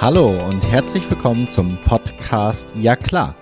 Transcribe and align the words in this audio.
Hallo 0.00 0.30
und 0.48 0.66
herzlich 0.66 1.10
willkommen 1.10 1.46
zum 1.46 1.76
Podcast 1.84 2.74
Ja 2.74 2.96
klar. 2.96 3.36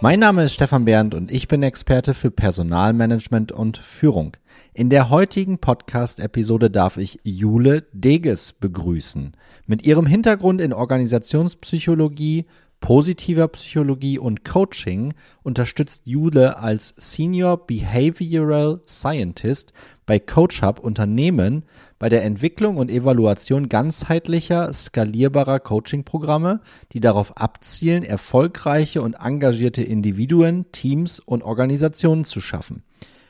Mein 0.00 0.20
Name 0.20 0.44
ist 0.44 0.54
Stefan 0.54 0.84
Bernd 0.84 1.12
und 1.12 1.32
ich 1.32 1.48
bin 1.48 1.64
Experte 1.64 2.14
für 2.14 2.30
Personalmanagement 2.30 3.50
und 3.50 3.78
Führung. 3.78 4.36
In 4.74 4.90
der 4.90 5.10
heutigen 5.10 5.58
Podcast-Episode 5.58 6.70
darf 6.70 6.98
ich 6.98 7.18
Jule 7.24 7.88
Deges 7.92 8.52
begrüßen. 8.52 9.36
Mit 9.66 9.82
ihrem 9.82 10.06
Hintergrund 10.06 10.60
in 10.60 10.72
Organisationspsychologie, 10.72 12.46
positiver 12.84 13.48
Psychologie 13.48 14.18
und 14.18 14.44
Coaching 14.44 15.14
unterstützt 15.42 16.02
Jule 16.04 16.58
als 16.58 16.92
Senior 16.98 17.66
Behavioral 17.66 18.82
Scientist 18.86 19.72
bei 20.04 20.18
CoachHub 20.18 20.80
Unternehmen 20.80 21.64
bei 21.98 22.10
der 22.10 22.24
Entwicklung 22.24 22.76
und 22.76 22.90
Evaluation 22.90 23.70
ganzheitlicher, 23.70 24.70
skalierbarer 24.70 25.60
Coaching-Programme, 25.60 26.60
die 26.92 27.00
darauf 27.00 27.38
abzielen, 27.38 28.02
erfolgreiche 28.02 29.00
und 29.00 29.14
engagierte 29.14 29.82
Individuen, 29.82 30.70
Teams 30.70 31.20
und 31.20 31.42
Organisationen 31.42 32.26
zu 32.26 32.42
schaffen. 32.42 32.82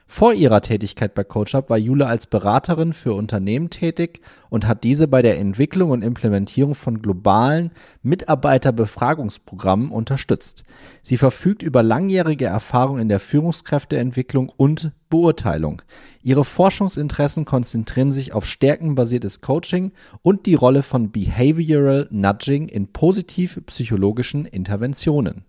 Vor 0.07 0.35
ihrer 0.35 0.61
Tätigkeit 0.61 1.15
bei 1.15 1.25
CoachUp 1.25 1.71
war 1.71 1.79
Jule 1.79 2.07
als 2.07 2.27
Beraterin 2.27 2.93
für 2.93 3.15
Unternehmen 3.15 3.71
tätig 3.71 4.21
und 4.51 4.67
hat 4.67 4.85
diese 4.85 5.09
bei 5.09 5.23
der 5.23 5.39
Entwicklung 5.39 5.91
und 5.91 6.03
Implementierung 6.03 6.75
von 6.75 7.01
globalen 7.01 7.71
Mitarbeiterbefragungsprogrammen 8.03 9.91
unterstützt. 9.91 10.65
Sie 11.03 11.17
verfügt 11.17 11.63
über 11.63 11.83
langjährige 11.83 12.45
Erfahrung 12.45 12.99
in 12.99 13.09
der 13.09 13.19
Führungskräfteentwicklung 13.19 14.53
und 14.55 14.93
Beurteilung. 15.09 15.81
Ihre 16.23 16.45
Forschungsinteressen 16.45 17.47
konzentrieren 17.47 18.13
sich 18.13 18.35
auf 18.35 18.45
stärkenbasiertes 18.47 19.41
Coaching 19.41 19.93
und 20.23 20.47
die 20.47 20.55
Rolle 20.55 20.83
von 20.83 21.13
Behavioral 21.13 22.09
Nudging 22.11 22.69
in 22.69 22.93
positiv 22.93 23.61
psychologischen 23.67 24.45
Interventionen. 24.45 25.45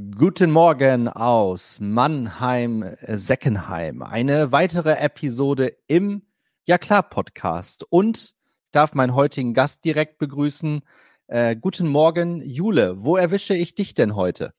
Guten 0.00 0.50
Morgen 0.50 1.08
aus 1.08 1.78
Mannheim-Seckenheim. 1.78 4.02
Eine 4.02 4.50
weitere 4.50 4.92
Episode 4.92 5.76
im 5.88 6.22
Ja 6.64 6.78
klar 6.78 7.02
Podcast. 7.02 7.84
Und 7.90 8.16
ich 8.16 8.34
darf 8.70 8.94
meinen 8.94 9.14
heutigen 9.14 9.52
Gast 9.52 9.84
direkt 9.84 10.16
begrüßen. 10.16 10.80
Äh, 11.26 11.54
guten 11.54 11.86
Morgen, 11.86 12.40
Jule. 12.40 13.02
Wo 13.02 13.16
erwische 13.16 13.54
ich 13.54 13.74
dich 13.74 13.92
denn 13.92 14.16
heute? 14.16 14.54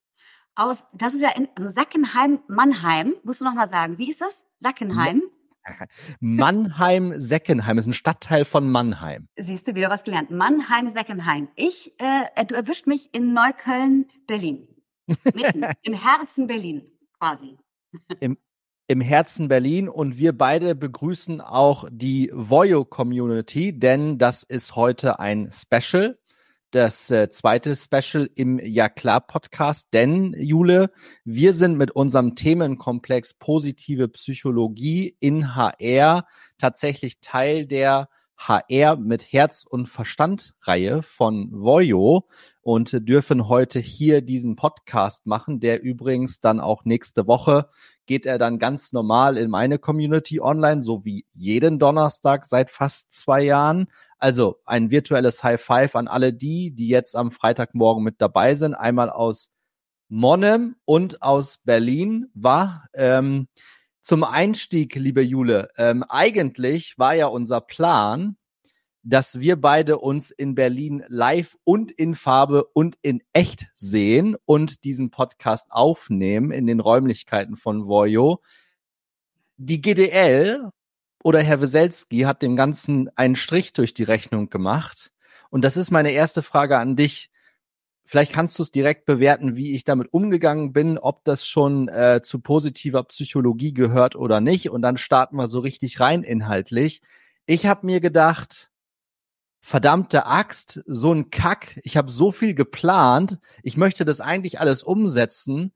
Aus, 0.54 0.86
das 0.94 1.16
ist 1.16 1.22
ja 1.22 1.32
in 1.32 1.48
Sackenheim, 1.58 2.42
Mannheim. 2.48 3.16
Musst 3.24 3.42
du 3.42 3.46
noch 3.46 3.56
mal 3.56 3.68
sagen, 3.68 3.98
wie 3.98 4.12
ist 4.12 4.22
das? 4.22 4.46
Sackenheim? 4.60 5.24
Mannheim, 6.20 7.20
Seckenheim 7.20 7.80
ist 7.80 7.88
ein 7.88 7.94
Stadtteil 7.94 8.46
von 8.46 8.70
Mannheim. 8.70 9.28
Siehst 9.38 9.68
du 9.68 9.74
wieder 9.74 9.90
was 9.90 10.04
gelernt? 10.04 10.30
Mannheim, 10.30 10.92
Seckenheim. 10.92 11.48
Ich, 11.56 12.00
äh, 12.00 12.46
du 12.46 12.54
erwischt 12.54 12.86
mich 12.86 13.12
in 13.14 13.34
Neukölln, 13.34 14.06
Berlin. 14.28 14.68
Mitten, 15.34 15.66
im 15.82 15.94
Herzen 15.94 16.48
Berlin 16.48 16.84
quasi. 17.18 17.58
Im, 18.20 18.38
Im 18.88 19.02
Herzen 19.02 19.48
Berlin 19.48 19.90
und 19.90 20.18
wir 20.18 20.38
beide 20.38 20.76
begrüßen 20.76 21.42
auch 21.42 21.88
die 21.92 22.30
Voyo 22.34 22.84
Community, 22.86 23.78
denn 23.78 24.18
das 24.18 24.44
ist 24.44 24.76
heute 24.76 25.20
ein 25.20 25.52
Special. 25.52 26.18
Das 26.72 27.12
äh, 27.12 27.30
zweite 27.30 27.76
Special 27.76 28.30
im 28.34 28.58
Ja 28.58 28.88
klar 28.88 29.20
Podcast, 29.20 29.90
denn 29.92 30.34
Jule, 30.38 30.92
wir 31.26 31.54
sind 31.54 31.78
mit 31.78 31.92
unserem 31.92 32.36
Themenkomplex 32.36 33.34
positive 33.34 34.08
Psychologie 34.08 35.18
in 35.20 35.54
HR 35.54 36.26
tatsächlich 36.58 37.20
Teil 37.20 37.66
der 37.66 38.08
HR 38.38 38.96
mit 38.96 39.34
Herz 39.34 39.66
und 39.70 39.88
Verstand 39.88 40.54
Reihe 40.62 41.04
von 41.04 41.50
Voyo 41.52 42.28
und 42.62 43.08
dürfen 43.10 43.48
heute 43.48 43.80
hier 43.80 44.22
diesen 44.22 44.56
Podcast 44.56 45.26
machen, 45.26 45.60
der 45.60 45.82
übrigens 45.82 46.40
dann 46.40 46.60
auch 46.60 46.86
nächste 46.86 47.28
Woche 47.28 47.68
geht 48.12 48.26
er 48.26 48.38
dann 48.38 48.60
ganz 48.60 48.92
normal 48.92 49.38
in 49.38 49.50
meine 49.50 49.80
Community 49.80 50.42
online, 50.42 50.84
so 50.84 51.06
wie 51.06 51.26
jeden 51.32 51.80
Donnerstag 51.80 52.46
seit 52.46 52.70
fast 52.70 53.14
zwei 53.14 53.42
Jahren. 53.42 53.88
Also 54.18 54.58
ein 54.66 54.92
virtuelles 54.92 55.44
High 55.44 55.62
Five 55.62 55.96
an 55.96 56.10
alle 56.10 56.34
die, 56.34 56.72
die 56.72 56.90
jetzt 56.90 57.16
am 57.16 57.32
Freitagmorgen 57.32 58.04
mit 58.04 58.20
dabei 58.20 58.56
sind. 58.56 58.74
Einmal 58.74 59.10
aus 59.10 59.52
Monnem 60.10 60.76
und 60.84 61.22
aus 61.22 61.60
Berlin 61.60 62.28
war. 62.34 62.88
Ähm, 62.94 63.48
zum 64.02 64.26
Einstieg, 64.26 64.96
liebe 64.96 65.22
Jule, 65.22 65.70
ähm, 65.78 66.04
eigentlich 66.04 67.00
war 67.00 67.14
ja 67.14 67.28
unser 67.28 67.62
Plan, 67.62 68.36
dass 69.04 69.40
wir 69.40 69.60
beide 69.60 69.98
uns 69.98 70.32
in 70.32 70.54
Berlin 70.56 71.04
live 71.08 71.58
und 71.64 71.92
in 71.92 72.16
Farbe 72.16 72.66
und 72.66 72.98
in 73.02 73.24
echt 73.34 73.68
sehen 73.74 74.36
und 74.46 74.84
diesen 74.84 75.10
Podcast 75.10 75.72
aufnehmen 75.72 76.52
in 76.52 76.68
den 76.68 76.80
Räumlichkeiten 76.80 77.56
von 77.56 77.88
Voyo. 77.88 78.42
Die 79.58 79.82
GDL 79.82 80.70
oder 81.24 81.42
Herr 81.42 81.62
Weselski 81.62 82.22
hat 82.22 82.42
dem 82.42 82.56
Ganzen 82.56 83.10
einen 83.16 83.36
Strich 83.36 83.74
durch 83.74 83.94
die 83.94 84.04
Rechnung 84.04 84.50
gemacht. 84.50 85.12
Und 85.50 85.64
das 85.64 85.78
ist 85.78 85.92
meine 85.92 86.12
erste 86.12 86.42
Frage 86.42 86.78
an 86.78 86.96
dich. 86.96 87.30
Vielleicht 88.06 88.34
kannst 88.34 88.58
du 88.60 88.64
es 88.64 88.72
direkt 88.72 89.06
bewerten, 89.06 89.56
wie 89.56 89.74
ich 89.76 89.84
damit 89.84 90.14
umgegangen 90.14 90.74
bin, 90.74 90.98
ob 90.98 91.24
das 91.24 91.46
schon 91.46 91.88
äh, 91.88 92.22
zu 92.24 92.40
positiver 92.40 93.04
Psychologie 93.04 93.74
gehört 93.74 94.16
oder 94.16 94.42
nicht. 94.42 94.70
Und 94.70 94.82
dann 94.82 94.98
starten 94.98 95.38
wir 95.38 95.48
so 95.48 95.60
richtig 95.60 96.00
rein 96.00 96.24
inhaltlich. 96.24 97.02
Ich 97.46 97.68
habe 97.68 97.86
mir 97.86 98.02
gedacht, 98.02 98.71
verdammte 99.62 100.26
Axt, 100.26 100.84
so 100.88 101.14
ein 101.14 101.30
Kack, 101.30 101.80
ich 101.84 101.96
habe 101.96 102.12
so 102.12 102.32
viel 102.32 102.56
geplant, 102.56 103.40
ich 103.64 103.78
möchte 103.78 104.06
das 104.06 104.20
eigentlich 104.20 104.60
alles 104.60 104.84
umsetzen 104.84 105.72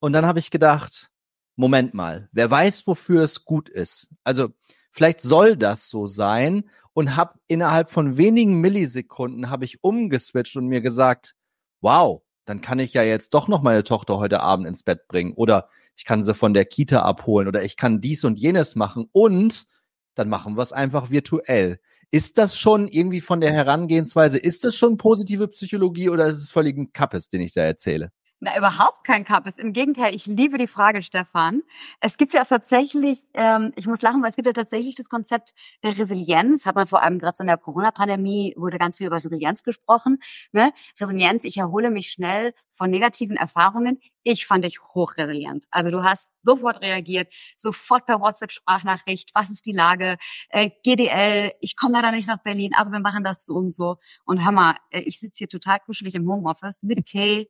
und 0.00 0.12
dann 0.12 0.26
habe 0.26 0.40
ich 0.40 0.50
gedacht, 0.50 1.10
Moment 1.56 1.94
mal, 1.94 2.28
wer 2.32 2.50
weiß, 2.50 2.86
wofür 2.86 3.22
es 3.22 3.44
gut 3.44 3.68
ist. 3.68 4.10
Also 4.22 4.50
vielleicht 4.90 5.22
soll 5.22 5.56
das 5.56 5.88
so 5.88 6.06
sein 6.06 6.68
und 6.92 7.16
habe 7.16 7.38
innerhalb 7.46 7.90
von 7.90 8.16
wenigen 8.16 8.60
Millisekunden 8.60 9.50
habe 9.50 9.64
ich 9.64 9.82
umgeswitcht 9.82 10.56
und 10.56 10.66
mir 10.66 10.80
gesagt, 10.80 11.34
wow, 11.80 12.22
dann 12.44 12.60
kann 12.60 12.78
ich 12.78 12.94
ja 12.94 13.02
jetzt 13.02 13.34
doch 13.34 13.46
noch 13.46 13.62
meine 13.62 13.84
Tochter 13.84 14.18
heute 14.18 14.40
Abend 14.40 14.66
ins 14.66 14.82
Bett 14.82 15.06
bringen 15.06 15.32
oder 15.34 15.68
ich 15.96 16.04
kann 16.04 16.22
sie 16.22 16.34
von 16.34 16.54
der 16.54 16.64
Kita 16.64 17.02
abholen 17.02 17.46
oder 17.46 17.62
ich 17.62 17.76
kann 17.76 18.00
dies 18.00 18.24
und 18.24 18.38
jenes 18.38 18.74
machen 18.74 19.08
und 19.12 19.66
dann 20.14 20.28
machen 20.28 20.56
wir 20.56 20.62
es 20.62 20.72
einfach 20.72 21.10
virtuell. 21.10 21.80
Ist 22.12 22.38
das 22.38 22.56
schon 22.56 22.88
irgendwie 22.88 23.20
von 23.20 23.40
der 23.40 23.52
Herangehensweise, 23.52 24.38
ist 24.38 24.64
das 24.64 24.74
schon 24.74 24.96
positive 24.96 25.48
Psychologie 25.48 26.08
oder 26.08 26.26
ist 26.26 26.38
es 26.38 26.50
völlig 26.50 26.76
ein 26.78 26.92
Kappes, 26.92 27.28
den 27.28 27.42
ich 27.42 27.52
da 27.52 27.62
erzähle? 27.62 28.10
Na, 28.40 28.56
überhaupt 28.56 29.02
kein 29.02 29.24
Kappes. 29.24 29.58
Im 29.58 29.72
Gegenteil, 29.72 30.14
ich 30.14 30.26
liebe 30.26 30.58
die 30.58 30.68
Frage, 30.68 31.02
Stefan. 31.02 31.62
Es 32.00 32.16
gibt 32.18 32.34
ja 32.34 32.44
tatsächlich, 32.44 33.20
ähm, 33.34 33.72
ich 33.74 33.88
muss 33.88 34.00
lachen, 34.00 34.22
weil 34.22 34.30
es 34.30 34.36
gibt 34.36 34.46
ja 34.46 34.52
tatsächlich 34.52 34.94
das 34.94 35.08
Konzept 35.08 35.54
der 35.82 35.98
Resilienz. 35.98 36.64
Hat 36.64 36.76
man 36.76 36.86
vor 36.86 37.02
allem 37.02 37.18
gerade 37.18 37.36
so 37.36 37.42
in 37.42 37.48
der 37.48 37.56
Corona-Pandemie 37.56 38.54
wurde 38.56 38.78
ganz 38.78 38.98
viel 38.98 39.08
über 39.08 39.16
Resilienz 39.16 39.64
gesprochen. 39.64 40.18
Ne? 40.52 40.72
Resilienz, 41.00 41.42
ich 41.42 41.56
erhole 41.56 41.90
mich 41.90 42.10
schnell 42.12 42.54
von 42.74 42.90
negativen 42.90 43.36
Erfahrungen. 43.36 43.98
Ich 44.22 44.46
fand 44.46 44.62
dich 44.62 44.80
hochresilient. 44.80 45.64
Also 45.72 45.90
du 45.90 46.04
hast 46.04 46.28
sofort 46.42 46.80
reagiert, 46.80 47.34
sofort 47.56 48.06
per 48.06 48.20
WhatsApp-Sprachnachricht. 48.20 49.32
Was 49.34 49.50
ist 49.50 49.66
die 49.66 49.72
Lage? 49.72 50.16
Äh, 50.50 50.70
GDL, 50.84 51.54
ich 51.60 51.74
komme 51.74 51.94
leider 51.94 52.12
nicht 52.12 52.28
nach 52.28 52.40
Berlin, 52.44 52.70
aber 52.76 52.92
wir 52.92 53.00
machen 53.00 53.24
das 53.24 53.44
so 53.44 53.54
und 53.54 53.72
so. 53.72 53.96
Und 54.24 54.44
hör 54.44 54.52
mal, 54.52 54.76
äh, 54.90 55.00
ich 55.00 55.18
sitze 55.18 55.38
hier 55.38 55.48
total 55.48 55.80
kuschelig 55.80 56.14
im 56.14 56.30
Homeoffice 56.30 56.84
mit 56.84 57.04
Tee 57.06 57.48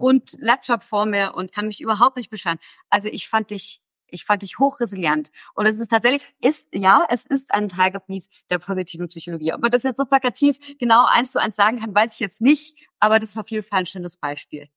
und 0.00 0.36
Laptop 0.38 0.82
vor 0.82 1.06
mir 1.06 1.34
und 1.34 1.52
kann 1.52 1.66
mich 1.66 1.80
überhaupt 1.80 2.16
nicht 2.16 2.30
beschweren. 2.30 2.58
Also 2.88 3.08
ich 3.08 3.28
fand 3.28 3.50
dich 3.50 3.80
ich 4.12 4.24
fand 4.24 4.42
dich 4.42 4.58
hochresilient. 4.58 5.30
Und 5.54 5.66
es 5.66 5.78
ist 5.78 5.88
tatsächlich, 5.88 6.24
ist, 6.42 6.68
ja, 6.72 7.06
es 7.10 7.24
ist 7.24 7.54
ein 7.54 7.68
Teilgebiet 7.68 8.28
der 8.50 8.58
positiven 8.58 9.06
Psychologie. 9.06 9.52
Ob 9.52 9.60
man 9.60 9.70
das 9.70 9.84
jetzt 9.84 9.98
so 9.98 10.04
plakativ 10.04 10.58
genau 10.80 11.06
eins 11.08 11.30
zu 11.30 11.40
eins 11.40 11.54
sagen 11.54 11.78
kann, 11.78 11.94
weiß 11.94 12.14
ich 12.14 12.18
jetzt 12.18 12.40
nicht. 12.40 12.74
Aber 12.98 13.20
das 13.20 13.30
ist 13.30 13.38
auf 13.38 13.50
jeden 13.52 13.64
Fall 13.64 13.80
ein 13.80 13.86
schönes 13.86 14.16
Beispiel. 14.16 14.68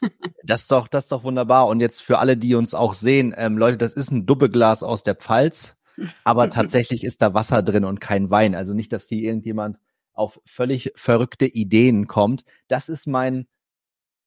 Das 0.46 0.60
ist 0.60 0.72
doch, 0.72 0.88
das 0.88 1.04
ist 1.04 1.12
doch 1.12 1.24
wunderbar. 1.24 1.68
Und 1.68 1.80
jetzt 1.80 2.02
für 2.02 2.18
alle, 2.18 2.36
die 2.36 2.54
uns 2.54 2.74
auch 2.74 2.92
sehen, 2.92 3.34
ähm, 3.34 3.56
Leute, 3.56 3.78
das 3.78 3.94
ist 3.94 4.10
ein 4.10 4.26
Doppelglas 4.26 4.82
aus 4.82 5.02
der 5.02 5.14
Pfalz. 5.14 5.74
Aber 6.22 6.50
tatsächlich 6.50 7.02
ist 7.02 7.22
da 7.22 7.32
Wasser 7.32 7.62
drin 7.62 7.86
und 7.86 7.98
kein 7.98 8.28
Wein. 8.28 8.54
Also 8.54 8.74
nicht, 8.74 8.92
dass 8.92 9.08
hier 9.08 9.22
irgendjemand 9.22 9.80
auf 10.12 10.40
völlig 10.44 10.92
verrückte 10.96 11.46
Ideen 11.46 12.06
kommt. 12.06 12.44
Das 12.68 12.90
ist 12.90 13.06
mein 13.06 13.46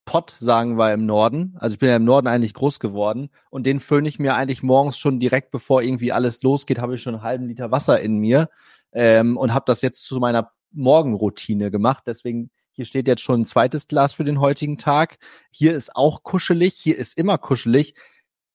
Pott, 0.07 0.35
sagen 0.39 0.77
wir 0.77 0.93
im 0.93 1.05
Norden. 1.05 1.55
Also 1.59 1.73
ich 1.73 1.79
bin 1.79 1.89
ja 1.89 1.97
im 1.97 2.05
Norden 2.05 2.27
eigentlich 2.27 2.53
groß 2.53 2.79
geworden 2.79 3.29
und 3.49 3.65
den 3.65 3.81
föhne 3.81 4.07
ich 4.07 4.19
mir 4.19 4.35
eigentlich 4.35 4.63
morgens 4.63 4.97
schon 4.97 5.19
direkt, 5.19 5.51
bevor 5.51 5.83
irgendwie 5.83 6.13
alles 6.13 6.41
losgeht, 6.41 6.79
habe 6.79 6.95
ich 6.95 7.01
schon 7.01 7.13
einen 7.13 7.23
halben 7.23 7.45
Liter 7.45 7.71
Wasser 7.71 7.99
in 7.99 8.17
mir 8.17 8.49
ähm, 8.93 9.35
und 9.35 9.53
habe 9.53 9.65
das 9.67 9.81
jetzt 9.81 10.05
zu 10.05 10.17
meiner 10.19 10.51
Morgenroutine 10.71 11.71
gemacht. 11.71 12.03
Deswegen 12.07 12.49
hier 12.71 12.85
steht 12.85 13.05
jetzt 13.05 13.21
schon 13.21 13.41
ein 13.41 13.45
zweites 13.45 13.89
Glas 13.89 14.13
für 14.13 14.23
den 14.23 14.39
heutigen 14.39 14.77
Tag. 14.77 15.17
Hier 15.51 15.75
ist 15.75 15.93
auch 15.95 16.23
kuschelig, 16.23 16.75
hier 16.75 16.97
ist 16.97 17.17
immer 17.17 17.37
kuschelig. 17.37 17.93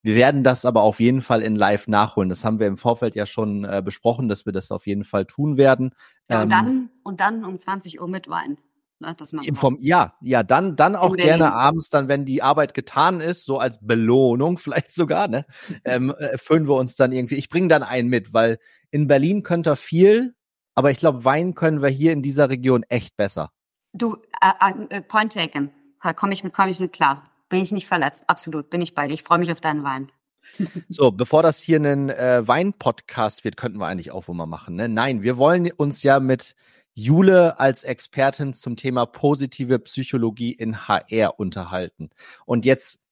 Wir 0.01 0.15
werden 0.15 0.45
das 0.45 0.65
aber 0.65 0.83
auf 0.83 1.01
jeden 1.01 1.21
Fall 1.21 1.43
in 1.43 1.55
Live 1.55 1.87
nachholen. 1.87 2.31
Das 2.31 2.47
haben 2.47 2.61
wir 2.61 2.67
im 2.67 2.79
Vorfeld 2.79 3.15
ja 3.15 3.27
schon 3.27 3.65
äh, 3.65 3.83
besprochen, 3.85 4.29
dass 4.29 4.47
wir 4.47 4.55
das 4.55 4.73
auf 4.73 4.87
jeden 4.87 5.05
Fall 5.05 5.27
tun 5.27 5.59
werden. 5.59 5.95
Ja, 6.31 6.39
und 6.39 6.45
ähm, 6.45 6.49
dann 6.49 6.91
und 7.03 7.21
dann 7.21 7.45
um 7.45 7.59
20 7.59 8.01
Uhr 8.01 8.09
mit 8.09 8.27
Wein. 8.29 8.57
Ne, 9.03 9.17
dass 9.17 9.33
man 9.33 9.45
Vom, 9.57 9.79
ja, 9.81 10.15
ja, 10.21 10.45
dann, 10.45 10.77
dann 10.77 10.95
auch 10.95 11.17
gerne 11.17 11.53
abends, 11.53 11.89
dann, 11.89 12.07
wenn 12.07 12.25
die 12.25 12.41
Arbeit 12.41 12.73
getan 12.73 13.21
ist, 13.21 13.45
so 13.45 13.59
als 13.59 13.85
Belohnung 13.85 14.59
vielleicht 14.59 14.95
sogar, 14.95 15.27
ne, 15.27 15.45
ähm, 15.85 16.11
erfüllen 16.11 16.69
wir 16.69 16.77
uns 16.77 16.95
dann 16.95 17.11
irgendwie. 17.11 17.35
Ich 17.35 17.49
bringe 17.49 17.67
dann 17.67 17.83
einen 17.83 18.09
mit, 18.09 18.33
weil 18.33 18.59
in 18.91 19.09
Berlin 19.09 19.43
könnt 19.43 19.67
ihr 19.67 19.75
viel, 19.75 20.37
aber 20.77 20.93
ich 20.93 20.99
glaube, 20.99 21.25
Wein 21.25 21.55
können 21.55 21.83
wir 21.83 21.89
hier 21.89 22.13
in 22.13 22.23
dieser 22.23 22.49
Region 22.49 22.85
echt 22.89 23.17
besser. 23.17 23.51
Du, 23.93 24.13
uh, 24.13 24.17
uh, 24.65 25.01
point 25.09 25.33
taken. 25.33 25.73
Komme 26.17 26.33
ich 26.33 26.45
mit, 26.45 26.53
komme 26.53 26.71
ich 26.71 26.79
mit 26.79 26.93
klar. 26.93 27.29
Bin 27.49 27.61
ich 27.61 27.73
nicht 27.73 27.89
verletzt. 27.89 28.25
Absolut, 28.29 28.71
bin 28.71 28.81
ich 28.81 28.95
bei 28.95 29.09
dir. 29.09 29.15
Ich 29.15 29.25
freue 29.25 29.39
mich 29.39 29.51
auf 29.51 29.61
deinen 29.61 29.83
Wein. 29.83 30.13
So, 30.89 31.13
bevor 31.13 31.43
das 31.43 31.61
hier 31.61 31.79
ein 31.79 32.11
äh, 32.11 32.47
Wein-Podcast 32.47 33.45
wird, 33.45 33.57
könnten 33.57 33.79
wir 33.79 33.87
eigentlich 33.87 34.11
auch 34.11 34.27
wohl 34.29 34.35
mal 34.35 34.47
machen. 34.47 34.75
Ne? 34.75 34.89
Nein, 34.89 35.23
wir 35.23 35.39
wollen 35.39 35.71
uns 35.71 36.03
ja 36.03 36.21
mit 36.21 36.55
Jule 36.94 37.59
als 37.59 37.85
Expertin 37.85 38.55
zum 38.55 38.77
Thema 38.77 39.06
positive 39.06 39.79
Psychologie 39.81 40.53
in 40.53 40.89
HR 40.89 41.39
unterhalten. 41.39 42.11
Und 42.44 42.65
jetzt 42.65 43.03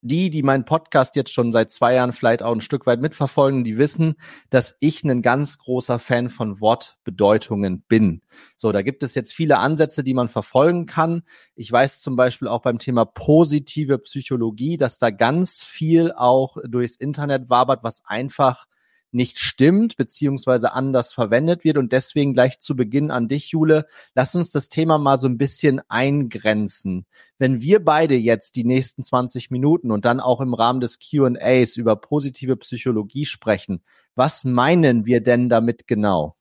die, 0.00 0.30
die 0.30 0.42
meinen 0.42 0.64
Podcast 0.64 1.16
jetzt 1.16 1.32
schon 1.32 1.50
seit 1.50 1.70
zwei 1.72 1.94
Jahren 1.94 2.12
vielleicht 2.12 2.42
auch 2.42 2.52
ein 2.52 2.60
Stück 2.60 2.86
weit 2.86 3.00
mitverfolgen, 3.00 3.64
die 3.64 3.78
wissen, 3.78 4.14
dass 4.50 4.76
ich 4.80 5.02
ein 5.02 5.22
ganz 5.22 5.58
großer 5.58 5.98
Fan 5.98 6.28
von 6.28 6.60
Wortbedeutungen 6.60 7.82
bin. 7.82 8.22
So, 8.56 8.70
da 8.70 8.82
gibt 8.82 9.02
es 9.02 9.14
jetzt 9.14 9.32
viele 9.32 9.58
Ansätze, 9.58 10.04
die 10.04 10.14
man 10.14 10.28
verfolgen 10.28 10.86
kann. 10.86 11.22
Ich 11.56 11.70
weiß 11.70 12.00
zum 12.00 12.14
Beispiel 12.14 12.48
auch 12.48 12.62
beim 12.62 12.78
Thema 12.78 13.04
positive 13.06 13.98
Psychologie, 13.98 14.76
dass 14.76 14.98
da 14.98 15.10
ganz 15.10 15.64
viel 15.64 16.12
auch 16.12 16.56
durchs 16.64 16.96
Internet 16.96 17.50
wabert, 17.50 17.82
was 17.82 18.02
einfach 18.06 18.66
nicht 19.12 19.38
stimmt, 19.38 19.96
beziehungsweise 19.96 20.72
anders 20.72 21.12
verwendet 21.12 21.64
wird. 21.64 21.78
Und 21.78 21.92
deswegen 21.92 22.34
gleich 22.34 22.58
zu 22.60 22.76
Beginn 22.76 23.10
an 23.10 23.28
dich, 23.28 23.50
Jule, 23.50 23.86
lass 24.14 24.34
uns 24.34 24.50
das 24.50 24.68
Thema 24.68 24.98
mal 24.98 25.18
so 25.18 25.28
ein 25.28 25.38
bisschen 25.38 25.80
eingrenzen. 25.88 27.06
Wenn 27.38 27.60
wir 27.60 27.84
beide 27.84 28.14
jetzt 28.14 28.56
die 28.56 28.64
nächsten 28.64 29.02
20 29.02 29.50
Minuten 29.50 29.90
und 29.90 30.04
dann 30.04 30.20
auch 30.20 30.40
im 30.40 30.54
Rahmen 30.54 30.80
des 30.80 30.98
QAs 30.98 31.76
über 31.76 31.96
positive 31.96 32.56
Psychologie 32.56 33.26
sprechen, 33.26 33.82
was 34.14 34.44
meinen 34.44 35.06
wir 35.06 35.22
denn 35.22 35.48
damit 35.48 35.86
genau? 35.86 36.37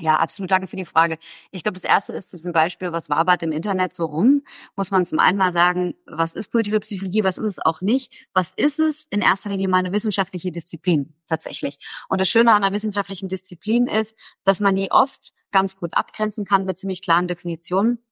Ja, 0.00 0.16
absolut. 0.16 0.50
Danke 0.50 0.66
für 0.66 0.76
die 0.76 0.84
Frage. 0.84 1.18
Ich 1.52 1.62
glaube, 1.62 1.74
das 1.74 1.84
erste 1.84 2.12
ist 2.12 2.30
zu 2.30 2.36
diesem 2.36 2.52
Beispiel, 2.52 2.90
was 2.90 3.08
wabert 3.08 3.44
im 3.44 3.52
Internet 3.52 3.92
so 3.92 4.04
rum? 4.06 4.42
Muss 4.74 4.90
man 4.90 5.04
zum 5.04 5.20
einen 5.20 5.38
mal 5.38 5.52
sagen, 5.52 5.94
was 6.04 6.34
ist 6.34 6.50
positive 6.50 6.80
Psychologie, 6.80 7.22
was 7.22 7.38
ist 7.38 7.44
es 7.44 7.58
auch 7.60 7.80
nicht? 7.80 8.26
Was 8.34 8.52
ist 8.56 8.80
es? 8.80 9.06
In 9.10 9.20
erster 9.20 9.50
Linie 9.50 9.68
mal 9.68 9.78
eine 9.78 9.92
wissenschaftliche 9.92 10.50
Disziplin 10.50 11.14
tatsächlich. 11.28 11.78
Und 12.08 12.20
das 12.20 12.28
Schöne 12.28 12.52
an 12.52 12.64
einer 12.64 12.74
wissenschaftlichen 12.74 13.28
Disziplin 13.28 13.86
ist, 13.86 14.16
dass 14.42 14.58
man 14.60 14.74
die 14.74 14.90
oft 14.90 15.32
ganz 15.52 15.76
gut 15.76 15.94
abgrenzen 15.94 16.44
kann 16.44 16.64
mit 16.64 16.76
ziemlich 16.76 17.00
klaren 17.00 17.28
Definitionen. 17.28 18.04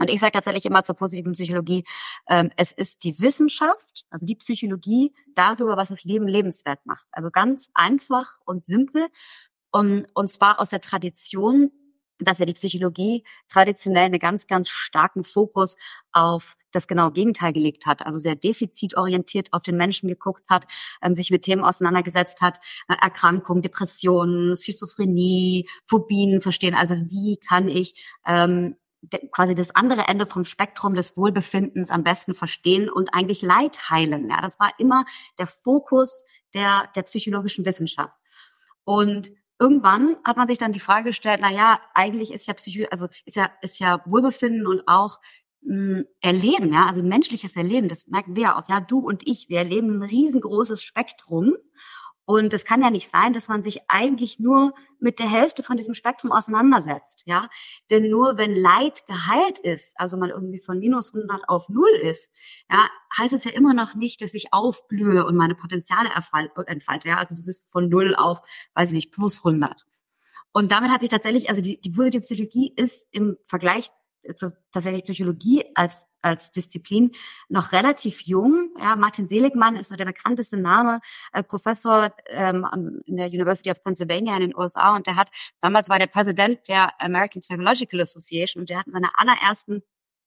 Und 0.00 0.10
ich 0.10 0.18
sage 0.18 0.32
tatsächlich 0.32 0.64
immer 0.64 0.82
zur 0.82 0.94
positiven 0.94 1.32
Psychologie, 1.32 1.84
ähm, 2.26 2.50
es 2.56 2.72
ist 2.72 3.04
die 3.04 3.20
Wissenschaft, 3.20 4.06
also 4.08 4.24
die 4.24 4.34
Psychologie 4.34 5.12
darüber, 5.34 5.76
was 5.76 5.90
das 5.90 6.04
Leben 6.04 6.26
lebenswert 6.26 6.84
macht. 6.86 7.06
Also 7.12 7.30
ganz 7.30 7.68
einfach 7.74 8.40
und 8.46 8.64
simpel. 8.64 9.08
Und, 9.70 10.06
und 10.14 10.28
zwar 10.28 10.60
aus 10.60 10.70
der 10.70 10.80
Tradition, 10.80 11.70
dass 12.18 12.38
ja 12.38 12.46
die 12.46 12.54
Psychologie 12.54 13.24
traditionell 13.48 14.06
einen 14.06 14.18
ganz, 14.18 14.46
ganz 14.46 14.68
starken 14.68 15.24
Fokus 15.24 15.76
auf 16.12 16.56
das 16.72 16.86
genaue 16.86 17.12
Gegenteil 17.12 17.52
gelegt 17.52 17.86
hat, 17.86 18.04
also 18.06 18.18
sehr 18.18 18.36
defizitorientiert 18.36 19.52
auf 19.52 19.62
den 19.62 19.76
Menschen 19.76 20.08
geguckt 20.08 20.48
hat, 20.48 20.66
ähm, 21.02 21.16
sich 21.16 21.30
mit 21.30 21.42
Themen 21.42 21.64
auseinandergesetzt 21.64 22.42
hat, 22.42 22.58
äh, 22.88 22.94
Erkrankungen, 23.00 23.62
Depressionen, 23.62 24.56
Schizophrenie, 24.56 25.68
Phobien 25.86 26.40
verstehen. 26.40 26.74
Also 26.74 26.94
wie 26.94 27.38
kann 27.38 27.68
ich 27.68 27.94
ähm, 28.26 28.76
quasi 29.32 29.54
das 29.54 29.74
andere 29.74 30.02
Ende 30.02 30.26
vom 30.26 30.44
Spektrum 30.44 30.94
des 30.94 31.16
Wohlbefindens 31.16 31.90
am 31.90 32.04
besten 32.04 32.34
verstehen 32.34 32.90
und 32.90 33.14
eigentlich 33.14 33.42
Leid 33.42 33.90
heilen. 33.90 34.28
Ja, 34.28 34.40
das 34.40 34.60
war 34.60 34.72
immer 34.78 35.04
der 35.38 35.46
Fokus 35.46 36.24
der, 36.54 36.88
der 36.94 37.02
psychologischen 37.02 37.64
Wissenschaft. 37.64 38.14
Und 38.84 39.30
irgendwann 39.60 40.16
hat 40.24 40.36
man 40.36 40.48
sich 40.48 40.58
dann 40.58 40.72
die 40.72 40.80
Frage 40.80 41.10
gestellt, 41.10 41.40
na 41.42 41.52
ja, 41.52 41.80
eigentlich 41.94 42.32
ist 42.32 42.46
ja 42.46 42.54
Psycho, 42.54 42.86
also 42.90 43.08
ist 43.26 43.36
ja, 43.36 43.50
ist 43.60 43.78
ja 43.78 44.02
Wohlbefinden 44.06 44.66
und 44.66 44.82
auch 44.86 45.20
mh, 45.62 45.98
hm, 45.98 46.04
Erleben, 46.20 46.72
ja, 46.72 46.86
also 46.86 47.02
menschliches 47.02 47.54
Erleben, 47.56 47.88
das 47.88 48.06
merken 48.06 48.34
wir 48.34 48.42
ja 48.42 48.58
auch, 48.58 48.68
ja, 48.68 48.80
du 48.80 48.98
und 48.98 49.28
ich, 49.28 49.48
wir 49.48 49.58
erleben 49.58 49.98
ein 49.98 50.02
riesengroßes 50.02 50.82
Spektrum 50.82 51.54
und 52.30 52.54
es 52.54 52.64
kann 52.64 52.80
ja 52.80 52.90
nicht 52.90 53.08
sein, 53.08 53.32
dass 53.32 53.48
man 53.48 53.60
sich 53.60 53.80
eigentlich 53.88 54.38
nur 54.38 54.72
mit 55.00 55.18
der 55.18 55.28
Hälfte 55.28 55.64
von 55.64 55.76
diesem 55.76 55.94
Spektrum 55.94 56.30
auseinandersetzt, 56.30 57.24
ja. 57.26 57.48
Denn 57.90 58.08
nur 58.08 58.38
wenn 58.38 58.54
Leid 58.54 59.04
geheilt 59.08 59.58
ist, 59.58 59.98
also 59.98 60.16
man 60.16 60.30
irgendwie 60.30 60.60
von 60.60 60.78
minus 60.78 61.12
100 61.12 61.48
auf 61.48 61.68
null 61.68 61.90
ist, 62.00 62.30
ja, 62.70 62.88
heißt 63.18 63.34
es 63.34 63.42
ja 63.42 63.50
immer 63.50 63.74
noch 63.74 63.96
nicht, 63.96 64.22
dass 64.22 64.32
ich 64.34 64.52
aufblühe 64.52 65.26
und 65.26 65.34
meine 65.34 65.56
Potenziale 65.56 66.08
entfalte, 66.66 67.08
ja. 67.08 67.16
Also 67.16 67.34
das 67.34 67.48
ist 67.48 67.68
von 67.68 67.88
null 67.88 68.14
auf, 68.14 68.38
weiß 68.74 68.90
ich 68.90 68.94
nicht, 68.94 69.10
plus 69.10 69.38
100. 69.38 69.84
Und 70.52 70.70
damit 70.70 70.92
hat 70.92 71.00
sich 71.00 71.10
tatsächlich, 71.10 71.48
also 71.48 71.60
die, 71.60 71.80
die 71.80 71.90
positive 71.90 72.20
Psychologie 72.20 72.72
ist 72.76 73.08
im 73.10 73.38
Vergleich 73.42 73.90
zur 74.34 74.52
tatsächlich 74.72 75.04
Psychologie 75.04 75.64
als 75.74 76.06
als 76.22 76.52
Disziplin 76.52 77.12
noch 77.48 77.72
relativ 77.72 78.22
jung. 78.22 78.70
Ja, 78.78 78.96
Martin 78.96 79.28
Seligmann 79.28 79.76
ist 79.76 79.88
so 79.88 79.96
der 79.96 80.04
bekannteste 80.04 80.56
Name, 80.56 81.00
äh, 81.32 81.42
Professor 81.42 82.14
ähm, 82.26 83.02
in 83.06 83.16
der 83.16 83.28
University 83.28 83.70
of 83.70 83.82
Pennsylvania 83.82 84.34
in 84.34 84.40
den 84.40 84.56
USA 84.56 84.94
und 84.96 85.06
der 85.06 85.16
hat 85.16 85.30
damals 85.60 85.88
war 85.88 85.98
der 85.98 86.06
Präsident 86.06 86.68
der 86.68 87.00
American 87.00 87.40
Psychological 87.40 88.00
Association 88.00 88.62
und 88.62 88.70
der 88.70 88.80
hat 88.80 88.86
in 88.86 88.92
seiner 88.92 89.12
allerersten 89.16 89.82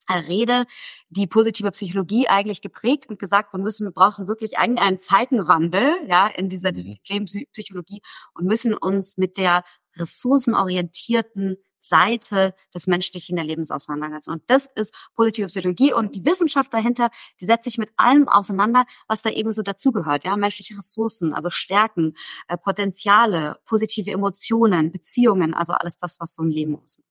äh, 0.07 0.16
Rede 0.16 0.66
die 1.10 1.28
positive 1.28 1.72
Psychologie 1.72 2.28
eigentlich 2.28 2.62
geprägt 2.62 3.07
und 3.07 3.19
gesagt, 3.19 3.54
wir 3.54 3.60
müssen, 3.60 3.86
wir 3.88 3.92
brauchen 3.92 4.28
wirklich 4.28 4.57
eigentlich 4.57 4.86
einen 4.86 5.00
Zeitenwandel, 5.00 5.94
ja, 6.07 6.28
in 6.28 6.50
dieser 6.50 6.72
mhm. 6.72 6.75
Disziplin 6.75 7.25
Psychologie 7.54 8.01
und 8.34 8.45
müssen 8.45 8.74
uns 8.74 9.18
mit 9.18 9.38
der 9.38 9.63
ressourcenorientierten 9.95 11.57
Seite 11.83 12.56
des 12.74 12.88
menschlichen 12.88 13.38
Erlebens 13.38 13.71
auseinandersetzen. 13.71 14.31
Und 14.31 14.44
das 14.47 14.68
ist 14.75 14.94
positive 15.15 15.47
Psychologie 15.47 15.94
und 15.94 16.15
die 16.15 16.25
Wissenschaft 16.25 16.74
dahinter, 16.74 17.09
die 17.39 17.45
setzt 17.45 17.65
sich 17.65 17.77
mit 17.77 17.89
allem 17.97 18.27
auseinander, 18.27 18.85
was 19.07 19.21
da 19.21 19.30
eben 19.30 19.51
so 19.51 19.62
dazugehört. 19.62 20.24
Ja, 20.24 20.35
menschliche 20.38 20.77
Ressourcen, 20.77 21.33
also 21.33 21.50
Stärken, 21.50 22.15
äh, 22.47 22.57
Potenziale, 22.57 23.59
positive 23.65 24.12
Emotionen, 24.12 24.91
Beziehungen, 24.91 25.53
also 25.53 25.74
alles 25.74 25.97
das, 25.97 26.19
was 26.19 26.35
so 26.35 26.44
ein 26.44 26.50
Leben 26.50 26.75
ausmacht. 26.75 27.07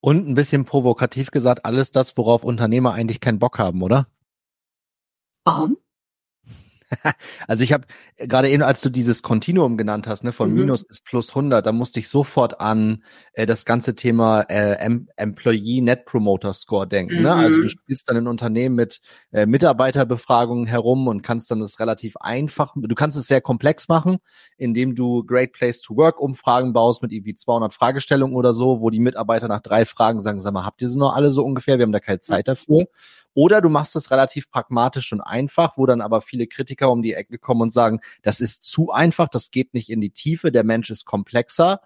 Und 0.00 0.28
ein 0.28 0.34
bisschen 0.34 0.64
provokativ 0.64 1.30
gesagt, 1.30 1.64
alles 1.64 1.90
das, 1.90 2.16
worauf 2.16 2.44
Unternehmer 2.44 2.92
eigentlich 2.92 3.20
keinen 3.20 3.38
Bock 3.38 3.58
haben, 3.58 3.82
oder? 3.82 4.06
Warum? 5.44 5.76
also 7.46 7.62
ich 7.62 7.72
habe 7.72 7.86
äh, 8.16 8.26
gerade 8.26 8.48
eben, 8.50 8.62
als 8.62 8.80
du 8.80 8.88
dieses 8.88 9.22
Kontinuum 9.22 9.76
genannt 9.76 10.06
hast, 10.06 10.24
ne, 10.24 10.32
von 10.32 10.50
mhm. 10.50 10.60
minus 10.60 10.84
bis 10.84 11.00
plus 11.00 11.30
100, 11.30 11.64
da 11.64 11.72
musste 11.72 12.00
ich 12.00 12.08
sofort 12.08 12.60
an 12.60 13.02
äh, 13.32 13.46
das 13.46 13.64
ganze 13.64 13.94
Thema 13.94 14.42
äh, 14.42 14.74
em 14.84 15.08
Employee 15.16 15.80
Net 15.80 16.04
Promoter 16.04 16.52
Score 16.52 16.86
denken. 16.86 17.16
Mhm. 17.16 17.22
Ne? 17.22 17.34
Also 17.34 17.58
du 17.58 17.64
mhm. 17.64 17.68
spielst 17.68 18.08
dann 18.08 18.16
in 18.16 18.26
Unternehmen 18.26 18.74
mit 18.74 19.00
äh, 19.32 19.46
Mitarbeiterbefragungen 19.46 20.66
herum 20.66 21.08
und 21.08 21.22
kannst 21.22 21.50
dann 21.50 21.60
das 21.60 21.80
relativ 21.80 22.16
einfach, 22.16 22.74
du 22.76 22.94
kannst 22.94 23.16
es 23.16 23.26
sehr 23.26 23.40
komplex 23.40 23.88
machen, 23.88 24.18
indem 24.56 24.94
du 24.94 25.24
Great 25.24 25.52
Place 25.52 25.80
to 25.80 25.96
Work 25.96 26.20
Umfragen 26.20 26.72
baust 26.72 27.02
mit 27.02 27.12
irgendwie 27.12 27.34
200 27.34 27.72
Fragestellungen 27.72 28.36
oder 28.36 28.54
so, 28.54 28.80
wo 28.80 28.90
die 28.90 29.00
Mitarbeiter 29.00 29.48
nach 29.48 29.60
drei 29.60 29.84
Fragen 29.84 30.20
sagen, 30.20 30.40
sag 30.40 30.52
mal, 30.52 30.64
habt 30.64 30.82
ihr 30.82 30.88
sie 30.88 30.98
noch 30.98 31.14
alle 31.14 31.30
so 31.30 31.44
ungefähr? 31.44 31.78
Wir 31.78 31.84
haben 31.84 31.92
da 31.92 32.00
keine 32.00 32.20
Zeit 32.20 32.48
dafür. 32.48 32.86
Oder 33.38 33.60
du 33.60 33.68
machst 33.68 33.94
es 33.94 34.10
relativ 34.10 34.50
pragmatisch 34.50 35.12
und 35.12 35.20
einfach, 35.20 35.78
wo 35.78 35.86
dann 35.86 36.00
aber 36.00 36.22
viele 36.22 36.48
Kritiker 36.48 36.90
um 36.90 37.02
die 37.02 37.12
Ecke 37.12 37.38
kommen 37.38 37.60
und 37.60 37.72
sagen, 37.72 38.00
das 38.22 38.40
ist 38.40 38.64
zu 38.64 38.90
einfach, 38.90 39.28
das 39.28 39.52
geht 39.52 39.74
nicht 39.74 39.90
in 39.90 40.00
die 40.00 40.10
Tiefe, 40.10 40.50
der 40.50 40.64
Mensch 40.64 40.90
ist 40.90 41.04
komplexer. 41.04 41.80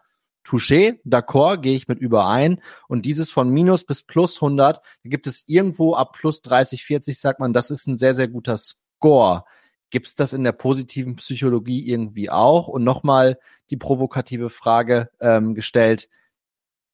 Touché, 0.47 0.99
d'accord, 1.05 1.59
gehe 1.59 1.75
ich 1.75 1.89
mit 1.89 1.99
überein. 1.99 2.63
Und 2.89 3.05
dieses 3.05 3.31
von 3.31 3.51
minus 3.51 3.85
bis 3.85 4.03
plus 4.03 4.37
100, 4.37 4.79
da 4.79 5.11
gibt 5.11 5.27
es 5.27 5.45
irgendwo 5.47 5.95
ab 5.95 6.15
plus 6.15 6.41
30, 6.41 6.85
40, 6.85 7.21
sagt 7.21 7.39
man, 7.39 7.53
das 7.53 7.71
ist 7.71 7.87
ein 7.87 7.99
sehr, 7.99 8.15
sehr 8.15 8.29
guter 8.29 8.57
Score. 8.57 9.45
Gibt 9.91 10.07
es 10.07 10.15
das 10.15 10.33
in 10.33 10.45
der 10.45 10.53
positiven 10.53 11.17
Psychologie 11.17 11.87
irgendwie 11.87 12.31
auch? 12.31 12.67
Und 12.67 12.83
nochmal 12.83 13.39
die 13.69 13.77
provokative 13.77 14.49
Frage 14.49 15.11
ähm, 15.21 15.55
gestellt, 15.55 16.09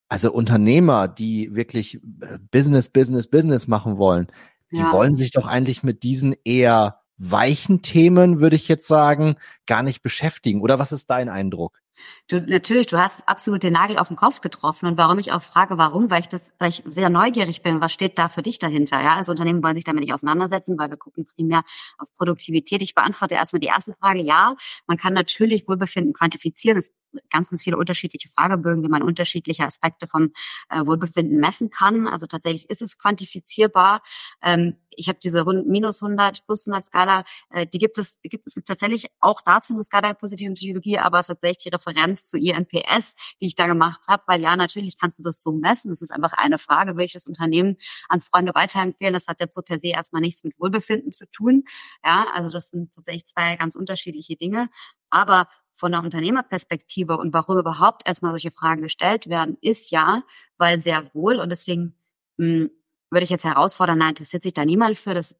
also 0.09 0.31
Unternehmer, 0.33 1.07
die 1.07 1.55
wirklich 1.55 1.95
äh, 2.21 2.39
Business, 2.51 2.89
Business, 2.89 3.27
Business 3.29 3.67
machen 3.67 3.97
wollen, 3.97 4.27
die 4.71 4.79
ja. 4.79 4.91
wollen 4.91 5.15
sich 5.15 5.31
doch 5.31 5.47
eigentlich 5.47 5.83
mit 5.83 6.03
diesen 6.03 6.35
eher 6.43 6.99
weichen 7.17 7.81
Themen, 7.81 8.39
würde 8.39 8.55
ich 8.55 8.67
jetzt 8.67 8.87
sagen, 8.87 9.35
gar 9.65 9.83
nicht 9.83 10.01
beschäftigen. 10.01 10.61
Oder 10.61 10.79
was 10.79 10.91
ist 10.91 11.09
dein 11.09 11.29
Eindruck? 11.29 11.79
Du, 12.27 12.39
natürlich, 12.39 12.87
du 12.87 12.97
hast 12.97 13.27
absolut 13.27 13.63
den 13.63 13.73
Nagel 13.73 13.97
auf 13.97 14.07
den 14.07 14.15
Kopf 14.15 14.41
getroffen. 14.41 14.85
Und 14.85 14.97
warum 14.97 15.19
ich 15.19 15.31
auch 15.31 15.41
frage, 15.41 15.77
warum, 15.77 16.09
weil 16.09 16.21
ich 16.21 16.27
das, 16.27 16.53
weil 16.59 16.69
ich 16.69 16.83
sehr 16.87 17.09
neugierig 17.09 17.61
bin, 17.61 17.81
was 17.81 17.91
steht 17.91 18.17
da 18.17 18.29
für 18.29 18.41
dich 18.41 18.59
dahinter? 18.59 19.01
Ja, 19.01 19.15
also 19.15 19.31
Unternehmen 19.31 19.63
wollen 19.63 19.75
sich 19.75 19.83
damit 19.83 20.03
nicht 20.03 20.13
auseinandersetzen, 20.13 20.77
weil 20.77 20.89
wir 20.89 20.97
gucken 20.97 21.25
primär 21.25 21.63
auf 21.97 22.07
Produktivität. 22.15 22.81
Ich 22.81 22.95
beantworte 22.95 23.35
erstmal 23.35 23.59
die 23.59 23.67
erste 23.67 23.93
Frage. 23.93 24.21
Ja, 24.21 24.55
man 24.87 24.97
kann 24.97 25.13
natürlich 25.13 25.67
Wohlbefinden 25.67 26.13
quantifizieren. 26.13 26.77
Es 26.77 26.93
ganz, 27.29 27.49
ganz 27.49 27.63
viele 27.63 27.77
unterschiedliche 27.77 28.29
Fragebögen, 28.29 28.83
wie 28.83 28.89
man 28.89 29.03
unterschiedliche 29.03 29.63
Aspekte 29.63 30.07
vom 30.07 30.31
äh, 30.69 30.85
Wohlbefinden 30.85 31.39
messen 31.39 31.69
kann. 31.69 32.07
Also 32.07 32.27
tatsächlich 32.27 32.69
ist 32.69 32.81
es 32.81 32.97
quantifizierbar. 32.97 34.01
Ähm, 34.41 34.75
ich 34.91 35.07
habe 35.07 35.19
diese 35.21 35.43
minus 35.45 36.03
100, 36.03 36.45
plus 36.45 36.67
100 36.67 36.83
Skala, 36.83 37.23
äh, 37.51 37.65
die 37.65 37.77
gibt 37.77 37.97
es, 37.97 38.19
gibt 38.23 38.45
es 38.47 38.55
tatsächlich 38.65 39.07
auch 39.19 39.41
dazu 39.41 39.73
eine 39.73 39.83
Skala 39.83 40.09
der 40.09 40.13
positiven 40.15 40.55
Psychologie, 40.55 40.97
aber 40.97 41.19
es 41.19 41.25
ist 41.25 41.27
tatsächlich 41.27 41.63
die 41.63 41.69
Referenz 41.69 42.25
zu 42.25 42.37
INPS, 42.37 43.15
die 43.41 43.47
ich 43.47 43.55
da 43.55 43.67
gemacht 43.67 44.01
habe, 44.07 44.23
weil 44.27 44.41
ja, 44.41 44.55
natürlich 44.55 44.97
kannst 44.97 45.19
du 45.19 45.23
das 45.23 45.41
so 45.41 45.51
messen. 45.51 45.91
Es 45.91 46.01
ist 46.01 46.11
einfach 46.11 46.33
eine 46.33 46.57
Frage, 46.57 46.97
welches 46.97 47.27
Unternehmen 47.27 47.77
an 48.09 48.21
Freunde 48.21 48.53
weiterempfehlen. 48.53 49.13
Das 49.13 49.27
hat 49.27 49.39
jetzt 49.39 49.55
so 49.55 49.61
per 49.61 49.79
se 49.79 49.87
erstmal 49.87 50.21
nichts 50.21 50.43
mit 50.43 50.59
Wohlbefinden 50.59 51.11
zu 51.11 51.29
tun. 51.31 51.63
Ja, 52.03 52.27
also 52.33 52.49
das 52.49 52.69
sind 52.69 52.93
tatsächlich 52.93 53.25
zwei 53.25 53.55
ganz 53.55 53.75
unterschiedliche 53.75 54.35
Dinge. 54.35 54.69
Aber 55.09 55.47
von 55.79 55.91
der 55.91 56.01
Unternehmerperspektive 56.01 57.17
und 57.17 57.33
warum 57.33 57.57
überhaupt 57.57 58.07
erstmal 58.07 58.31
solche 58.31 58.51
Fragen 58.51 58.81
gestellt 58.81 59.27
werden, 59.27 59.57
ist 59.61 59.91
ja, 59.91 60.23
weil 60.57 60.81
sehr 60.81 61.09
wohl 61.13 61.39
und 61.39 61.49
deswegen 61.49 61.95
mh, 62.37 62.45
hm, 62.45 62.71
würde 63.11 63.23
ich 63.23 63.29
jetzt 63.29 63.45
herausfordern, 63.45 63.97
nein, 63.97 64.09
interessiert 64.09 64.43
sich 64.43 64.53
da 64.53 64.65
niemand 64.65 64.97
für. 64.97 65.13
Das 65.13 65.35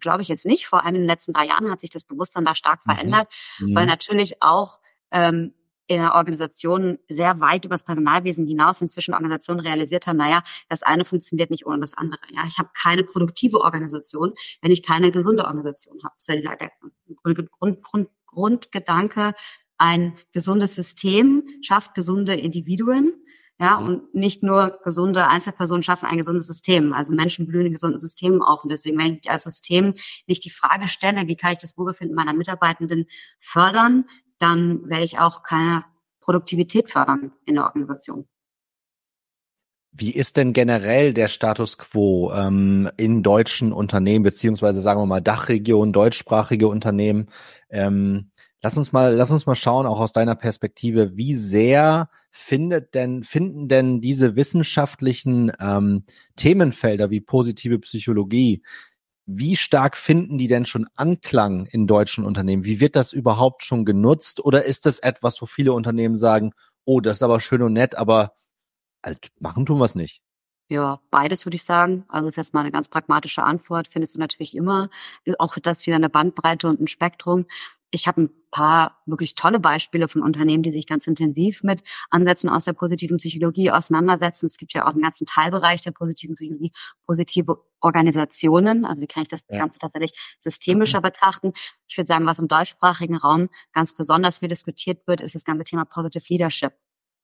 glaube 0.00 0.22
ich 0.22 0.28
jetzt 0.28 0.44
nicht. 0.44 0.66
Vor 0.66 0.84
allem 0.84 0.96
in 0.96 1.02
den 1.02 1.08
letzten 1.08 1.32
drei 1.32 1.46
Jahren 1.46 1.70
hat 1.70 1.80
sich 1.80 1.90
das 1.90 2.04
Bewusstsein 2.04 2.44
da 2.44 2.54
stark 2.54 2.84
mhm. 2.84 2.92
verändert, 2.92 3.28
mhm. 3.60 3.74
weil 3.74 3.86
natürlich 3.86 4.42
auch 4.42 4.80
ähm, 5.12 5.54
in 5.86 5.98
der 5.98 6.14
Organisation 6.14 6.98
sehr 7.08 7.40
weit 7.40 7.64
über 7.64 7.74
das 7.74 7.84
Personalwesen 7.84 8.46
hinaus 8.46 8.80
inzwischen 8.80 9.14
Organisationen 9.14 9.60
realisiert 9.60 10.06
haben, 10.06 10.16
naja, 10.16 10.42
das 10.68 10.82
eine 10.82 11.04
funktioniert 11.04 11.50
nicht 11.50 11.66
ohne 11.66 11.80
das 11.80 11.94
andere. 11.94 12.20
Ja, 12.30 12.44
ich 12.46 12.58
habe 12.58 12.70
keine 12.74 13.04
produktive 13.04 13.60
Organisation, 13.60 14.32
wenn 14.62 14.70
ich 14.70 14.82
keine 14.82 15.10
gesunde 15.12 15.44
Organisation 15.44 15.98
habe. 16.02 16.14
Das 16.16 16.36
ist 16.36 16.44
ja 16.44 16.56
der 16.56 16.70
Grund, 17.22 17.82
Grund, 17.82 18.08
Grundgedanke 18.26 19.34
ein 19.82 20.14
gesundes 20.32 20.74
System 20.74 21.42
schafft 21.60 21.94
gesunde 21.94 22.34
Individuen. 22.34 23.12
Ja, 23.58 23.78
mhm. 23.78 23.86
und 23.86 24.14
nicht 24.14 24.42
nur 24.42 24.80
gesunde 24.82 25.28
Einzelpersonen 25.28 25.82
schaffen 25.82 26.06
ein 26.06 26.16
gesundes 26.16 26.46
System. 26.46 26.92
Also 26.92 27.12
Menschen 27.12 27.46
blühen 27.46 27.66
in 27.66 27.72
gesunden 27.72 28.00
Systemen 28.00 28.42
auf. 28.42 28.64
Und 28.64 28.70
deswegen, 28.70 28.98
wenn 28.98 29.18
ich 29.22 29.30
als 29.30 29.44
System 29.44 29.94
nicht 30.26 30.44
die 30.44 30.50
Frage 30.50 30.88
stelle, 30.88 31.28
wie 31.28 31.36
kann 31.36 31.52
ich 31.52 31.58
das 31.58 31.76
Wohlbefinden 31.76 32.16
meiner 32.16 32.32
Mitarbeitenden 32.32 33.06
fördern, 33.38 34.06
dann 34.38 34.88
werde 34.88 35.04
ich 35.04 35.18
auch 35.18 35.42
keine 35.42 35.84
Produktivität 36.20 36.90
fördern 36.90 37.32
in 37.44 37.54
der 37.54 37.64
Organisation. 37.64 38.26
Wie 39.94 40.10
ist 40.10 40.38
denn 40.38 40.54
generell 40.54 41.12
der 41.12 41.28
Status 41.28 41.76
quo 41.76 42.32
ähm, 42.32 42.90
in 42.96 43.22
deutschen 43.22 43.72
Unternehmen, 43.72 44.22
beziehungsweise 44.22 44.80
sagen 44.80 45.00
wir 45.00 45.06
mal 45.06 45.20
Dachregion, 45.20 45.92
deutschsprachige 45.92 46.66
Unternehmen? 46.66 47.28
Ähm, 47.68 48.31
Lass 48.62 48.78
uns 48.78 48.92
mal, 48.92 49.12
lass 49.14 49.32
uns 49.32 49.46
mal 49.46 49.56
schauen, 49.56 49.86
auch 49.86 49.98
aus 49.98 50.12
deiner 50.12 50.36
Perspektive, 50.36 51.16
wie 51.16 51.34
sehr 51.34 52.08
findet 52.30 52.94
denn, 52.94 53.24
finden 53.24 53.68
denn 53.68 54.00
diese 54.00 54.36
wissenschaftlichen 54.36 55.50
ähm, 55.58 56.04
Themenfelder 56.36 57.10
wie 57.10 57.20
positive 57.20 57.80
Psychologie, 57.80 58.62
wie 59.26 59.56
stark 59.56 59.96
finden 59.96 60.38
die 60.38 60.46
denn 60.46 60.64
schon 60.64 60.86
Anklang 60.94 61.66
in 61.66 61.88
deutschen 61.88 62.24
Unternehmen? 62.24 62.64
Wie 62.64 62.80
wird 62.80 62.94
das 62.94 63.12
überhaupt 63.12 63.64
schon 63.64 63.84
genutzt? 63.84 64.44
Oder 64.44 64.64
ist 64.64 64.86
das 64.86 65.00
etwas, 65.00 65.42
wo 65.42 65.46
viele 65.46 65.72
Unternehmen 65.72 66.16
sagen, 66.16 66.52
oh, 66.84 67.00
das 67.00 67.18
ist 67.18 67.22
aber 67.22 67.40
schön 67.40 67.62
und 67.62 67.72
nett, 67.72 67.96
aber 67.96 68.34
halt, 69.04 69.30
machen 69.40 69.66
tun 69.66 69.78
wir 69.78 69.84
es 69.84 69.96
nicht? 69.96 70.22
Ja, 70.68 71.00
beides 71.10 71.44
würde 71.44 71.56
ich 71.56 71.64
sagen. 71.64 72.04
Also 72.08 72.26
das 72.26 72.32
ist 72.32 72.36
jetzt 72.36 72.54
mal 72.54 72.60
eine 72.60 72.72
ganz 72.72 72.88
pragmatische 72.88 73.42
Antwort. 73.42 73.88
Findest 73.88 74.14
du 74.14 74.20
natürlich 74.20 74.56
immer. 74.56 74.88
Auch 75.38 75.58
das 75.58 75.86
wieder 75.86 75.96
eine 75.96 76.08
Bandbreite 76.08 76.68
und 76.68 76.80
ein 76.80 76.86
Spektrum 76.86 77.46
ich 77.92 78.06
habe 78.08 78.22
ein 78.22 78.30
paar 78.50 79.02
wirklich 79.06 79.34
tolle 79.34 79.60
Beispiele 79.60 80.08
von 80.08 80.22
Unternehmen, 80.22 80.62
die 80.62 80.72
sich 80.72 80.86
ganz 80.86 81.06
intensiv 81.06 81.62
mit 81.62 81.82
Ansätzen 82.10 82.48
aus 82.48 82.64
der 82.64 82.72
positiven 82.72 83.18
Psychologie 83.18 83.70
auseinandersetzen. 83.70 84.46
Es 84.46 84.56
gibt 84.56 84.72
ja 84.72 84.84
auch 84.86 84.92
einen 84.92 85.02
ganzen 85.02 85.26
Teilbereich 85.26 85.82
der 85.82 85.92
positiven 85.92 86.34
Psychologie, 86.34 86.72
positive 87.06 87.58
Organisationen. 87.80 88.84
Also 88.84 89.02
wie 89.02 89.06
kann 89.06 89.22
ich 89.22 89.28
das 89.28 89.44
ja. 89.48 89.58
Ganze 89.58 89.78
tatsächlich 89.78 90.12
systemischer 90.38 90.98
mhm. 90.98 91.02
betrachten? 91.02 91.52
Ich 91.86 91.96
würde 91.96 92.06
sagen, 92.08 92.26
was 92.26 92.38
im 92.38 92.48
deutschsprachigen 92.48 93.16
Raum 93.16 93.50
ganz 93.72 93.94
besonders 93.94 94.38
viel 94.38 94.48
diskutiert 94.48 95.06
wird, 95.06 95.20
ist 95.20 95.34
das 95.34 95.44
ganze 95.44 95.64
Thema 95.64 95.84
Positive 95.84 96.24
Leadership. 96.28 96.72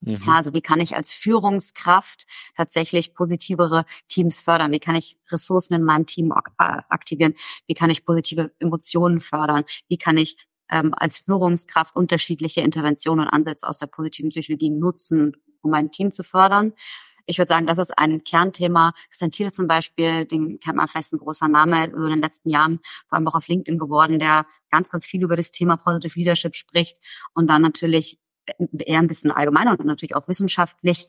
Mhm. 0.00 0.18
Ja, 0.26 0.34
also 0.36 0.54
wie 0.54 0.60
kann 0.60 0.80
ich 0.80 0.94
als 0.94 1.12
Führungskraft 1.12 2.26
tatsächlich 2.56 3.14
positivere 3.14 3.84
Teams 4.08 4.40
fördern? 4.40 4.70
Wie 4.70 4.80
kann 4.80 4.94
ich 4.94 5.18
Ressourcen 5.30 5.74
in 5.74 5.82
meinem 5.82 6.06
Team 6.06 6.32
aktivieren? 6.58 7.34
Wie 7.66 7.74
kann 7.74 7.90
ich 7.90 8.04
positive 8.04 8.52
Emotionen 8.58 9.20
fördern? 9.20 9.64
Wie 9.88 9.98
kann 9.98 10.16
ich 10.16 10.36
ähm, 10.70 10.94
als 10.96 11.18
Führungskraft 11.18 11.96
unterschiedliche 11.96 12.60
Interventionen 12.60 13.26
und 13.26 13.32
Ansätze 13.32 13.66
aus 13.66 13.78
der 13.78 13.86
positiven 13.86 14.30
Psychologie 14.30 14.70
nutzen, 14.70 15.32
um 15.62 15.70
mein 15.70 15.90
Team 15.90 16.12
zu 16.12 16.22
fördern. 16.22 16.72
Ich 17.26 17.36
würde 17.36 17.50
sagen, 17.50 17.66
das 17.66 17.76
ist 17.76 17.98
ein 17.98 18.24
Kernthema. 18.24 18.94
Sentile 19.10 19.52
zum 19.52 19.68
Beispiel, 19.68 20.24
den 20.24 20.60
kennt 20.60 20.76
man 20.76 20.88
vielleicht 20.88 21.12
ein 21.12 21.18
großer 21.18 21.46
Name, 21.46 21.90
so 21.94 22.04
in 22.04 22.10
den 22.12 22.22
letzten 22.22 22.48
Jahren, 22.48 22.80
vor 23.06 23.16
allem 23.18 23.28
auch 23.28 23.34
auf 23.34 23.48
LinkedIn 23.48 23.78
geworden, 23.78 24.18
der 24.18 24.46
ganz, 24.70 24.88
ganz 24.88 25.06
viel 25.06 25.22
über 25.22 25.36
das 25.36 25.50
Thema 25.50 25.76
Positive 25.76 26.18
Leadership 26.18 26.56
spricht 26.56 26.96
und 27.34 27.48
dann 27.48 27.60
natürlich 27.60 28.18
eher 28.78 28.98
ein 28.98 29.08
bisschen 29.08 29.30
allgemeiner 29.30 29.72
und 29.72 29.84
natürlich 29.84 30.16
auch 30.16 30.28
wissenschaftlich 30.28 31.08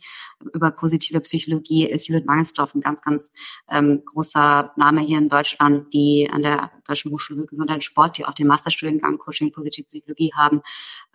über 0.54 0.72
positive 0.72 1.20
Psychologie 1.22 1.86
ist 1.86 2.08
Judith 2.08 2.26
Mangelsdorf 2.26 2.74
ein 2.76 2.82
ganz, 2.82 3.02
ganz 3.02 3.32
ähm, 3.70 4.04
großer 4.06 4.74
Name 4.76 5.02
hier 5.02 5.18
in 5.18 5.30
Deutschland, 5.30 5.94
die 5.94 6.30
an 6.32 6.42
der 6.42 6.72
Deutschen 6.88 7.12
Hochschule 7.12 7.42
für 7.42 7.48
Gesundheit 7.48 7.78
und 7.78 7.84
Sport, 7.84 8.18
die 8.18 8.26
auch 8.26 8.34
den 8.34 8.48
Masterstudiengang 8.48 9.18
Coaching 9.18 9.52
Positive 9.52 9.88
Psychologie 9.88 10.32
haben, 10.34 10.62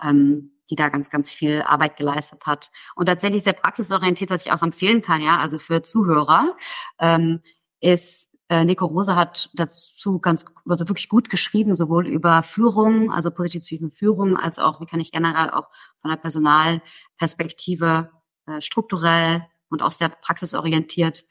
ähm, 0.03 0.53
die 0.71 0.77
da 0.77 0.89
ganz, 0.89 1.11
ganz 1.11 1.31
viel 1.31 1.63
Arbeit 1.63 1.97
geleistet 1.97 2.47
hat. 2.47 2.71
Und 2.95 3.07
tatsächlich 3.07 3.43
sehr 3.43 3.53
praxisorientiert, 3.53 4.31
was 4.31 4.47
ich 4.47 4.53
auch 4.53 4.63
empfehlen 4.63 5.03
kann, 5.03 5.21
ja, 5.21 5.39
also 5.39 5.59
für 5.59 5.83
Zuhörer, 5.83 6.57
ähm, 6.99 7.41
ist 7.81 8.34
äh, 8.49 8.65
Nico 8.65 8.87
Rose 8.87 9.17
hat 9.17 9.51
dazu 9.55 10.19
ganz, 10.19 10.45
also 10.69 10.89
wirklich 10.89 11.09
gut 11.09 11.31
geschrieben, 11.31 11.75
sowohl 11.75 12.07
über 12.07 12.43
Führung, 12.43 13.11
also 13.11 13.31
positive 13.31 13.91
Führung, 13.91 14.37
als 14.37 14.59
auch, 14.59 14.81
wie 14.81 14.87
kann 14.87 15.01
ich 15.01 15.13
generell 15.13 15.51
auch 15.51 15.69
von 16.01 16.11
der 16.11 16.19
Personalperspektive 16.19 18.11
äh, 18.47 18.61
strukturell 18.61 19.47
und 19.71 19.83
auch 19.83 19.93
sehr 19.93 20.11
praxisorientiert 20.11 21.25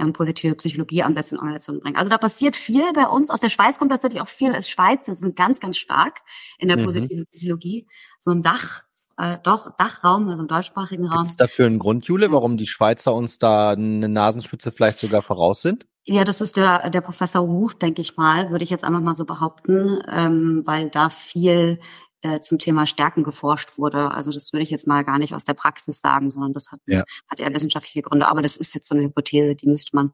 ähm, 0.00 0.12
positive 0.12 0.54
Psychologie 0.54 1.02
am 1.02 1.14
besten 1.14 1.34
in 1.34 1.40
Organisationen 1.40 1.80
bringen. 1.80 1.96
Also 1.96 2.08
da 2.08 2.18
passiert 2.18 2.56
viel 2.56 2.92
bei 2.92 3.06
uns. 3.06 3.30
Aus 3.30 3.40
der 3.40 3.48
Schweiz 3.48 3.78
kommt 3.78 3.90
tatsächlich 3.90 4.20
auch 4.20 4.28
viel. 4.28 4.52
Ist 4.54 4.70
Schweiz 4.70 5.06
sind 5.06 5.36
ganz, 5.36 5.60
ganz 5.60 5.76
stark 5.76 6.20
in 6.58 6.68
der 6.68 6.78
mhm. 6.78 6.84
positiven 6.84 7.26
Psychologie. 7.26 7.86
So 8.18 8.30
ein 8.30 8.42
Dach, 8.42 8.82
äh, 9.16 9.38
doch 9.42 9.76
Dachraum, 9.76 10.28
also 10.28 10.42
im 10.42 10.48
deutschsprachigen 10.48 11.06
Raum. 11.06 11.24
Ist 11.24 11.40
dafür 11.40 11.66
einen 11.66 11.78
Grund, 11.78 12.06
Jule, 12.06 12.32
warum 12.32 12.56
die 12.56 12.66
Schweizer 12.66 13.14
uns 13.14 13.38
da 13.38 13.70
eine 13.70 14.08
Nasenspitze 14.08 14.72
vielleicht 14.72 14.98
sogar 14.98 15.22
voraus 15.22 15.62
sind? 15.62 15.86
Ja, 16.04 16.24
das 16.24 16.40
ist 16.40 16.56
der, 16.56 16.90
der 16.90 17.02
Professor 17.02 17.46
Huch, 17.46 17.74
denke 17.74 18.00
ich 18.00 18.16
mal, 18.16 18.50
würde 18.50 18.64
ich 18.64 18.70
jetzt 18.70 18.84
einfach 18.84 19.00
mal 19.00 19.14
so 19.14 19.26
behaupten, 19.26 20.02
ähm, 20.08 20.62
weil 20.64 20.88
da 20.88 21.10
viel 21.10 21.78
äh, 22.22 22.40
zum 22.40 22.58
Thema 22.58 22.86
Stärken 22.86 23.22
geforscht 23.22 23.78
wurde. 23.78 24.10
Also 24.10 24.30
das 24.30 24.52
würde 24.52 24.62
ich 24.62 24.70
jetzt 24.70 24.86
mal 24.86 25.04
gar 25.04 25.18
nicht 25.18 25.34
aus 25.34 25.44
der 25.44 25.54
Praxis 25.54 26.00
sagen, 26.00 26.30
sondern 26.30 26.52
das 26.52 26.70
hat, 26.70 26.80
ja. 26.86 27.04
hat 27.28 27.40
eher 27.40 27.52
wissenschaftliche 27.54 28.02
Gründe. 28.02 28.28
Aber 28.28 28.42
das 28.42 28.56
ist 28.56 28.74
jetzt 28.74 28.88
so 28.88 28.94
eine 28.94 29.04
Hypothese, 29.04 29.54
die 29.54 29.68
müsste 29.68 29.94
man, 29.94 30.12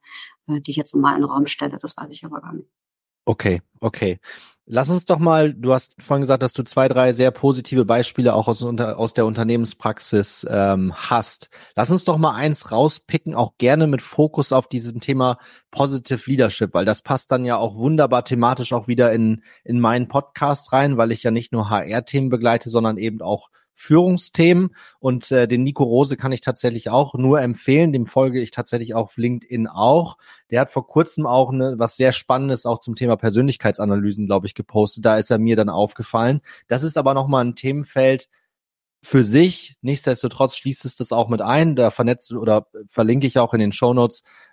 äh, 0.49 0.61
die 0.61 0.73
ich 0.73 0.77
jetzt 0.77 0.95
mal 0.95 1.15
in 1.15 1.23
den 1.23 1.31
Raum 1.31 1.47
stelle, 1.47 1.79
das 1.79 1.97
weiß 1.97 2.09
ich 2.11 2.25
aber 2.25 2.41
gar 2.41 2.53
nicht. 2.53 2.69
Okay, 3.25 3.61
okay. 3.81 4.21
Lass 4.69 4.91
uns 4.91 5.05
doch 5.05 5.21
mal, 5.21 5.55
du 5.55 5.73
hast 5.73 5.95
vorhin 6.01 6.23
gesagt, 6.23 6.43
dass 6.43 6.53
du 6.53 6.65
zwei, 6.65 6.89
drei 6.89 7.13
sehr 7.13 7.31
positive 7.31 7.85
Beispiele 7.85 8.35
auch 8.35 8.49
aus, 8.49 8.65
aus 8.65 9.15
der 9.15 9.25
Unternehmenspraxis 9.25 10.45
ähm, 10.51 10.93
hast. 10.93 11.51
Lass 11.77 11.93
uns 11.93 12.03
doch 12.03 12.19
mal 12.19 12.35
eins 12.35 12.73
rauspicken, 12.73 13.37
auch 13.37 13.59
gerne 13.59 13.87
mit 13.87 14.03
Fokus 14.03 14.53
auf 14.53 14.67
diesem 14.69 14.99
Thema 14.99 15.39
Positive 15.71 16.29
Leadership, 16.29 16.75
weil 16.75 16.85
das 16.85 17.03
passt 17.03 17.31
dann 17.31 17.45
ja 17.45 17.57
auch 17.57 17.77
wunderbar 17.77 18.25
thematisch 18.25 18.73
auch 18.73 18.89
wieder 18.89 19.13
in, 19.13 19.43
in 19.63 19.79
meinen 19.79 20.09
Podcast 20.09 20.73
rein, 20.73 20.97
weil 20.97 21.13
ich 21.13 21.23
ja 21.23 21.31
nicht 21.31 21.53
nur 21.53 21.71
HR-Themen 21.71 22.29
begleite, 22.29 22.69
sondern 22.69 22.99
eben 22.99 23.23
auch 23.23 23.51
Führungsthemen. 23.77 24.75
Und 24.99 25.31
äh, 25.31 25.47
den 25.47 25.63
Nico 25.63 25.85
Rose 25.85 26.17
kann 26.17 26.33
ich 26.33 26.41
tatsächlich 26.41 26.91
auch 26.91 27.15
nur 27.15 27.41
empfehlen. 27.41 27.93
Dem 27.93 28.07
folge 28.07 28.41
ich 28.41 28.51
tatsächlich 28.51 28.95
auf 28.95 29.17
LinkedIn 29.17 29.69
auch. 29.69 30.17
Der 30.51 30.63
hat 30.63 30.73
vor 30.73 30.87
kurzem 30.87 31.27
auch 31.27 31.53
ne, 31.53 31.75
was 31.77 31.97
sehr 31.97 32.13
Spannendes 32.13 32.67
auch 32.67 32.81
zum 32.81 32.97
Thema 32.97 33.17
Persönlichkeitsanalysen, 33.17 34.27
glaube 34.27 34.47
ich, 34.47 34.55
gepostet. 34.57 35.05
Da 35.05 35.17
ist 35.17 35.31
er 35.31 35.39
mir 35.39 35.55
dann 35.55 35.69
aufgefallen. 35.69 36.41
Das 36.67 36.83
ist 36.83 36.99
aber 36.99 37.15
nochmal 37.15 37.45
ein 37.45 37.55
Themenfeld, 37.55 38.29
für 39.03 39.23
sich. 39.23 39.77
Nichtsdestotrotz 39.83 40.57
schließt 40.57 40.85
es 40.85 40.97
das 40.97 41.13
auch 41.13 41.29
mit 41.29 41.41
ein. 41.41 41.77
Da 41.77 41.91
vernetzt 41.91 42.33
oder 42.33 42.67
verlinke 42.89 43.29
ich 43.29 43.39
auch 43.39 43.55
in 43.55 43.61
den 43.61 43.71
Show 43.71 43.93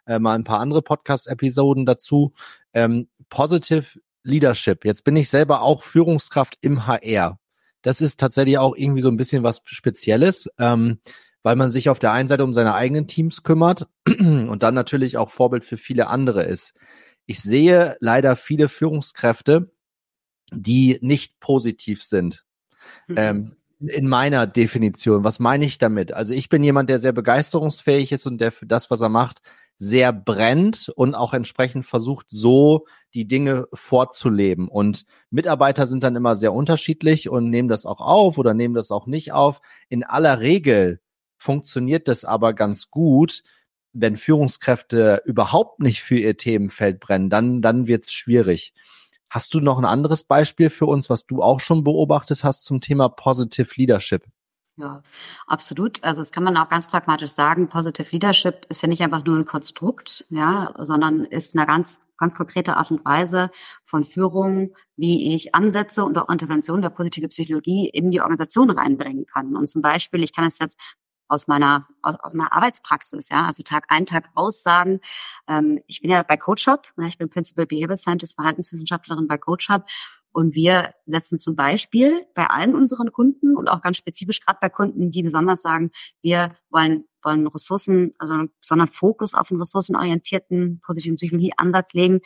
äh, 0.06 0.20
mal 0.20 0.36
ein 0.36 0.44
paar 0.44 0.60
andere 0.60 0.84
Podcast-Episoden 0.84 1.88
dazu. 1.88 2.34
Ähm, 2.72 3.08
Positive 3.30 4.00
Leadership. 4.22 4.86
Jetzt 4.86 5.06
bin 5.06 5.16
ich 5.16 5.30
selber 5.30 5.64
auch 5.64 5.82
Führungskraft 5.82 6.58
im 6.62 6.86
HR 6.86 7.40
das 7.84 8.02
ist 8.02 8.20
tatsächlich 8.20 8.58
auch 8.58 8.76
irgendwie 8.76 9.02
so 9.02 9.10
ein 9.10 9.18
bisschen 9.18 9.44
was 9.44 9.62
Spezielles, 9.66 10.50
ähm, 10.58 11.00
weil 11.44 11.56
man 11.56 11.70
sich 11.70 11.90
auf 11.90 12.00
der 12.00 12.14
einen 12.14 12.28
Seite 12.28 12.44
um 12.44 12.54
seine 12.54 12.74
eigenen 12.74 13.08
Teams 13.08 13.44
kümmert 13.44 13.88
und 14.08 14.64
dann 14.64 14.74
natürlich 14.74 15.18
auch 15.18 15.30
Vorbild 15.30 15.64
für 15.64 15.78
viele 15.78 16.08
andere 16.08 16.44
ist. 16.44 16.74
Ich 17.26 17.42
sehe 17.42 17.98
leider 18.00 18.36
viele 18.36 18.70
Führungskräfte, 18.70 19.72
die 20.56 21.00
nicht 21.02 21.40
positiv 21.40 22.04
sind. 22.04 22.46
Mhm. 23.08 23.16
Ähm, 23.18 23.56
in 23.88 24.08
meiner 24.08 24.48
Definition. 24.48 25.24
Was 25.24 25.40
meine 25.40 25.66
ich 25.66 25.78
damit? 25.78 26.14
Also 26.14 26.34
ich 26.34 26.50
bin 26.50 26.64
jemand, 26.64 26.90
der 26.90 27.00
sehr 27.00 27.12
begeisterungsfähig 27.12 28.12
ist 28.12 28.26
und 28.26 28.40
der 28.40 28.52
für 28.52 28.66
das, 28.66 28.90
was 28.90 29.02
er 29.02 29.10
macht, 29.10 29.42
sehr 29.76 30.14
brennt 30.14 30.90
und 30.96 31.16
auch 31.16 31.34
entsprechend 31.34 31.86
versucht, 31.86 32.28
so 32.30 32.86
die 33.14 33.28
Dinge 33.28 33.68
vorzuleben. 33.74 34.68
Und 34.68 35.06
Mitarbeiter 35.32 35.88
sind 35.88 36.04
dann 36.04 36.16
immer 36.16 36.36
sehr 36.36 36.54
unterschiedlich 36.54 37.30
und 37.30 37.50
nehmen 37.50 37.68
das 37.68 37.86
auch 37.86 38.00
auf 38.00 38.38
oder 38.38 38.54
nehmen 38.54 38.76
das 38.76 38.92
auch 38.92 39.08
nicht 39.08 39.34
auf. 39.34 39.62
In 39.90 40.04
aller 40.04 40.40
Regel 40.40 41.02
funktioniert 41.38 42.08
das 42.08 42.24
aber 42.24 42.54
ganz 42.54 42.90
gut, 42.90 43.42
wenn 43.92 44.16
Führungskräfte 44.16 45.22
überhaupt 45.26 45.80
nicht 45.80 46.02
für 46.02 46.18
ihr 46.18 46.38
Themenfeld 46.38 47.00
brennen, 47.00 47.30
dann, 47.30 47.62
dann 47.62 47.88
wird's 47.88 48.14
schwierig. 48.14 48.74
Hast 49.34 49.56
du 49.56 49.62
noch 49.62 49.80
ein 49.80 49.86
anderes 49.86 50.25
Beispiel 50.25 50.70
für 50.70 50.86
uns, 50.86 51.10
was 51.10 51.25
du 51.25 51.42
auch 51.42 51.60
schon 51.60 51.84
beobachtet 51.84 52.44
hast 52.44 52.66
zum 52.66 52.82
Thema 52.82 53.10
Positive 53.10 53.68
Leadership? 53.78 54.28
Ja, 54.75 55.02
absolut. 55.48 56.04
Also 56.04 56.22
das 56.22 56.32
kann 56.32 56.44
man 56.44 56.56
auch 56.56 56.70
ganz 56.70 56.88
pragmatisch 56.88 57.32
sagen. 57.32 57.68
Positive 57.68 58.12
Leadership 58.12 58.68
ist 58.70 58.84
ja 58.84 58.88
nicht 58.88 59.02
einfach 59.02 59.25
nur 59.25 59.40
ein 59.40 59.46
Konstrukt, 59.46 60.24
ja, 60.30 60.72
sondern 60.78 61.25
ist 61.25 61.56
eine 61.56 61.66
ganz, 61.66 62.00
ganz 62.16 62.36
konkrete 62.36 62.78
Art 62.78 62.92
und 62.92 63.04
Weise 63.06 63.50
von 63.86 64.04
Führung, 64.04 64.75
wie 64.98 65.34
ich 65.34 65.56
Ansätze 65.56 66.06
und 66.06 66.16
auch 66.20 66.30
Interventionen 66.30 66.84
der 66.84 66.92
positive 66.92 67.30
Psychologie 67.30 67.90
in 67.90 68.12
die 68.12 68.22
Organisation 68.22 68.70
reinbringen 68.70 69.25
kann. 69.25 69.56
Und 69.56 69.68
zum 69.68 69.82
Beispiel, 69.82 70.22
ich 70.22 70.34
kann 70.36 70.46
es 70.46 70.60
jetzt 70.60 70.80
aus 71.34 71.48
meiner, 71.48 71.88
aus, 72.02 72.16
aus 72.20 72.34
meiner 72.34 72.54
Arbeitspraxis, 72.54 73.30
ja, 73.30 73.46
also 73.46 73.63
Tag 73.63 73.86
ein, 73.90 74.06
Tag 74.06 74.30
aus 74.36 74.63
sagen. 74.63 75.00
Ähm, 75.48 75.82
ich 75.88 76.02
bin 76.02 76.12
ja 76.12 76.24
bei 76.24 76.38
CoachUp, 76.38 76.88
ne, 76.96 77.08
ich 77.08 77.18
bin 77.18 77.30
Principal 77.30 77.66
Behavior 77.66 77.98
Scientist, 77.98 78.36
Verhaltenswissenschaftlerin 78.36 79.28
bei 79.28 79.38
CoachUp 79.38 79.86
und 80.34 80.56
wir 80.56 80.94
setzen 81.06 81.38
zum 81.38 81.56
Beispiel 81.56 82.25
bei 82.34 82.48
allen 82.48 82.75
unseren 82.75 83.12
Kunden 83.12 83.56
und 83.56 83.68
auch 83.68 83.82
ganz 83.82 83.98
spezifisch 83.98 84.42
gerade 84.42 84.58
bei 84.60 84.70
Kunden, 84.70 85.12
die 85.12 85.22
besonders 85.22 85.62
sagen, 85.62 85.92
wir 86.22 86.56
wollen, 86.70 87.06
wollen 87.22 87.48
Ressourcen, 87.48 88.13
also 88.18 88.34
einen 88.34 88.52
besonderen 88.60 88.90
Fokus 88.90 89.36
auf 89.36 89.52
einen 89.52 89.60
ressourcenorientierten 89.60 90.82
positiven 90.84 91.18
Psychologie-Ansatz 91.18 91.94
legen. 91.94 92.22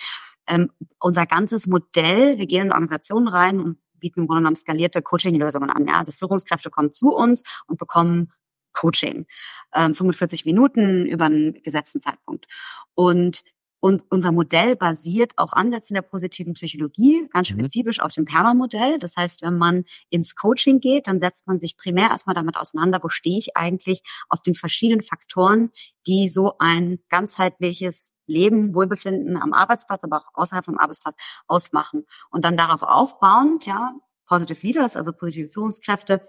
Ähm, 0.47 0.71
unser 0.99 1.25
ganzes 1.25 1.67
Modell, 1.67 2.37
wir 2.37 2.47
gehen 2.47 2.67
in 2.67 2.71
Organisationen 2.71 3.27
rein 3.27 3.59
und 3.59 3.77
bieten 3.99 4.21
im 4.21 4.27
Grunde 4.27 4.41
genommen 4.41 4.55
skalierte 4.55 5.01
Coaching-Lösungen 5.01 5.69
an. 5.69 5.85
Ja? 5.87 5.97
Also 5.97 6.13
Führungskräfte 6.13 6.69
kommen 6.69 6.93
zu 6.93 7.09
uns 7.13 7.43
und 7.67 7.77
bekommen 7.77 8.31
Coaching. 8.77 9.25
Ähm, 9.73 9.95
45 9.95 10.45
Minuten 10.45 11.05
über 11.05 11.25
einen 11.25 11.61
gesetzten 11.63 11.99
Zeitpunkt. 11.99 12.45
Und 12.93 13.43
und 13.79 14.01
unser 14.09 14.31
Modell 14.31 14.75
basiert 14.75 15.33
auf 15.37 15.53
Ansätzen 15.53 15.93
der 15.93 16.01
positiven 16.01 16.55
Psychologie, 16.55 17.27
ganz 17.31 17.51
mhm. 17.51 17.59
spezifisch 17.59 17.99
mhm. 17.99 18.05
auf 18.05 18.11
dem 18.11 18.25
PERMA-Modell. 18.25 18.97
Das 18.97 19.15
heißt, 19.15 19.43
wenn 19.43 19.57
man 19.57 19.85
ins 20.09 20.35
Coaching 20.35 20.79
geht, 20.79 21.07
dann 21.07 21.19
setzt 21.19 21.47
man 21.47 21.59
sich 21.59 21.77
primär 21.77 22.09
erstmal 22.09 22.33
damit 22.33 22.57
auseinander, 22.57 22.99
wo 23.03 23.09
stehe 23.09 23.37
ich 23.37 23.55
eigentlich 23.55 24.01
auf 24.29 24.41
den 24.41 24.55
verschiedenen 24.55 25.03
Faktoren, 25.03 25.71
die 26.07 26.27
so 26.27 26.57
ein 26.57 26.99
ganzheitliches 27.09 28.13
Leben, 28.25 28.73
Wohlbefinden 28.73 29.37
am 29.37 29.53
Arbeitsplatz, 29.53 30.03
aber 30.03 30.17
auch 30.17 30.33
außerhalb 30.33 30.65
vom 30.65 30.79
Arbeitsplatz 30.79 31.15
ausmachen. 31.45 32.07
Und 32.31 32.45
dann 32.45 32.57
darauf 32.57 32.81
aufbauend, 32.81 33.67
ja, 33.67 33.93
Positive 34.25 34.65
Leaders, 34.65 34.97
also 34.97 35.13
positive 35.13 35.49
Führungskräfte, 35.49 36.27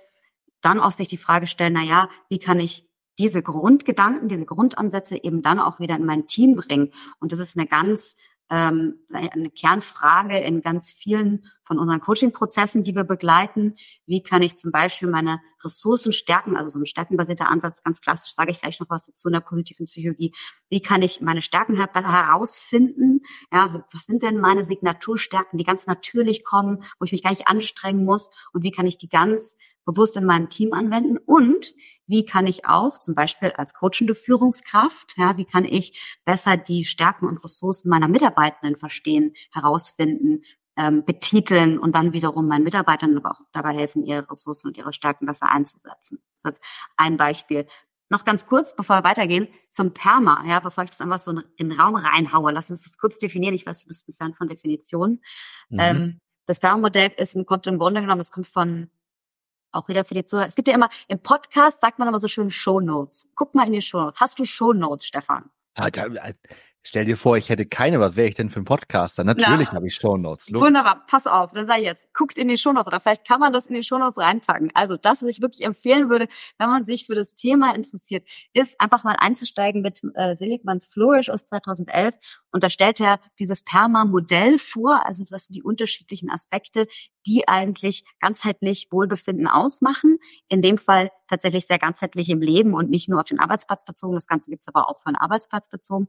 dann 0.61 0.81
auch 0.81 0.93
sich 0.93 1.09
die 1.09 1.17
Frage 1.17 1.47
stellen, 1.47 1.75
na 1.75 1.83
ja, 1.83 2.09
wie 2.29 2.39
kann 2.39 2.61
ich 2.61 2.89
diese 3.19 3.43
Grundgedanken, 3.43 4.29
diese 4.29 4.45
Grundansätze 4.45 5.23
eben 5.23 5.43
dann 5.43 5.59
auch 5.59 5.81
wieder 5.81 5.97
in 5.97 6.05
mein 6.05 6.27
Team 6.27 6.57
bringen? 6.57 6.93
Und 7.21 7.33
das 7.33 7.41
ist 7.41 7.57
eine 7.57 7.67
ganz 7.67 8.17
ähm, 8.51 9.01
eine 9.13 9.51
Kernfrage 9.51 10.39
in 10.39 10.63
ganz 10.63 10.91
vielen 10.91 11.45
von 11.65 11.79
unseren 11.79 12.01
Coaching-Prozessen, 12.01 12.83
die 12.83 12.95
wir 12.95 13.05
begleiten. 13.05 13.75
Wie 14.07 14.23
kann 14.23 14.41
ich 14.41 14.57
zum 14.57 14.73
Beispiel 14.73 15.09
meine 15.09 15.41
Ressourcen 15.63 16.13
stärken, 16.13 16.57
also 16.57 16.71
so 16.71 16.79
ein 16.79 16.87
stärkenbasierter 16.87 17.49
Ansatz, 17.49 17.83
ganz 17.83 18.01
klassisch, 18.01 18.33
sage 18.33 18.51
ich 18.51 18.61
gleich 18.61 18.81
noch 18.81 18.89
was 18.89 19.05
dazu 19.05 19.29
in 19.29 19.35
der 19.35 19.41
positiven 19.41 19.85
Psychologie. 19.85 20.33
Wie 20.71 20.81
kann 20.81 21.03
ich 21.03 21.21
meine 21.21 21.43
Stärken 21.43 21.77
herausfinden? 21.77 23.21
Ja, 23.53 23.85
was 23.93 24.05
sind 24.05 24.23
denn 24.23 24.39
meine 24.39 24.65
Signaturstärken, 24.65 25.59
die 25.59 25.65
ganz 25.65 25.87
natürlich 25.87 26.43
kommen, 26.43 26.85
wo 26.99 27.05
ich 27.05 27.13
mich 27.13 27.23
gar 27.23 27.31
nicht 27.31 27.49
anstrengen 27.49 28.05
muss? 28.05 28.31
Und 28.55 28.63
wie 28.63 28.71
kann 28.71 28.87
ich 28.87 28.97
die 28.97 29.09
ganz 29.09 29.57
bewusst 29.89 30.19
in 30.19 30.27
meinem 30.27 30.51
Team 30.51 30.75
anwenden? 30.75 31.17
Und 31.17 31.75
wie 32.07 32.27
kann 32.27 32.47
ich 32.47 32.67
auch 32.67 32.99
zum 32.99 33.15
Beispiel 33.15 33.53
als 33.53 33.73
coachende 33.73 34.15
Führungskraft, 34.15 35.15
ja, 35.17 35.39
wie 35.39 35.47
kann 35.47 35.65
ich 35.65 36.19
besser 36.27 36.59
die 36.59 36.85
Stärken 36.85 37.27
und 37.27 37.43
Ressourcen 37.43 37.89
meiner 37.89 38.07
Mitarbeitenden 38.07 38.77
verstehen, 38.77 39.33
herausfinden, 39.51 40.43
ähm, 40.77 41.05
betiteln 41.07 41.79
und 41.79 41.95
dann 41.95 42.13
wiederum 42.13 42.47
meinen 42.49 42.65
Mitarbeitern 42.65 43.17
aber 43.17 43.31
auch 43.31 43.41
dabei 43.53 43.73
helfen, 43.73 44.05
ihre 44.05 44.31
Ressourcen 44.31 44.69
und 44.69 44.77
ihre 44.77 44.93
Stärken 44.93 45.25
besser 45.25 45.51
einzusetzen. 45.51 46.19
Das 46.33 46.41
ist 46.41 46.45
jetzt 46.45 46.63
ein 46.99 47.17
Beispiel. 47.17 47.67
Noch 48.11 48.27
ganz 48.27 48.47
kurz, 48.47 48.77
bevor 48.77 48.97
wir 48.97 49.05
weitergehen, 49.05 49.49
zum 49.71 49.95
Perma, 49.95 50.45
ja, 50.47 50.61
bevor 50.61 50.85
ich 50.85 50.91
das 50.91 51.01
einfach 51.01 51.19
so 51.19 51.31
in 51.31 51.71
den 51.71 51.81
Raum 51.81 51.95
reinhaue. 51.97 52.53
Lass 52.53 52.71
uns 52.71 52.83
das 52.83 52.99
kurz 52.99 53.19
definieren. 53.19 53.55
Ich 53.55 53.65
weiß, 53.65 53.83
du 53.83 53.89
bist 53.89 54.07
ein 54.07 54.15
Fan 54.15 54.35
von 54.35 54.49
Definitionen. 54.49 55.23
Mhm. 55.71 55.79
Ähm, 55.81 56.21
das 56.47 56.61
Perma-Modell 56.61 57.13
ist, 57.17 57.37
kommt 57.47 57.67
im 57.67 57.79
Grunde 57.79 58.03
genommen, 58.03 58.21
es 58.21 58.31
kommt 58.31 58.49
von 58.49 58.91
auch 59.73 59.89
wieder 59.89 60.05
für 60.05 60.15
die 60.15 60.25
Zuhörer. 60.25 60.47
Es 60.47 60.55
gibt 60.55 60.69
ja 60.69 60.75
immer, 60.75 60.89
im 61.09 61.21
Podcast 61.21 61.81
sagt 61.81 61.99
man 61.99 62.09
immer 62.09 62.19
so 62.19 62.29
schön 62.29 62.51
Show 62.51 62.81
Notes. 62.81 63.29
Guck 63.35 63.55
mal 63.55 63.67
in 63.67 63.73
die 63.73 63.83
Show 63.83 64.01
Notes. 64.01 64.21
Hast 64.21 64.39
du 64.39 64.45
Show 64.45 64.73
Notes, 64.73 65.07
Stefan? 65.07 65.51
Stell 66.83 67.05
dir 67.05 67.17
vor, 67.17 67.37
ich 67.37 67.49
hätte 67.51 67.67
keine, 67.67 68.01
was 68.01 68.17
wäre 68.17 68.29
ich 68.29 68.35
denn 68.35 68.49
für 68.49 68.61
ein 68.61 68.65
Podcaster? 68.65 69.25
Natürlich 69.25 69.73
habe 69.73 69.87
ich 69.87 69.95
Shownotes. 69.95 70.53
Wunderbar, 70.53 71.05
pass 71.07 71.27
auf, 71.27 71.53
das 71.53 71.67
sei 71.67 71.83
jetzt. 71.83 72.13
Guckt 72.15 72.39
in 72.39 72.49
die 72.49 72.57
Shownotes 72.57 72.87
oder 72.87 73.01
vielleicht 73.01 73.27
kann 73.27 73.41
man 73.41 73.53
das 73.53 73.67
in 73.67 73.75
die 73.75 73.83
Shownotes 73.83 74.19
reinpacken. 74.19 74.71
Also 74.75 74.97
das, 74.97 75.23
was 75.23 75.29
ich 75.29 75.43
wirklich 75.43 75.67
empfehlen 75.67 76.09
würde, 76.09 76.29
wenn 76.57 76.69
man 76.69 76.85
sich 76.85 77.07
für 77.07 77.15
das 77.15 77.35
Thema 77.35 77.75
interessiert, 77.75 78.27
ist 78.53 78.81
einfach 78.81 79.05
mal 79.05 79.17
einzusteigen 79.19 79.83
mit 79.83 80.01
äh, 80.15 80.35
Seligmans 80.37 80.87
Flourish 80.87 81.31
aus 81.31 81.45
2011 81.45 82.17
und 82.53 82.65
da 82.65 82.71
stellt 82.71 83.01
er 83.01 83.21
dieses 83.39 83.63
Perma-Modell 83.63 84.59
vor, 84.59 85.07
also 85.07 85.25
was 85.31 85.45
sind 85.45 85.57
die 85.57 85.63
unterschiedlichen 85.63 86.31
Aspekte, 86.31 86.87
die 87.27 87.47
eigentlich 87.47 88.05
ganzheitlich 88.21 88.89
Wohlbefinden 88.91 89.47
ausmachen. 89.47 90.19
In 90.49 90.63
dem 90.63 90.79
Fall 90.79 91.11
tatsächlich 91.27 91.67
sehr 91.67 91.79
ganzheitlich 91.79 92.31
im 92.31 92.41
Leben 92.41 92.73
und 92.73 92.89
nicht 92.89 93.09
nur 93.09 93.21
auf 93.21 93.29
den 93.29 93.39
Arbeitsplatz 93.39 93.85
bezogen. 93.85 94.15
Das 94.15 94.27
Ganze 94.27 94.51
gibt's 94.51 94.69
aber 94.69 94.89
auch 94.89 95.01
für 95.03 95.11
den 95.11 95.17
Arbeitsplatz 95.17 95.69
bezogen. 95.69 96.09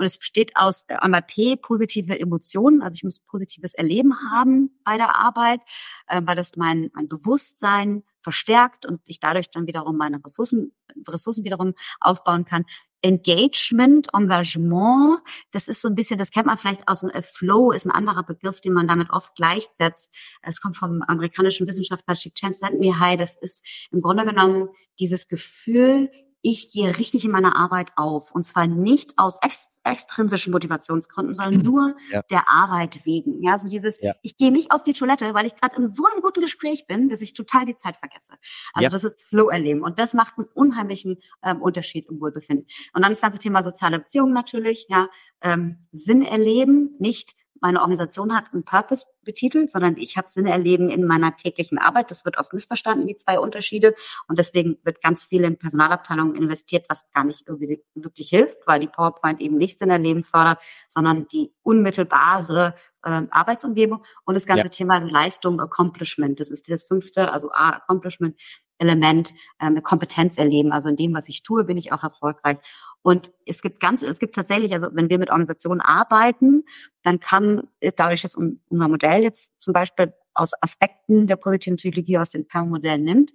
Und 0.00 0.06
es 0.06 0.16
besteht 0.16 0.56
aus 0.56 0.84
äh, 0.88 0.94
einmal 0.94 1.20
P, 1.20 1.56
positive 1.56 2.18
Emotionen. 2.18 2.80
Also 2.80 2.94
ich 2.94 3.04
muss 3.04 3.18
positives 3.18 3.74
Erleben 3.74 4.14
haben 4.32 4.70
bei 4.82 4.96
der 4.96 5.14
Arbeit, 5.14 5.60
äh, 6.08 6.22
weil 6.24 6.36
das 6.36 6.56
mein, 6.56 6.90
mein 6.94 7.06
Bewusstsein 7.06 8.02
verstärkt 8.22 8.86
und 8.86 9.02
ich 9.04 9.20
dadurch 9.20 9.50
dann 9.50 9.66
wiederum 9.66 9.98
meine 9.98 10.24
Ressourcen, 10.24 10.72
Ressourcen 11.06 11.44
wiederum 11.44 11.74
aufbauen 12.00 12.46
kann. 12.46 12.64
Engagement, 13.02 14.08
Engagement, 14.14 15.20
das 15.50 15.68
ist 15.68 15.82
so 15.82 15.88
ein 15.88 15.94
bisschen, 15.94 16.18
das 16.18 16.30
kennt 16.30 16.46
man 16.46 16.56
vielleicht 16.56 16.88
aus 16.88 17.00
dem 17.00 17.10
äh, 17.10 17.20
Flow, 17.20 17.70
ist 17.70 17.84
ein 17.84 17.90
anderer 17.90 18.22
Begriff, 18.22 18.62
den 18.62 18.72
man 18.72 18.88
damit 18.88 19.10
oft 19.10 19.34
gleichsetzt. 19.34 20.14
Es 20.40 20.62
kommt 20.62 20.78
vom 20.78 21.02
amerikanischen 21.02 21.66
Wissenschaftler 21.66 22.14
Csikszentmihalyi 22.14 22.94
High. 22.98 23.18
Das 23.18 23.36
ist 23.36 23.62
im 23.90 24.00
Grunde 24.00 24.24
genommen 24.24 24.70
dieses 24.98 25.28
Gefühl, 25.28 26.10
ich 26.42 26.70
gehe 26.70 26.96
richtig 26.98 27.24
in 27.24 27.30
meiner 27.30 27.56
Arbeit 27.56 27.92
auf. 27.96 28.32
Und 28.32 28.44
zwar 28.44 28.66
nicht 28.66 29.18
aus 29.18 29.38
ex 29.42 29.68
extrinsischen 29.82 30.52
Motivationsgründen, 30.52 31.34
sondern 31.34 31.62
nur 31.62 31.96
ja. 32.10 32.20
der 32.30 32.50
Arbeit 32.50 33.06
wegen. 33.06 33.42
Ja, 33.42 33.58
so 33.58 33.66
dieses, 33.66 33.98
ja. 34.00 34.14
ich 34.20 34.36
gehe 34.36 34.52
nicht 34.52 34.72
auf 34.72 34.84
die 34.84 34.92
Toilette, 34.92 35.32
weil 35.32 35.46
ich 35.46 35.54
gerade 35.54 35.76
in 35.76 35.90
so 35.90 36.04
einem 36.04 36.20
guten 36.20 36.42
Gespräch 36.42 36.86
bin, 36.86 37.08
dass 37.08 37.22
ich 37.22 37.32
total 37.32 37.64
die 37.64 37.76
Zeit 37.76 37.96
vergesse. 37.96 38.34
Also 38.74 38.84
ja. 38.84 38.90
das 38.90 39.04
ist 39.04 39.22
Flow-Erleben. 39.22 39.82
Und 39.82 39.98
das 39.98 40.12
macht 40.12 40.34
einen 40.36 40.48
unheimlichen 40.52 41.16
ähm, 41.42 41.62
Unterschied 41.62 42.06
im 42.10 42.20
Wohlbefinden. 42.20 42.66
Und 42.92 43.02
dann 43.02 43.12
das 43.12 43.22
ganze 43.22 43.38
Thema 43.38 43.62
soziale 43.62 43.98
Beziehungen 43.98 44.34
natürlich, 44.34 44.86
ja, 44.90 45.08
ähm, 45.40 45.86
Sinn 45.92 46.22
erleben, 46.22 46.94
nicht 46.98 47.34
meine 47.60 47.80
Organisation 47.80 48.34
hat 48.34 48.52
einen 48.52 48.64
Purpose 48.64 49.06
betitelt, 49.22 49.70
sondern 49.70 49.96
ich 49.96 50.16
habe 50.16 50.28
Sinn 50.28 50.46
erleben 50.46 50.88
in 50.90 51.06
meiner 51.06 51.36
täglichen 51.36 51.78
Arbeit. 51.78 52.10
Das 52.10 52.24
wird 52.24 52.38
oft 52.38 52.52
missverstanden, 52.52 53.06
die 53.06 53.16
zwei 53.16 53.38
Unterschiede. 53.38 53.94
Und 54.28 54.38
deswegen 54.38 54.78
wird 54.82 55.02
ganz 55.02 55.24
viel 55.24 55.44
in 55.44 55.58
Personalabteilungen 55.58 56.34
investiert, 56.34 56.86
was 56.88 57.10
gar 57.12 57.24
nicht 57.24 57.46
irgendwie 57.46 57.82
wirklich 57.94 58.30
hilft, 58.30 58.66
weil 58.66 58.80
die 58.80 58.88
PowerPoint 58.88 59.40
eben 59.40 59.56
nicht 59.56 59.78
Sinn 59.78 59.90
erleben 59.90 60.24
fördert, 60.24 60.58
sondern 60.88 61.28
die 61.28 61.52
unmittelbare 61.62 62.74
äh, 63.04 63.22
Arbeitsumgebung 63.30 64.04
und 64.24 64.34
das 64.34 64.46
ganze 64.46 64.64
ja. 64.64 64.70
Thema 64.70 64.98
Leistung, 64.98 65.60
Accomplishment. 65.60 66.40
Das 66.40 66.50
ist 66.50 66.70
das 66.70 66.84
fünfte, 66.84 67.32
also 67.32 67.50
A, 67.52 67.70
Accomplishment, 67.70 68.40
Element, 68.80 69.30
äh, 69.58 69.66
eine 69.66 69.82
Kompetenz 69.82 70.38
erleben. 70.38 70.72
Also 70.72 70.88
in 70.88 70.96
dem, 70.96 71.14
was 71.14 71.28
ich 71.28 71.42
tue, 71.42 71.64
bin 71.64 71.76
ich 71.76 71.92
auch 71.92 72.02
erfolgreich. 72.02 72.58
Und 73.02 73.32
es 73.46 73.62
gibt 73.62 73.80
ganz, 73.80 74.02
es 74.02 74.18
gibt 74.18 74.34
tatsächlich, 74.34 74.72
also 74.72 74.88
wenn 74.92 75.08
wir 75.08 75.18
mit 75.18 75.30
Organisationen 75.30 75.80
arbeiten, 75.80 76.64
dann 77.02 77.20
kann 77.20 77.68
dadurch, 77.96 78.22
dass 78.22 78.34
unser 78.34 78.88
Modell 78.88 79.22
jetzt 79.22 79.52
zum 79.60 79.72
Beispiel 79.72 80.12
aus 80.34 80.52
Aspekten 80.60 81.26
der 81.26 81.36
positiven 81.36 81.76
Psychologie 81.76 82.18
aus 82.18 82.30
dem 82.30 82.46
PERM-Modell 82.46 82.98
nimmt, 82.98 83.32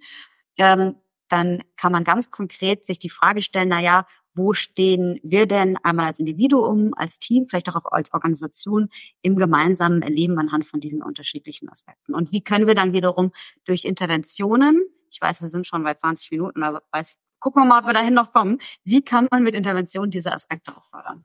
ähm, 0.56 0.96
dann 1.28 1.62
kann 1.76 1.92
man 1.92 2.04
ganz 2.04 2.30
konkret 2.30 2.84
sich 2.84 2.98
die 2.98 3.10
Frage 3.10 3.42
stellen, 3.42 3.68
na 3.68 3.80
ja, 3.80 4.06
wo 4.34 4.52
stehen 4.52 5.18
wir 5.22 5.46
denn 5.46 5.78
einmal 5.82 6.06
als 6.06 6.18
Individuum, 6.18 6.92
als 6.94 7.18
Team, 7.18 7.46
vielleicht 7.48 7.68
auch 7.68 7.84
als 7.90 8.12
Organisation 8.12 8.90
im 9.22 9.36
gemeinsamen 9.36 10.02
Erleben 10.02 10.38
anhand 10.38 10.66
von 10.66 10.78
diesen 10.78 11.02
unterschiedlichen 11.02 11.68
Aspekten? 11.70 12.14
Und 12.14 12.32
wie 12.32 12.42
können 12.42 12.66
wir 12.66 12.74
dann 12.74 12.92
wiederum 12.92 13.32
durch 13.64 13.86
Interventionen 13.86 14.84
Ich 15.10 15.20
weiß, 15.20 15.40
wir 15.40 15.48
sind 15.48 15.66
schon 15.66 15.82
bei 15.82 15.94
20 15.94 16.30
Minuten, 16.30 16.62
also 16.62 16.78
weiß, 16.92 17.18
gucken 17.38 17.62
wir 17.62 17.66
mal, 17.66 17.80
ob 17.80 17.86
wir 17.86 17.94
dahin 17.94 18.14
noch 18.14 18.32
kommen. 18.32 18.58
Wie 18.84 19.02
kann 19.02 19.28
man 19.30 19.42
mit 19.42 19.54
Intervention 19.54 20.10
diese 20.10 20.32
Aspekte 20.32 20.76
auch 20.76 20.84
fördern? 20.90 21.24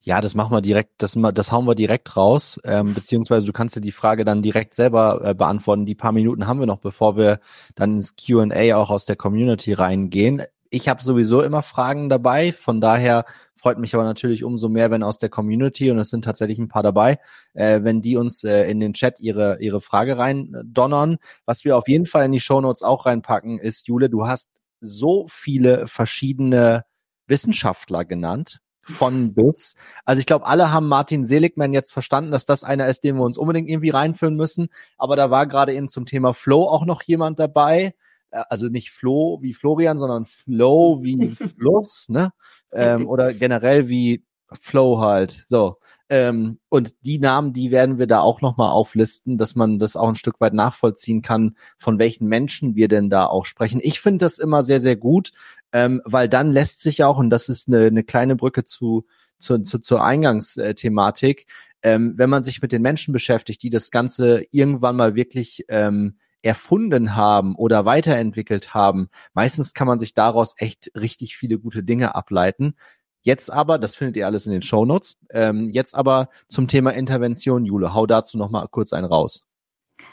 Ja, 0.00 0.20
das 0.20 0.34
machen 0.34 0.52
wir 0.52 0.60
direkt, 0.60 1.02
das, 1.02 1.18
das 1.34 1.52
hauen 1.52 1.66
wir 1.66 1.74
direkt 1.74 2.16
raus, 2.16 2.60
ähm, 2.64 2.94
beziehungsweise 2.94 3.46
du 3.46 3.52
kannst 3.52 3.74
dir 3.74 3.80
die 3.80 3.92
Frage 3.92 4.24
dann 4.24 4.42
direkt 4.42 4.74
selber 4.74 5.20
äh, 5.24 5.34
beantworten. 5.34 5.86
Die 5.86 5.94
paar 5.94 6.12
Minuten 6.12 6.46
haben 6.46 6.60
wir 6.60 6.66
noch, 6.66 6.78
bevor 6.78 7.16
wir 7.16 7.40
dann 7.74 7.96
ins 7.96 8.14
Q&A 8.16 8.76
auch 8.76 8.90
aus 8.90 9.06
der 9.06 9.16
Community 9.16 9.72
reingehen. 9.72 10.42
Ich 10.70 10.88
habe 10.88 11.02
sowieso 11.02 11.42
immer 11.42 11.62
Fragen 11.62 12.08
dabei, 12.08 12.52
von 12.52 12.80
daher 12.80 13.24
freut 13.54 13.78
mich 13.78 13.94
aber 13.94 14.04
natürlich 14.04 14.44
umso 14.44 14.68
mehr, 14.68 14.90
wenn 14.90 15.02
aus 15.02 15.18
der 15.18 15.28
Community, 15.28 15.90
und 15.90 15.98
es 15.98 16.10
sind 16.10 16.24
tatsächlich 16.24 16.58
ein 16.58 16.68
paar 16.68 16.82
dabei, 16.82 17.18
äh, 17.54 17.82
wenn 17.82 18.02
die 18.02 18.16
uns 18.16 18.44
äh, 18.44 18.70
in 18.70 18.80
den 18.80 18.92
Chat 18.92 19.20
ihre, 19.20 19.58
ihre 19.60 19.80
Frage 19.80 20.18
rein 20.18 20.52
donnern. 20.64 21.16
Was 21.46 21.64
wir 21.64 21.76
auf 21.76 21.88
jeden 21.88 22.06
Fall 22.06 22.26
in 22.26 22.32
die 22.32 22.40
Show 22.40 22.60
Notes 22.60 22.82
auch 22.82 23.06
reinpacken, 23.06 23.58
ist, 23.58 23.88
Jule, 23.88 24.10
du 24.10 24.26
hast 24.26 24.50
so 24.80 25.24
viele 25.28 25.86
verschiedene 25.86 26.84
Wissenschaftler 27.26 28.04
genannt 28.04 28.60
von 28.82 29.34
bis. 29.34 29.74
Also 30.04 30.20
ich 30.20 30.26
glaube, 30.26 30.46
alle 30.46 30.72
haben 30.72 30.88
Martin 30.88 31.24
Seligman 31.24 31.72
jetzt 31.72 31.92
verstanden, 31.92 32.30
dass 32.30 32.44
das 32.44 32.62
einer 32.62 32.86
ist, 32.86 33.02
den 33.02 33.16
wir 33.16 33.24
uns 33.24 33.36
unbedingt 33.36 33.68
irgendwie 33.68 33.90
reinführen 33.90 34.36
müssen. 34.36 34.68
Aber 34.96 35.16
da 35.16 35.30
war 35.30 35.46
gerade 35.46 35.74
eben 35.74 35.88
zum 35.88 36.06
Thema 36.06 36.32
Flow 36.32 36.68
auch 36.68 36.86
noch 36.86 37.02
jemand 37.02 37.38
dabei. 37.38 37.94
Äh, 38.30 38.42
also 38.48 38.68
nicht 38.68 38.90
Flo 38.90 39.38
wie 39.42 39.54
Florian, 39.54 39.98
sondern 39.98 40.24
Flow 40.24 41.02
wie 41.02 41.30
Fluss, 41.58 42.08
ne? 42.08 42.32
Ähm, 42.72 43.08
oder 43.08 43.34
generell 43.34 43.88
wie 43.88 44.24
Flow 44.60 45.00
halt. 45.00 45.44
So. 45.48 45.78
Ähm, 46.08 46.60
und 46.68 46.94
die 47.00 47.18
Namen, 47.18 47.52
die 47.52 47.70
werden 47.70 47.98
wir 47.98 48.06
da 48.06 48.20
auch 48.20 48.40
nochmal 48.40 48.70
auflisten, 48.70 49.38
dass 49.38 49.56
man 49.56 49.78
das 49.78 49.96
auch 49.96 50.08
ein 50.08 50.14
Stück 50.14 50.40
weit 50.40 50.54
nachvollziehen 50.54 51.20
kann, 51.22 51.56
von 51.78 51.98
welchen 51.98 52.28
Menschen 52.28 52.76
wir 52.76 52.88
denn 52.88 53.10
da 53.10 53.26
auch 53.26 53.44
sprechen. 53.44 53.80
Ich 53.82 54.00
finde 54.00 54.24
das 54.24 54.38
immer 54.38 54.62
sehr, 54.62 54.78
sehr 54.78 54.96
gut, 54.96 55.32
ähm, 55.72 56.00
weil 56.04 56.28
dann 56.28 56.52
lässt 56.52 56.82
sich 56.82 57.02
auch, 57.02 57.18
und 57.18 57.30
das 57.30 57.48
ist 57.48 57.66
eine, 57.68 57.86
eine 57.86 58.04
kleine 58.04 58.36
Brücke 58.36 58.64
zu, 58.64 59.04
zu, 59.38 59.58
zu, 59.62 59.80
zur 59.80 60.04
Eingangsthematik, 60.04 61.46
ähm, 61.82 62.14
wenn 62.16 62.30
man 62.30 62.44
sich 62.44 62.62
mit 62.62 62.72
den 62.72 62.82
Menschen 62.82 63.12
beschäftigt, 63.12 63.62
die 63.62 63.70
das 63.70 63.90
Ganze 63.90 64.44
irgendwann 64.50 64.96
mal 64.96 65.14
wirklich 65.14 65.64
ähm, 65.68 66.18
erfunden 66.42 67.16
haben 67.16 67.56
oder 67.56 67.84
weiterentwickelt 67.84 68.74
haben, 68.74 69.08
meistens 69.34 69.74
kann 69.74 69.86
man 69.86 69.98
sich 69.98 70.14
daraus 70.14 70.54
echt 70.58 70.90
richtig 70.94 71.36
viele 71.36 71.58
gute 71.58 71.82
Dinge 71.82 72.14
ableiten. 72.14 72.74
Jetzt 73.22 73.52
aber, 73.52 73.78
das 73.78 73.96
findet 73.96 74.16
ihr 74.16 74.26
alles 74.26 74.46
in 74.46 74.52
den 74.52 74.62
Shownotes, 74.62 75.16
ähm, 75.30 75.70
jetzt 75.70 75.96
aber 75.96 76.28
zum 76.48 76.68
Thema 76.68 76.90
Intervention, 76.90 77.64
Jule, 77.64 77.92
hau 77.92 78.06
dazu 78.06 78.38
noch 78.38 78.50
mal 78.50 78.68
kurz 78.68 78.92
einen 78.92 79.06
raus. 79.06 79.44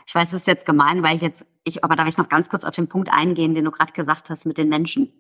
Ich 0.07 0.15
weiß, 0.15 0.29
es 0.29 0.41
ist 0.41 0.47
jetzt 0.47 0.65
gemein, 0.65 1.03
weil 1.03 1.17
ich 1.17 1.21
jetzt, 1.21 1.45
ich, 1.63 1.83
aber 1.83 1.95
darf 1.95 2.07
ich 2.07 2.17
noch 2.17 2.29
ganz 2.29 2.49
kurz 2.49 2.63
auf 2.63 2.73
den 2.73 2.88
Punkt 2.88 3.09
eingehen, 3.12 3.53
den 3.53 3.65
du 3.65 3.71
gerade 3.71 3.93
gesagt 3.93 4.29
hast 4.29 4.45
mit 4.45 4.57
den 4.57 4.69
Menschen. 4.69 5.13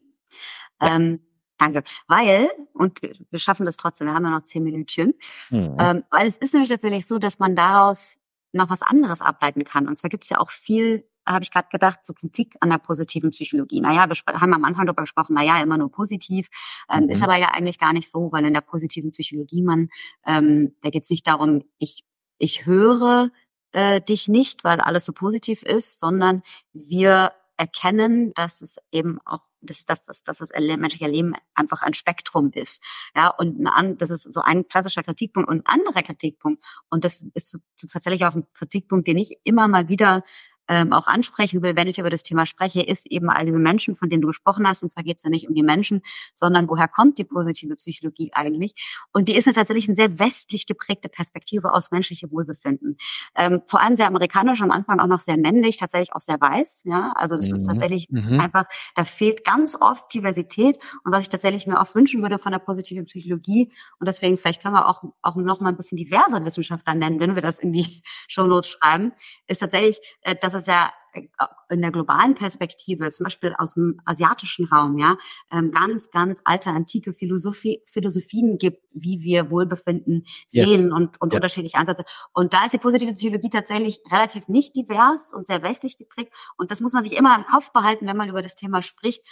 Ja. 0.81 0.95
Ähm, 0.95 1.19
danke. 1.59 1.83
Weil, 2.07 2.49
und 2.73 2.99
wir 3.01 3.39
schaffen 3.39 3.65
das 3.65 3.77
trotzdem, 3.77 4.07
wir 4.07 4.13
haben 4.13 4.25
ja 4.25 4.31
noch 4.31 4.43
zehn 4.43 4.63
Minütchen, 4.63 5.13
mhm. 5.51 5.77
ähm, 5.79 6.03
weil 6.09 6.27
es 6.27 6.37
ist 6.37 6.53
nämlich 6.53 6.69
tatsächlich 6.69 7.05
so, 7.05 7.19
dass 7.19 7.39
man 7.39 7.55
daraus 7.55 8.17
noch 8.53 8.69
was 8.69 8.81
anderes 8.81 9.21
ableiten 9.21 9.63
kann. 9.63 9.87
Und 9.87 9.97
zwar 9.97 10.09
gibt 10.09 10.23
es 10.23 10.29
ja 10.29 10.39
auch 10.39 10.51
viel 10.51 11.05
habe 11.25 11.43
ich 11.43 11.51
gerade 11.51 11.69
gedacht, 11.71 11.99
so 12.03 12.13
Kritik 12.13 12.55
an 12.59 12.69
der 12.69 12.77
positiven 12.77 13.31
Psychologie. 13.31 13.81
Naja, 13.81 14.07
wir 14.09 14.41
haben 14.41 14.53
am 14.53 14.65
Anfang 14.65 14.85
darüber 14.85 15.03
gesprochen, 15.03 15.33
naja, 15.33 15.61
immer 15.61 15.77
nur 15.77 15.91
positiv. 15.91 16.47
Ähm, 16.89 17.05
mhm. 17.05 17.09
Ist 17.09 17.23
aber 17.23 17.37
ja 17.37 17.49
eigentlich 17.49 17.79
gar 17.79 17.93
nicht 17.93 18.11
so, 18.11 18.31
weil 18.31 18.45
in 18.45 18.53
der 18.53 18.61
positiven 18.61 19.11
Psychologie 19.11 19.63
man, 19.63 19.89
ähm, 20.25 20.75
da 20.81 20.89
geht 20.89 21.03
es 21.03 21.09
nicht 21.09 21.25
darum, 21.27 21.63
ich, 21.79 22.03
ich 22.37 22.65
höre 22.65 23.31
äh, 23.71 24.01
dich 24.01 24.27
nicht, 24.27 24.63
weil 24.63 24.81
alles 24.81 25.05
so 25.05 25.13
positiv 25.13 25.63
ist, 25.63 25.99
sondern 25.99 26.43
wir 26.73 27.31
erkennen, 27.57 28.33
dass 28.33 28.61
es 28.61 28.77
eben 28.91 29.19
auch 29.25 29.41
dass, 29.63 29.85
dass, 29.85 30.03
dass, 30.03 30.23
dass 30.23 30.37
das 30.37 30.51
menschliche 30.77 31.07
Leben 31.07 31.33
einfach 31.55 31.81
ein 31.81 31.93
Spektrum 31.93 32.51
ist. 32.53 32.83
Ja, 33.15 33.29
und 33.29 33.65
eine, 33.67 33.97
das 33.97 34.09
ist 34.09 34.31
so 34.31 34.41
ein 34.41 34.67
klassischer 34.67 35.03
Kritikpunkt 35.03 35.49
und 35.49 35.59
ein 35.59 35.65
anderer 35.65 36.03
Kritikpunkt. 36.03 36.63
Und 36.89 37.03
das 37.03 37.23
ist 37.33 37.49
so, 37.49 37.59
so 37.75 37.87
tatsächlich 37.87 38.25
auch 38.25 38.35
ein 38.35 38.45
Kritikpunkt, 38.53 39.07
den 39.07 39.17
ich 39.17 39.37
immer 39.43 39.67
mal 39.67 39.89
wieder 39.89 40.23
ähm, 40.67 40.93
auch 40.93 41.07
ansprechen 41.07 41.61
will, 41.61 41.75
wenn 41.75 41.87
ich 41.87 41.99
über 41.99 42.09
das 42.09 42.23
Thema 42.23 42.45
spreche, 42.45 42.81
ist 42.81 43.05
eben 43.07 43.29
all 43.29 43.45
diese 43.45 43.57
Menschen, 43.57 43.95
von 43.95 44.09
denen 44.09 44.21
du 44.21 44.27
gesprochen 44.27 44.67
hast. 44.67 44.83
Und 44.83 44.89
zwar 44.89 45.03
geht 45.03 45.17
es 45.17 45.23
ja 45.23 45.29
nicht 45.29 45.47
um 45.47 45.55
die 45.55 45.63
Menschen, 45.63 46.01
sondern 46.33 46.69
woher 46.69 46.87
kommt 46.87 47.17
die 47.17 47.23
positive 47.23 47.75
Psychologie 47.75 48.31
eigentlich? 48.33 48.73
Und 49.11 49.27
die 49.27 49.35
ist 49.35 49.45
ja 49.45 49.53
tatsächlich 49.53 49.87
eine 49.87 49.95
sehr 49.95 50.19
westlich 50.19 50.65
geprägte 50.65 51.09
Perspektive 51.09 51.73
aus 51.73 51.91
menschlichem 51.91 52.31
Wohlbefinden. 52.31 52.97
Ähm, 53.35 53.61
vor 53.65 53.81
allem 53.81 53.95
sehr 53.95 54.07
amerikanisch, 54.07 54.61
am 54.61 54.71
Anfang 54.71 54.99
auch 54.99 55.07
noch 55.07 55.21
sehr 55.21 55.37
männlich, 55.37 55.77
tatsächlich 55.77 56.13
auch 56.13 56.21
sehr 56.21 56.39
weiß. 56.39 56.83
Ja, 56.85 57.13
also 57.15 57.35
das 57.35 57.47
mhm. 57.47 57.55
ist 57.55 57.65
tatsächlich 57.65 58.07
mhm. 58.09 58.39
einfach, 58.39 58.65
da 58.95 59.05
fehlt 59.05 59.43
ganz 59.43 59.75
oft 59.79 60.13
Diversität. 60.13 60.77
Und 61.03 61.11
was 61.11 61.23
ich 61.23 61.29
tatsächlich 61.29 61.67
mir 61.67 61.81
auch 61.81 61.93
wünschen 61.95 62.21
würde 62.21 62.39
von 62.39 62.51
der 62.51 62.59
positiven 62.59 63.05
Psychologie, 63.05 63.71
und 63.99 64.07
deswegen 64.07 64.37
vielleicht 64.37 64.61
können 64.61 64.75
wir 64.75 64.87
auch, 64.87 65.03
auch 65.21 65.35
noch 65.35 65.59
mal 65.59 65.69
ein 65.69 65.77
bisschen 65.77 65.97
diverser 65.97 66.43
Wissenschaftler 66.45 66.95
nennen, 66.95 67.19
wenn 67.19 67.35
wir 67.35 67.41
das 67.41 67.59
in 67.59 67.73
die 67.73 68.01
Show 68.27 68.47
Notes 68.47 68.69
schreiben, 68.69 69.11
ist 69.47 69.59
tatsächlich, 69.59 69.99
äh, 70.21 70.35
dass 70.53 70.63
es 70.63 70.67
ja 70.67 70.91
äh, 71.13 71.27
in 71.69 71.81
der 71.81 71.91
globalen 71.91 72.35
Perspektive, 72.35 73.09
zum 73.09 73.23
Beispiel 73.23 73.55
aus 73.57 73.73
dem 73.73 73.99
asiatischen 74.05 74.65
Raum, 74.65 74.97
ja, 74.97 75.17
ähm, 75.51 75.71
ganz, 75.71 76.11
ganz 76.11 76.41
alte, 76.45 76.69
antike 76.69 77.13
Philosophie, 77.13 77.81
Philosophien 77.87 78.57
gibt, 78.59 78.83
wie 78.91 79.21
wir 79.21 79.49
Wohlbefinden 79.49 80.25
sehen 80.47 80.83
yes. 80.83 80.91
und, 80.91 81.19
und 81.19 81.33
ja. 81.33 81.37
unterschiedliche 81.37 81.77
Ansätze. 81.77 82.03
Und 82.33 82.53
da 82.53 82.65
ist 82.65 82.73
die 82.73 82.77
positive 82.77 83.13
Psychologie 83.13 83.49
tatsächlich 83.49 83.99
relativ 84.11 84.47
nicht 84.47 84.75
divers 84.75 85.33
und 85.33 85.47
sehr 85.47 85.63
westlich 85.63 85.97
geprägt. 85.97 86.33
Und 86.57 86.69
das 86.69 86.79
muss 86.79 86.93
man 86.93 87.03
sich 87.03 87.13
immer 87.13 87.35
im 87.35 87.45
Kopf 87.45 87.71
behalten, 87.71 88.05
wenn 88.05 88.17
man 88.17 88.29
über 88.29 88.41
das 88.41 88.55
Thema 88.55 88.81
spricht. 88.83 89.23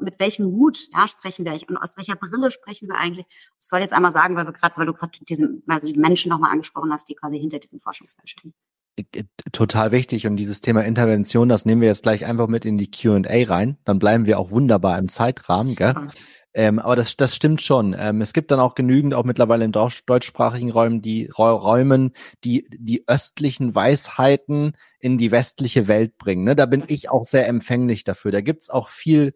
Mit 0.00 0.18
welchem 0.18 0.46
Hut 0.46 0.88
ja, 0.92 1.08
sprechen 1.08 1.44
wir 1.44 1.58
und 1.68 1.78
aus 1.78 1.96
welcher 1.96 2.16
Brille 2.16 2.50
sprechen 2.50 2.88
wir 2.88 2.96
eigentlich? 2.96 3.26
Ich 3.30 3.66
soll 3.66 3.80
jetzt 3.80 3.94
einmal 3.94 4.12
sagen, 4.12 4.36
weil 4.36 4.44
wir 4.44 4.52
gerade, 4.52 4.76
weil 4.76 4.86
du 4.86 4.92
gerade 4.92 5.12
diesen, 5.24 5.62
also 5.66 5.86
die 5.86 5.98
Menschen 5.98 6.28
nochmal 6.28 6.52
angesprochen 6.52 6.92
hast, 6.92 7.08
die 7.08 7.14
quasi 7.14 7.38
hinter 7.38 7.58
diesem 7.58 7.80
Forschungsfeld 7.80 8.28
stehen. 8.28 8.54
Äh, 8.98 9.24
total 9.52 9.92
wichtig 9.92 10.26
und 10.26 10.36
dieses 10.36 10.60
Thema 10.60 10.84
Intervention, 10.84 11.48
das 11.48 11.64
nehmen 11.64 11.80
wir 11.80 11.88
jetzt 11.88 12.02
gleich 12.02 12.24
einfach 12.24 12.48
mit 12.48 12.64
in 12.64 12.78
die 12.78 12.90
Q&A 12.90 13.44
rein. 13.46 13.78
Dann 13.84 13.98
bleiben 13.98 14.26
wir 14.26 14.38
auch 14.38 14.50
wunderbar 14.50 14.98
im 14.98 15.08
Zeitrahmen, 15.08 15.74
gell? 15.74 15.94
Ähm, 16.54 16.78
aber 16.78 16.96
das, 16.96 17.16
das 17.16 17.36
stimmt 17.36 17.60
schon. 17.62 17.94
Ähm, 17.96 18.20
es 18.20 18.32
gibt 18.32 18.50
dann 18.50 18.58
auch 18.58 18.74
genügend, 18.74 19.14
auch 19.14 19.24
mittlerweile 19.24 19.64
in 19.64 19.72
deutsch, 19.72 20.04
deutschsprachigen 20.06 20.70
Räumen, 20.70 21.02
die 21.02 21.26
Räumen, 21.26 22.12
die 22.42 22.66
die 22.70 23.06
östlichen 23.06 23.74
Weisheiten 23.74 24.72
in 24.98 25.18
die 25.18 25.30
westliche 25.30 25.86
Welt 25.88 26.16
bringen. 26.18 26.44
Ne? 26.44 26.56
Da 26.56 26.66
bin 26.66 26.82
ich 26.88 27.10
auch 27.10 27.24
sehr 27.24 27.46
empfänglich 27.46 28.02
dafür. 28.02 28.32
Da 28.32 28.40
gibt's 28.40 28.70
auch 28.70 28.88
viel, 28.88 29.34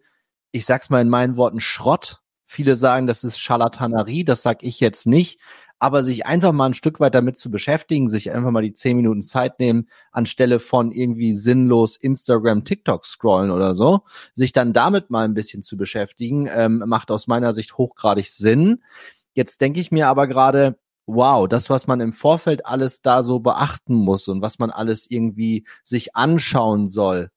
ich 0.51 0.65
sag's 0.65 0.89
mal 0.89 1.01
in 1.01 1.09
meinen 1.09 1.37
Worten, 1.37 1.59
Schrott. 1.59 2.19
Viele 2.43 2.75
sagen, 2.75 3.07
das 3.07 3.23
ist 3.23 3.39
Scharlatanerie, 3.39 4.25
das 4.25 4.41
sag 4.41 4.61
ich 4.61 4.79
jetzt 4.79 5.07
nicht 5.07 5.39
aber 5.79 6.03
sich 6.03 6.25
einfach 6.25 6.53
mal 6.53 6.67
ein 6.67 6.73
Stück 6.73 6.99
weit 6.99 7.15
damit 7.15 7.37
zu 7.37 7.51
beschäftigen, 7.51 8.07
sich 8.07 8.31
einfach 8.31 8.51
mal 8.51 8.61
die 8.61 8.73
zehn 8.73 8.95
Minuten 8.95 9.21
Zeit 9.21 9.59
nehmen, 9.59 9.89
anstelle 10.11 10.59
von 10.59 10.91
irgendwie 10.91 11.33
sinnlos 11.33 11.95
Instagram, 11.95 12.63
TikTok 12.63 13.05
scrollen 13.05 13.51
oder 13.51 13.75
so, 13.75 14.01
sich 14.33 14.53
dann 14.53 14.73
damit 14.73 15.09
mal 15.09 15.25
ein 15.25 15.33
bisschen 15.33 15.61
zu 15.61 15.75
beschäftigen, 15.75 16.47
ähm, 16.49 16.83
macht 16.85 17.11
aus 17.11 17.27
meiner 17.27 17.53
Sicht 17.53 17.77
hochgradig 17.77 18.29
Sinn. 18.29 18.83
Jetzt 19.33 19.61
denke 19.61 19.79
ich 19.79 19.91
mir 19.91 20.07
aber 20.07 20.27
gerade, 20.27 20.77
wow, 21.05 21.47
das, 21.47 21.69
was 21.69 21.87
man 21.87 21.99
im 21.99 22.13
Vorfeld 22.13 22.65
alles 22.65 23.01
da 23.01 23.23
so 23.23 23.39
beachten 23.39 23.95
muss 23.95 24.27
und 24.27 24.41
was 24.41 24.59
man 24.59 24.69
alles 24.69 25.09
irgendwie 25.09 25.65
sich 25.83 26.15
anschauen 26.15 26.87
soll. 26.87 27.29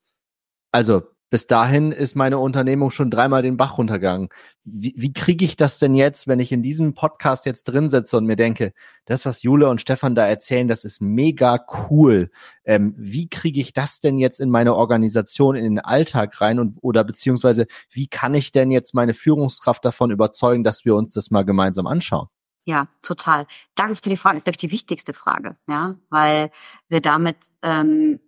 Also 0.72 1.02
bis 1.28 1.46
dahin 1.46 1.92
ist 1.92 2.14
meine 2.14 2.38
Unternehmung 2.38 2.90
schon 2.90 3.10
dreimal 3.10 3.42
den 3.42 3.56
Bach 3.56 3.78
runtergegangen. 3.78 4.28
Wie, 4.64 4.94
wie 4.96 5.12
kriege 5.12 5.44
ich 5.44 5.56
das 5.56 5.78
denn 5.78 5.94
jetzt, 5.94 6.28
wenn 6.28 6.40
ich 6.40 6.52
in 6.52 6.62
diesem 6.62 6.94
Podcast 6.94 7.46
jetzt 7.46 7.64
drin 7.64 7.90
sitze 7.90 8.16
und 8.16 8.26
mir 8.26 8.36
denke, 8.36 8.72
das, 9.06 9.26
was 9.26 9.42
Jule 9.42 9.68
und 9.68 9.80
Stefan 9.80 10.14
da 10.14 10.26
erzählen, 10.26 10.68
das 10.68 10.84
ist 10.84 11.00
mega 11.00 11.64
cool. 11.90 12.30
Ähm, 12.64 12.94
wie 12.96 13.28
kriege 13.28 13.60
ich 13.60 13.72
das 13.72 14.00
denn 14.00 14.18
jetzt 14.18 14.40
in 14.40 14.50
meine 14.50 14.74
Organisation, 14.74 15.56
in 15.56 15.64
den 15.64 15.78
Alltag 15.80 16.40
rein 16.40 16.58
und 16.60 16.78
oder 16.80 17.02
beziehungsweise 17.04 17.66
wie 17.90 18.06
kann 18.06 18.34
ich 18.34 18.52
denn 18.52 18.70
jetzt 18.70 18.94
meine 18.94 19.14
Führungskraft 19.14 19.84
davon 19.84 20.10
überzeugen, 20.10 20.64
dass 20.64 20.84
wir 20.84 20.94
uns 20.94 21.12
das 21.12 21.30
mal 21.30 21.44
gemeinsam 21.44 21.86
anschauen? 21.86 22.28
Ja, 22.68 22.88
total. 23.00 23.46
Danke 23.76 23.94
für 23.94 24.08
die 24.08 24.16
Frage. 24.16 24.34
Das 24.34 24.40
ist, 24.40 24.44
glaube 24.44 24.54
ich, 24.54 24.68
die 24.68 24.72
wichtigste 24.72 25.12
Frage, 25.12 25.56
ja, 25.68 25.94
weil 26.10 26.50
wir 26.88 27.00
damit 27.00 27.36
ähm, 27.62 28.14
äh, 28.14 28.25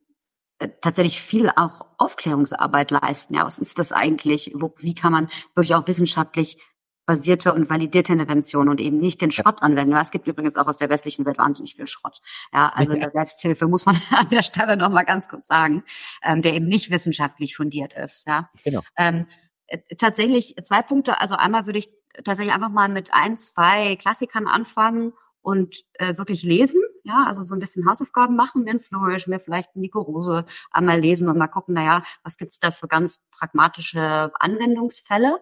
tatsächlich 0.80 1.20
viel 1.20 1.50
auch 1.54 1.86
Aufklärungsarbeit 1.98 2.90
leisten. 2.90 3.34
Ja, 3.34 3.44
was 3.44 3.58
ist 3.58 3.78
das 3.78 3.92
eigentlich? 3.92 4.52
Wo, 4.54 4.74
wie 4.78 4.94
kann 4.94 5.12
man 5.12 5.28
wirklich 5.54 5.74
auch 5.74 5.86
wissenschaftlich 5.86 6.58
basierte 7.08 7.54
und 7.54 7.70
validierte 7.70 8.12
Intervention 8.12 8.68
und 8.68 8.80
eben 8.80 8.98
nicht 8.98 9.22
den 9.22 9.30
Schrott 9.30 9.62
anwenden. 9.62 9.96
Es 9.96 10.10
gibt 10.10 10.26
übrigens 10.26 10.56
auch 10.56 10.68
aus 10.68 10.76
der 10.76 10.90
westlichen 10.90 11.24
Welt 11.24 11.38
wahnsinnig 11.38 11.74
viel 11.74 11.86
Schrott. 11.86 12.20
Ja, 12.52 12.70
also 12.74 12.92
der 12.92 13.08
Selbsthilfe 13.08 13.66
muss 13.66 13.86
man 13.86 13.96
an 14.10 14.28
der 14.28 14.42
Stelle 14.42 14.76
noch 14.76 14.90
mal 14.90 15.04
ganz 15.04 15.26
kurz 15.26 15.48
sagen, 15.48 15.84
ähm, 16.22 16.42
der 16.42 16.52
eben 16.52 16.68
nicht 16.68 16.90
wissenschaftlich 16.90 17.56
fundiert 17.56 17.94
ist. 17.94 18.28
Ja, 18.28 18.50
genau. 18.62 18.82
Ähm, 18.98 19.26
äh, 19.68 19.78
tatsächlich 19.96 20.54
zwei 20.62 20.82
Punkte. 20.82 21.18
Also 21.18 21.34
einmal 21.34 21.64
würde 21.64 21.78
ich 21.78 21.88
tatsächlich 22.24 22.54
einfach 22.54 22.68
mal 22.68 22.90
mit 22.90 23.08
ein, 23.14 23.38
zwei 23.38 23.96
Klassikern 23.96 24.46
anfangen 24.46 25.14
und 25.40 25.84
äh, 25.94 26.18
wirklich 26.18 26.42
lesen 26.42 26.82
ja, 27.08 27.24
also 27.26 27.40
so 27.42 27.54
ein 27.56 27.58
bisschen 27.58 27.88
Hausaufgaben 27.88 28.36
machen, 28.36 28.64
mir 28.64 28.72
ein 28.72 28.80
Flourish, 28.80 29.26
mir 29.26 29.40
vielleicht 29.40 29.74
Nico 29.74 30.00
Rose 30.00 30.44
einmal 30.70 31.00
lesen 31.00 31.28
und 31.28 31.38
mal 31.38 31.48
gucken, 31.48 31.74
naja, 31.74 32.04
was 32.22 32.36
gibt's 32.36 32.60
da 32.60 32.70
für 32.70 32.86
ganz 32.86 33.20
pragmatische 33.30 34.30
Anwendungsfälle? 34.38 35.40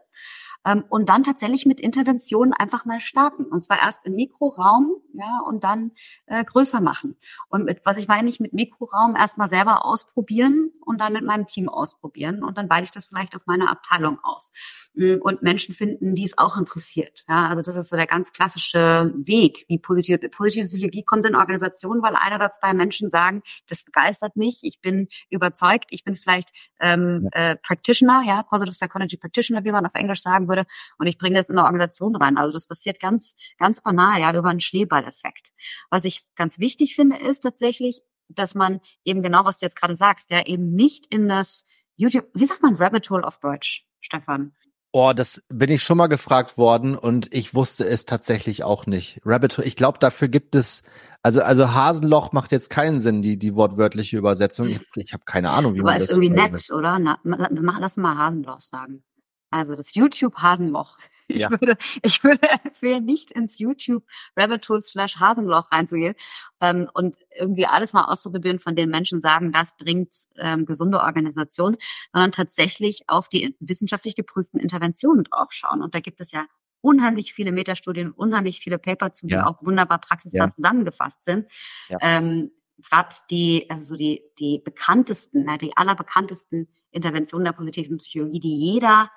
Ähm, 0.66 0.84
und 0.88 1.08
dann 1.08 1.22
tatsächlich 1.22 1.64
mit 1.64 1.80
Interventionen 1.80 2.52
einfach 2.52 2.84
mal 2.84 3.00
starten. 3.00 3.44
Und 3.44 3.62
zwar 3.62 3.78
erst 3.78 4.04
im 4.04 4.14
Mikroraum, 4.14 4.90
ja, 5.14 5.40
und 5.46 5.64
dann 5.64 5.92
äh, 6.26 6.44
größer 6.44 6.80
machen. 6.80 7.16
Und 7.48 7.64
mit, 7.64 7.80
was 7.84 7.96
ich 7.96 8.08
meine, 8.08 8.28
ich 8.28 8.40
mit 8.40 8.52
Mikroraum 8.52 9.16
erstmal 9.16 9.48
selber 9.48 9.84
ausprobieren 9.84 10.72
und 10.84 11.00
dann 11.00 11.12
mit 11.12 11.24
meinem 11.24 11.46
Team 11.46 11.68
ausprobieren 11.68 12.42
und 12.42 12.58
dann 12.58 12.68
weite 12.68 12.84
ich 12.84 12.90
das 12.90 13.06
vielleicht 13.06 13.36
auf 13.36 13.42
meine 13.46 13.70
Abteilung 13.70 14.18
aus. 14.22 14.52
Mm, 14.94 15.16
und 15.20 15.42
Menschen 15.42 15.74
finden, 15.74 16.14
die 16.14 16.24
es 16.24 16.38
auch 16.38 16.56
interessiert. 16.56 17.24
Ja, 17.28 17.48
also 17.48 17.62
das 17.62 17.76
ist 17.76 17.88
so 17.88 17.96
der 17.96 18.06
ganz 18.06 18.32
klassische 18.32 19.12
Weg, 19.16 19.64
wie 19.68 19.78
positive, 19.78 20.18
positive 20.28 20.64
Psychologie 20.64 21.04
kommt 21.04 21.26
in 21.26 21.36
Organisationen, 21.36 22.02
weil 22.02 22.16
einer 22.16 22.36
oder 22.36 22.50
zwei 22.50 22.74
Menschen 22.74 23.08
sagen, 23.08 23.42
das 23.68 23.84
begeistert 23.84 24.36
mich, 24.36 24.60
ich 24.62 24.80
bin 24.80 25.08
überzeugt, 25.30 25.86
ich 25.90 26.04
bin 26.04 26.16
vielleicht 26.16 26.50
ähm, 26.80 27.28
äh, 27.32 27.56
Practitioner, 27.56 28.22
ja, 28.26 28.42
Positive 28.42 28.72
Psychology 28.72 29.16
Practitioner, 29.16 29.64
wie 29.64 29.72
man 29.72 29.86
auf 29.86 29.94
Englisch 29.94 30.22
sagen 30.22 30.48
würde, 30.48 30.55
würde. 30.56 30.68
Und 30.98 31.06
ich 31.06 31.18
bringe 31.18 31.36
das 31.36 31.48
in 31.48 31.58
eine 31.58 31.66
Organisation 31.66 32.16
rein. 32.16 32.36
Also 32.38 32.52
das 32.52 32.66
passiert 32.66 33.00
ganz, 33.00 33.34
ganz 33.58 33.80
banal, 33.80 34.20
ja, 34.20 34.34
über 34.34 34.48
einen 34.48 34.60
Schneeballeffekt. 34.60 35.52
Was 35.90 36.04
ich 36.04 36.24
ganz 36.34 36.58
wichtig 36.58 36.94
finde, 36.94 37.16
ist 37.16 37.40
tatsächlich, 37.40 38.02
dass 38.28 38.54
man 38.54 38.80
eben 39.04 39.22
genau, 39.22 39.44
was 39.44 39.58
du 39.58 39.66
jetzt 39.66 39.76
gerade 39.76 39.94
sagst, 39.94 40.30
ja, 40.30 40.44
eben 40.46 40.74
nicht 40.74 41.06
in 41.06 41.28
das 41.28 41.64
YouTube, 41.96 42.28
wie 42.34 42.44
sagt 42.44 42.62
man 42.62 42.76
Rabbit 42.76 43.08
Hole 43.10 43.24
auf 43.24 43.38
Deutsch, 43.38 43.86
Stefan? 44.00 44.52
Oh, 44.92 45.12
das 45.14 45.42
bin 45.48 45.70
ich 45.70 45.82
schon 45.82 45.98
mal 45.98 46.06
gefragt 46.06 46.56
worden 46.56 46.96
und 46.96 47.32
ich 47.34 47.54
wusste 47.54 47.86
es 47.86 48.06
tatsächlich 48.06 48.64
auch 48.64 48.86
nicht. 48.86 49.20
Rabbit 49.26 49.58
Hole, 49.58 49.66
ich 49.66 49.76
glaube, 49.76 49.98
dafür 49.98 50.28
gibt 50.28 50.54
es, 50.54 50.82
also, 51.22 51.42
also 51.42 51.74
Hasenloch 51.74 52.32
macht 52.32 52.50
jetzt 52.50 52.70
keinen 52.70 52.98
Sinn, 52.98 53.20
die, 53.20 53.38
die 53.38 53.54
wortwörtliche 53.54 54.16
Übersetzung. 54.16 54.68
Ich, 54.68 54.80
ich 54.94 55.12
habe 55.12 55.24
keine 55.26 55.50
Ahnung, 55.50 55.74
wie 55.74 55.80
Aber 55.80 55.90
man 55.90 55.96
ist 55.98 56.10
das 56.10 56.16
irgendwie 56.16 56.34
nett, 56.34 56.70
oder? 56.70 56.98
Na, 56.98 57.18
lass 57.22 57.96
mal 57.96 58.16
Hasenloch 58.16 58.60
sagen. 58.60 59.04
Also 59.50 59.74
das 59.74 59.94
YouTube-Hasenloch. 59.94 60.98
Ich, 61.28 61.40
ja. 61.40 61.50
würde, 61.50 61.76
ich 62.02 62.22
würde 62.22 62.48
empfehlen, 62.64 63.04
nicht 63.04 63.32
ins 63.32 63.58
YouTube 63.58 64.04
Rabbit 64.36 64.68
Hole 64.68 64.80
slash 64.80 65.16
Hasenloch 65.16 65.72
reinzugehen 65.72 66.14
ähm, 66.60 66.88
und 66.94 67.16
irgendwie 67.36 67.66
alles 67.66 67.92
mal 67.92 68.04
auszuprobieren, 68.04 68.60
von 68.60 68.76
den 68.76 68.90
Menschen 68.90 69.20
sagen, 69.20 69.50
das 69.50 69.76
bringt 69.76 70.14
ähm, 70.36 70.66
gesunde 70.66 71.00
Organisation, 71.00 71.78
sondern 72.12 72.30
tatsächlich 72.30 73.08
auf 73.08 73.28
die 73.28 73.56
wissenschaftlich 73.58 74.14
geprüften 74.14 74.60
Interventionen 74.60 75.24
draufschauen. 75.24 75.82
Und 75.82 75.96
da 75.96 75.98
gibt 75.98 76.20
es 76.20 76.30
ja 76.30 76.46
unheimlich 76.80 77.34
viele 77.34 77.50
Metastudien, 77.50 78.12
unheimlich 78.12 78.60
viele 78.60 78.78
Paper 78.78 79.12
zu, 79.12 79.26
die 79.26 79.34
ja. 79.34 79.46
auch 79.46 79.60
wunderbar 79.62 79.98
praxisnah 79.98 80.44
ja. 80.44 80.50
zusammengefasst 80.50 81.24
sind. 81.24 81.50
Ja. 81.88 81.98
Ähm, 82.00 82.52
Gerade 82.78 83.16
die, 83.30 83.66
also 83.70 83.84
so 83.84 83.96
die, 83.96 84.22
die 84.38 84.60
bekanntesten, 84.62 85.48
die 85.58 85.74
allerbekanntesten 85.76 86.68
Interventionen 86.90 87.46
der 87.46 87.52
positiven 87.52 87.96
Psychologie, 87.96 88.38
die 88.38 88.54
jeder 88.54 89.10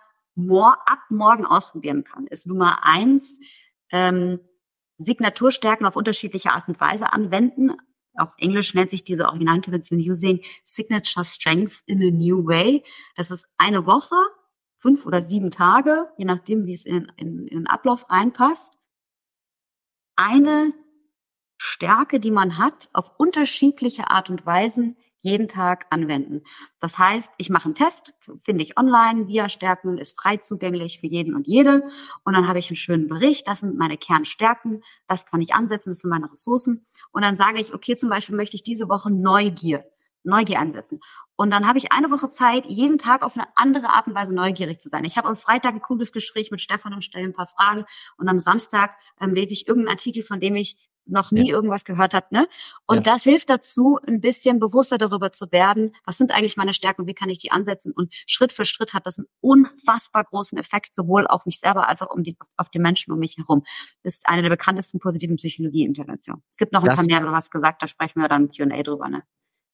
mor 0.46 0.78
ab 0.86 1.00
morgen 1.10 1.46
ausprobieren 1.46 2.04
kann, 2.04 2.28
ist 2.28 2.48
Nummer 2.48 2.84
eins, 2.84 3.40
ähm, 3.92 4.40
Signaturstärken 4.98 5.86
auf 5.86 5.96
unterschiedliche 5.96 6.52
Art 6.52 6.68
und 6.68 6.80
Weise 6.80 7.14
anwenden. 7.14 7.78
Auf 8.16 8.32
Englisch 8.38 8.74
nennt 8.74 8.90
sich 8.90 9.04
diese 9.04 9.28
Originalintervention 9.28 10.00
Using 10.00 10.42
Signature 10.66 11.24
Strengths 11.24 11.82
in 11.88 12.04
a 12.04 12.12
New 12.12 12.46
Way. 12.46 12.84
Das 13.16 13.32
ist 13.32 13.48
eine 13.58 13.86
Woche, 13.86 14.16
fünf 14.78 15.06
oder 15.06 15.22
sieben 15.22 15.52
Tage, 15.52 16.10
je 16.18 16.26
nachdem, 16.26 16.66
wie 16.66 16.74
es 16.74 16.86
in, 16.86 17.12
in, 17.16 17.48
in 17.48 17.60
den 17.60 17.68
Ablauf 17.68 18.10
reinpasst. 18.10 18.78
Eine 20.18 20.74
Stärke, 21.58 22.20
die 22.20 22.32
man 22.32 22.58
hat, 22.58 22.90
auf 22.94 23.12
unterschiedliche 23.18 24.10
Art 24.10 24.30
und 24.30 24.46
Weisen 24.46 24.98
jeden 25.22 25.48
Tag 25.48 25.86
anwenden. 25.90 26.44
Das 26.80 26.98
heißt, 26.98 27.32
ich 27.38 27.50
mache 27.50 27.66
einen 27.66 27.76
Test, 27.76 28.14
finde 28.44 28.64
ich 28.64 28.78
online, 28.78 29.28
via 29.28 29.50
Stärken, 29.50 29.98
ist 29.98 30.20
frei 30.20 30.38
zugänglich 30.38 31.00
für 31.00 31.08
jeden 31.08 31.36
und 31.36 31.48
jede. 31.48 31.84
Und 32.24 32.34
dann 32.34 32.48
habe 32.48 32.60
ich 32.60 32.70
einen 32.70 32.78
schönen 32.78 33.08
Bericht, 33.08 33.48
das 33.48 33.60
sind 33.60 33.78
meine 33.78 33.98
Kernstärken, 33.98 34.84
das 35.08 35.26
kann 35.26 35.42
ich 35.42 35.54
ansetzen, 35.54 35.92
das 35.92 36.00
sind 36.00 36.10
meine 36.10 36.32
Ressourcen. 36.32 36.86
Und 37.12 37.24
dann 37.24 37.36
sage 37.36 37.60
ich, 37.60 37.74
okay, 37.74 37.96
zum 37.96 38.10
Beispiel 38.10 38.36
möchte 38.36 38.56
ich 38.56 38.64
diese 38.64 38.88
Woche 38.90 39.12
Neugier, 39.12 39.86
Neugier 40.24 40.60
ansetzen. 40.60 41.00
Und 41.36 41.52
dann 41.52 41.68
habe 41.68 41.78
ich 41.78 41.94
eine 41.94 42.12
Woche 42.12 42.30
Zeit, 42.30 42.66
jeden 42.66 42.98
Tag 42.98 43.22
auf 43.22 43.38
eine 43.38 43.48
andere 43.56 43.90
Art 43.90 44.08
und 44.08 44.14
Weise 44.14 44.36
neugierig 44.36 44.82
zu 44.82 44.90
sein. 44.90 45.06
Ich 45.06 45.18
habe 45.18 45.30
am 45.30 45.38
Freitag 45.38 45.74
ein 45.74 45.82
cooles 45.82 46.12
Gespräch 46.12 46.52
mit 46.52 46.60
Stefan 46.60 46.94
und 46.94 47.04
stelle 47.04 47.26
ein 47.26 47.34
paar 47.34 47.48
Fragen. 47.48 47.86
Und 48.18 48.28
am 48.28 48.40
Samstag 48.40 48.96
ähm, 49.22 49.34
lese 49.34 49.54
ich 49.54 49.66
irgendeinen 49.66 49.96
Artikel, 49.96 50.24
von 50.24 50.42
dem 50.42 50.58
ich 50.58 50.90
noch 51.12 51.32
nie 51.32 51.50
ja. 51.50 51.56
irgendwas 51.56 51.84
gehört 51.84 52.14
hat, 52.14 52.32
ne? 52.32 52.48
Und 52.86 53.06
ja. 53.06 53.14
das 53.14 53.24
hilft 53.24 53.50
dazu, 53.50 54.00
ein 54.08 54.22
bisschen 54.22 54.60
bewusster 54.60 54.98
darüber 54.98 55.32
zu 55.32 55.52
werden, 55.52 55.96
was 56.06 56.18
sind 56.18 56.32
eigentlich 56.32 56.58
meine 56.58 56.74
Stärken, 56.74 57.08
wie 57.08 57.14
kann 57.14 57.30
ich 57.30 57.40
die 57.40 57.52
ansetzen? 57.52 57.92
Und 57.92 58.14
Schritt 58.28 58.54
für 58.54 58.66
Schritt 58.66 58.94
hat 58.94 59.06
das 59.06 59.18
einen 59.18 59.28
unfassbar 59.42 60.24
großen 60.24 60.58
Effekt, 60.58 60.94
sowohl 60.94 61.28
auf 61.28 61.46
mich 61.46 61.60
selber 61.60 61.88
als 61.88 62.02
auch 62.02 62.12
um 62.12 62.24
die, 62.24 62.38
auf 62.58 62.70
die 62.70 62.80
Menschen 62.80 63.12
um 63.12 63.20
mich 63.20 63.38
herum. 63.38 63.64
Das 64.04 64.16
ist 64.16 64.28
eine 64.28 64.42
der 64.42 64.50
bekanntesten 64.50 65.00
positiven 65.00 65.36
Psychologie-Interventionen. 65.38 66.44
Es 66.50 66.58
gibt 66.58 66.74
noch 66.74 66.82
ein 66.82 66.86
das, 66.86 66.96
paar 66.96 67.06
mehr, 67.06 67.20
du 67.20 67.32
hast 67.32 67.52
gesagt, 67.52 67.82
da 67.82 67.88
sprechen 67.88 68.22
wir 68.22 68.28
dann 68.28 68.46
im 68.46 68.52
Q&A 68.52 68.84
drüber, 68.84 69.10
ne? 69.10 69.24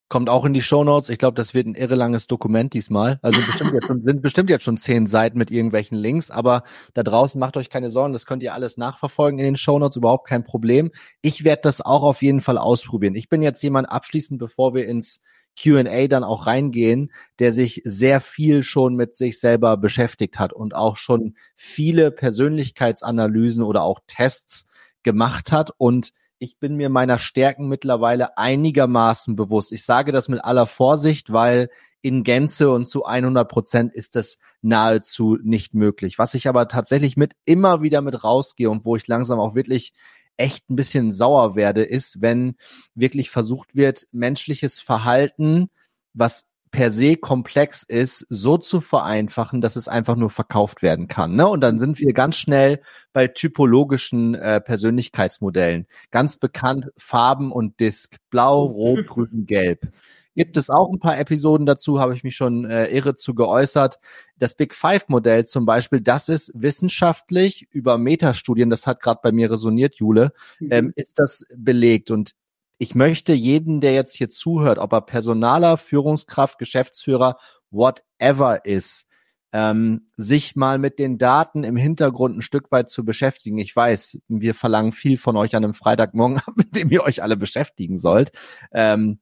Kommt 0.08 0.30
auch 0.30 0.46
in 0.46 0.54
die 0.54 0.62
Show 0.62 0.84
Notes. 0.84 1.10
Ich 1.10 1.18
glaube, 1.18 1.36
das 1.36 1.56
wird 1.56 1.66
ein 1.66 1.74
irre 1.74 1.96
langes 1.96 2.28
Dokument 2.28 2.74
diesmal. 2.74 3.20
Also 3.24 3.42
bestimmt 3.42 3.74
jetzt 3.74 3.88
schon, 3.88 4.04
sind 4.04 4.22
bestimmt 4.22 4.50
jetzt 4.52 4.64
schon 4.64 4.78
zehn 4.78 5.08
Seiten 5.08 5.38
mit 5.38 5.50
irgendwelchen 5.50 5.98
Links, 5.98 6.30
aber 6.30 6.64
da 6.94 7.02
draußen 7.02 7.40
macht 7.40 7.58
euch 7.58 7.72
keine 7.72 7.90
Sorgen, 7.90 8.14
das 8.14 8.28
könnt 8.28 8.44
ihr 8.44 8.54
alles 8.54 8.78
nachverfolgen 8.78 9.40
in 9.40 9.46
den 9.46 9.56
Show 9.56 9.80
Notes, 9.80 9.98
überhaupt 9.98 10.28
kein 10.28 10.44
Problem. 10.44 10.92
Ich 11.22 11.44
werde 11.44 11.64
das 11.64 11.82
auch 11.82 12.04
auf 12.04 12.22
jeden 12.22 12.42
Fall 12.42 12.60
ausprobieren. 12.60 13.16
Ich 13.16 13.30
bin 13.30 13.42
jetzt 13.42 13.64
jemand 13.64 13.90
abschließend, 13.90 14.40
bevor 14.40 14.76
wir 14.76 14.88
ins 14.88 15.22
Q&A 15.62 16.08
dann 16.08 16.24
auch 16.24 16.46
reingehen, 16.46 17.12
der 17.40 17.52
sich 17.52 17.82
sehr 17.84 18.20
viel 18.20 18.62
schon 18.62 18.96
mit 18.96 19.16
sich 19.16 19.40
selber 19.40 19.78
beschäftigt 19.78 20.38
hat 20.38 20.54
und 20.54 20.76
auch 20.76 20.98
schon 20.98 21.36
viele 21.56 22.12
Persönlichkeitsanalysen 22.12 23.64
oder 23.64 23.82
auch 23.84 24.02
Tests 24.06 24.68
gemacht 25.04 25.52
hat 25.52 25.72
und 25.78 26.12
ich 26.40 26.60
bin 26.60 26.76
mir 26.76 26.90
meiner 26.90 27.20
Stärken 27.20 27.68
mittlerweile 27.68 28.38
einigermaßen 28.38 29.36
bewusst. 29.36 29.72
Ich 29.72 29.86
sage 29.86 30.12
das 30.12 30.28
mit 30.28 30.44
aller 30.44 30.66
Vorsicht, 30.66 31.32
weil 31.32 31.70
in 32.02 32.24
Gänze 32.24 32.70
und 32.72 32.86
zu 32.86 33.06
100 33.06 33.50
Prozent 33.50 33.94
ist 33.94 34.16
das 34.16 34.38
nahezu 34.62 35.38
nicht 35.42 35.74
möglich. 35.74 36.20
Was 36.20 36.34
ich 36.34 36.48
aber 36.48 36.68
tatsächlich 36.68 37.18
mit 37.18 37.34
immer 37.46 37.82
wieder 37.82 38.02
mit 38.02 38.24
rausgehe 38.24 38.70
und 38.70 38.86
wo 38.86 38.96
ich 38.96 39.08
langsam 39.08 39.40
auch 39.40 39.56
wirklich 39.56 39.94
echt 40.38 40.70
ein 40.70 40.76
bisschen 40.76 41.12
sauer 41.12 41.56
werde, 41.56 41.84
ist, 41.84 42.22
wenn 42.22 42.56
wirklich 42.94 43.30
versucht 43.30 43.76
wird, 43.76 44.08
menschliches 44.12 44.80
Verhalten, 44.80 45.70
was 46.14 46.50
per 46.76 46.92
se 46.92 47.16
komplex 47.16 47.84
ist, 47.84 48.26
so 48.28 48.58
zu 48.58 48.82
vereinfachen, 48.82 49.62
dass 49.62 49.78
es 49.78 49.88
einfach 49.88 50.18
nur 50.18 50.30
verkauft 50.30 50.82
werden 50.82 51.08
kann. 51.08 51.34
Ne? 51.34 51.48
Und 51.48 51.62
dann 51.62 51.80
sind 51.80 52.02
wir 52.02 52.12
ganz 52.12 52.36
schnell 52.36 52.82
bei 53.14 53.30
typologischen 53.30 54.36
äh, 54.36 54.60
Persönlichkeitsmodellen. 54.60 55.88
Ganz 56.12 56.36
bekannt 56.36 56.92
Farben 56.98 57.54
und 57.54 57.80
Disk. 57.80 58.18
Blau, 58.30 58.66
Rot, 58.66 59.08
Grün, 59.08 59.46
Gelb. 59.46 59.88
Gibt 60.36 60.58
es 60.58 60.70
auch 60.70 60.92
ein 60.92 61.00
paar 61.00 61.18
Episoden 61.18 61.66
dazu, 61.66 62.02
habe 62.02 62.14
ich 62.14 62.26
mich 62.26 62.36
schon 62.36 62.66
äh, 62.66 62.88
irre 62.88 63.16
zu 63.16 63.36
geäußert. 63.36 64.00
Das 64.38 64.58
Big 64.58 64.74
Five 64.74 65.08
Modell 65.08 65.46
zum 65.46 65.66
Beispiel, 65.66 66.02
das 66.02 66.28
ist 66.28 66.52
wissenschaftlich 66.56 67.70
über 67.72 67.98
Metastudien, 67.98 68.70
das 68.70 68.86
hat 68.86 69.02
gerade 69.02 69.22
bei 69.24 69.32
mir 69.32 69.50
resoniert, 69.50 69.96
Jule, 69.96 70.34
ähm, 70.70 70.92
ist 70.98 71.20
das 71.20 71.46
belegt. 71.56 72.12
Und 72.12 72.36
ich 72.78 72.96
möchte 72.96 73.34
jeden, 73.34 73.82
der 73.82 73.94
jetzt 73.94 74.16
hier 74.16 74.30
zuhört, 74.30 74.80
ob 74.80 74.94
er 74.94 75.02
Personaler, 75.02 75.78
Führungskraft, 75.78 76.60
Geschäftsführer, 76.60 77.38
whatever 77.70 78.66
ist, 78.66 79.08
ähm, 79.54 80.10
sich 80.18 80.56
mal 80.56 80.78
mit 80.78 81.00
den 81.00 81.18
Daten 81.18 81.64
im 81.64 81.78
Hintergrund 81.78 82.38
ein 82.38 82.42
Stück 82.42 82.72
weit 82.72 82.90
zu 82.90 83.06
beschäftigen. 83.06 83.58
Ich 83.58 83.74
weiß, 83.74 84.20
wir 84.28 84.54
verlangen 84.54 84.92
viel 84.92 85.18
von 85.18 85.38
euch 85.38 85.56
an 85.56 85.64
einem 85.64 85.74
Freitagmorgen, 85.74 86.42
mit 86.56 86.76
dem 86.76 86.92
ihr 86.92 87.04
euch 87.04 87.24
alle 87.24 87.38
beschäftigen 87.38 87.98
sollt. 87.98 88.32
Ähm, 88.74 89.20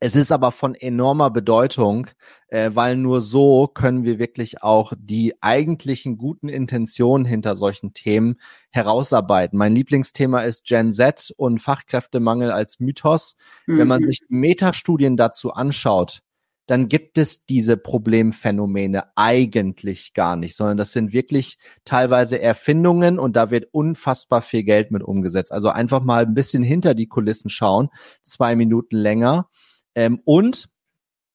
es 0.00 0.16
ist 0.16 0.32
aber 0.32 0.52
von 0.52 0.74
enormer 0.74 1.30
Bedeutung, 1.30 2.08
äh, 2.48 2.70
weil 2.74 2.96
nur 2.96 3.20
so 3.20 3.66
können 3.66 4.04
wir 4.04 4.18
wirklich 4.18 4.62
auch 4.62 4.92
die 4.98 5.34
eigentlichen 5.40 6.18
guten 6.18 6.48
Intentionen 6.48 7.24
hinter 7.24 7.56
solchen 7.56 7.92
Themen 7.92 8.36
herausarbeiten. 8.70 9.58
Mein 9.58 9.74
Lieblingsthema 9.74 10.40
ist 10.40 10.64
Gen 10.64 10.92
Z 10.92 11.32
und 11.36 11.60
Fachkräftemangel 11.60 12.50
als 12.50 12.80
Mythos. 12.80 13.36
Mhm. 13.66 13.78
Wenn 13.78 13.88
man 13.88 14.02
mhm. 14.02 14.06
sich 14.06 14.20
die 14.20 14.34
Metastudien 14.34 15.16
dazu 15.16 15.52
anschaut, 15.52 16.22
dann 16.66 16.88
gibt 16.88 17.16
es 17.16 17.46
diese 17.46 17.76
Problemphänomene 17.76 19.04
eigentlich 19.14 20.14
gar 20.14 20.36
nicht, 20.36 20.56
sondern 20.56 20.76
das 20.76 20.92
sind 20.92 21.12
wirklich 21.12 21.58
teilweise 21.84 22.40
Erfindungen 22.40 23.18
und 23.18 23.36
da 23.36 23.50
wird 23.50 23.68
unfassbar 23.72 24.42
viel 24.42 24.64
Geld 24.64 24.90
mit 24.90 25.02
umgesetzt. 25.02 25.52
Also 25.52 25.68
einfach 25.68 26.02
mal 26.02 26.26
ein 26.26 26.34
bisschen 26.34 26.64
hinter 26.64 26.94
die 26.94 27.06
Kulissen 27.06 27.50
schauen, 27.50 27.88
zwei 28.22 28.56
Minuten 28.56 28.96
länger 28.96 29.48
ähm, 29.96 30.20
und 30.24 30.68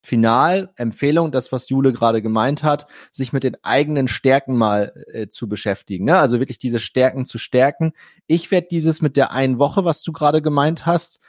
final 0.04 0.71
Empfehlung, 0.78 1.32
das, 1.32 1.52
was 1.52 1.69
Jule 1.69 1.93
gerade 1.93 2.21
gemeint 2.21 2.63
hat, 2.63 2.88
sich 3.12 3.34
mit 3.34 3.43
den 3.43 3.58
eigenen 3.63 4.08
Stärken 4.08 4.58
mal 4.58 4.93
äh, 5.08 5.28
zu 5.28 5.47
beschäftigen. 5.47 6.06
Ne? 6.06 6.17
Also 6.17 6.39
wirklich 6.39 6.58
diese 6.58 6.80
Stärken 6.80 7.26
zu 7.26 7.38
stärken. 7.38 7.91
Ich 8.26 8.50
werde 8.50 8.67
dieses 8.71 9.02
mit 9.02 9.15
der 9.15 9.32
einen 9.32 9.60
Woche, 9.60 9.86
was 9.86 10.02
du 10.02 10.12
gerade 10.12 10.41
gemeint 10.41 10.86
hast, 10.86 11.19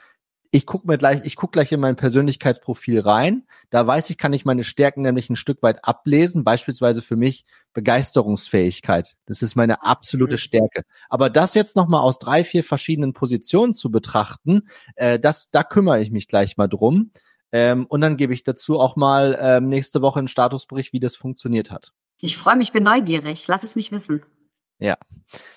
ich 0.53 0.67
gucke 0.67 0.85
mir 0.85 0.99
gleich, 0.99 1.21
ich 1.23 1.35
gucke 1.35 1.53
gleich 1.53 1.71
in 1.71 1.79
mein 1.79 1.95
Persönlichkeitsprofil 1.95 2.99
rein. 2.99 3.47
Da 3.71 3.87
weiß 3.87 4.11
ich, 4.11 4.19
kann 4.19 4.33
ich 4.33 4.45
meine 4.45 4.63
Stärken 4.63 5.01
nämlich 5.01 5.27
ein 5.31 5.35
Stück 5.35 5.63
weit 5.63 5.83
ablesen. 5.83 6.43
Beispielsweise 6.43 7.01
für 7.01 7.15
mich 7.15 7.45
Begeisterungsfähigkeit. 7.73 9.17
Das 9.25 9.41
ist 9.41 9.55
meine 9.55 9.81
absolute 9.81 10.35
mhm. 10.35 10.37
Stärke. 10.37 10.83
Aber 11.09 11.31
das 11.31 11.55
jetzt 11.55 11.75
nochmal 11.75 12.01
aus 12.01 12.19
drei, 12.19 12.43
vier 12.43 12.63
verschiedenen 12.63 13.13
Positionen 13.13 13.73
zu 13.73 13.89
betrachten, 13.89 14.67
äh, 14.95 15.17
das, 15.17 15.49
da 15.49 15.63
kümmere 15.63 16.01
ich 16.01 16.11
mich 16.11 16.27
gleich 16.27 16.55
mal 16.55 16.67
drum. 16.67 17.09
Ähm, 17.51 17.87
und 17.87 18.01
dann 18.01 18.15
gebe 18.15 18.35
ich 18.35 18.43
dazu 18.43 18.79
auch 18.79 18.95
mal 18.95 19.35
ähm, 19.41 19.69
nächste 19.69 20.03
Woche 20.03 20.19
einen 20.19 20.27
Statusbericht, 20.27 20.93
wie 20.93 20.99
das 20.99 21.15
funktioniert 21.15 21.71
hat. 21.71 21.93
Ich 22.19 22.37
freue 22.37 22.57
mich, 22.57 22.71
bin 22.71 22.83
neugierig. 22.83 23.47
Lass 23.47 23.63
es 23.63 23.75
mich 23.75 23.91
wissen. 23.91 24.23
Ja, 24.77 24.99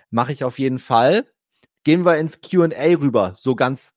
mache 0.08 0.32
ich 0.32 0.42
auf 0.42 0.58
jeden 0.58 0.78
Fall. 0.78 1.26
Gehen 1.84 2.06
wir 2.06 2.16
ins 2.16 2.40
Q&A 2.40 2.96
rüber, 2.98 3.34
so 3.36 3.54
ganz 3.54 3.95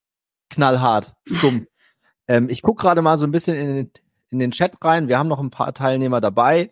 knallhart, 0.50 1.16
stumm. 1.26 1.68
ähm, 2.28 2.50
ich 2.50 2.62
gucke 2.62 2.82
gerade 2.82 3.02
mal 3.02 3.18
so 3.18 3.26
ein 3.26 3.32
bisschen 3.32 3.56
in 3.56 3.76
den, 3.76 3.92
in 4.30 4.40
den 4.40 4.52
Chat 4.52 4.74
rein. 4.84 5.08
Wir 5.08 5.18
haben 5.18 5.28
noch 5.28 5.40
ein 5.40 5.52
paar 5.52 5.74
Teilnehmer 5.74 6.22
dabei. 6.22 6.72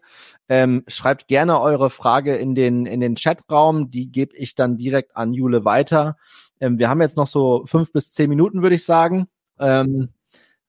Ähm, 0.49 0.83
schreibt 0.87 1.27
gerne 1.27 1.59
eure 1.59 1.89
Frage 1.89 2.35
in 2.35 2.55
den, 2.55 2.85
in 2.85 2.99
den 2.99 3.15
Chatraum. 3.15 3.91
Die 3.91 4.11
gebe 4.11 4.35
ich 4.35 4.55
dann 4.55 4.77
direkt 4.77 5.15
an 5.17 5.33
Jule 5.33 5.65
weiter. 5.65 6.17
Ähm, 6.59 6.79
wir 6.79 6.89
haben 6.89 7.01
jetzt 7.01 7.17
noch 7.17 7.27
so 7.27 7.63
fünf 7.65 7.91
bis 7.91 8.13
zehn 8.13 8.29
Minuten, 8.29 8.61
würde 8.61 8.75
ich 8.75 8.85
sagen. 8.85 9.27
Ähm, 9.59 10.09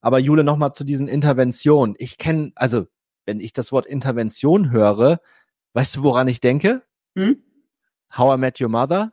aber 0.01 0.19
Jule, 0.19 0.45
nochmal 0.45 0.73
zu 0.73 0.85
diesen 0.85 1.09
Interventionen. 1.09 1.95
Ich 1.99 2.19
kenne, 2.19 2.53
also 2.55 2.87
wenn 3.25 3.41
ich 3.41 3.53
das 3.53 3.73
Wort 3.73 3.87
Intervention 3.87 4.71
höre, 4.71 5.21
weißt 5.75 5.97
du, 5.97 6.03
woran 6.03 6.29
ich 6.29 6.41
denke? 6.41 6.83
Hm? 7.15 7.43
How 8.17 8.37
I 8.37 8.41
Met 8.41 8.61
Your 8.61 8.69
Mother? 8.69 9.13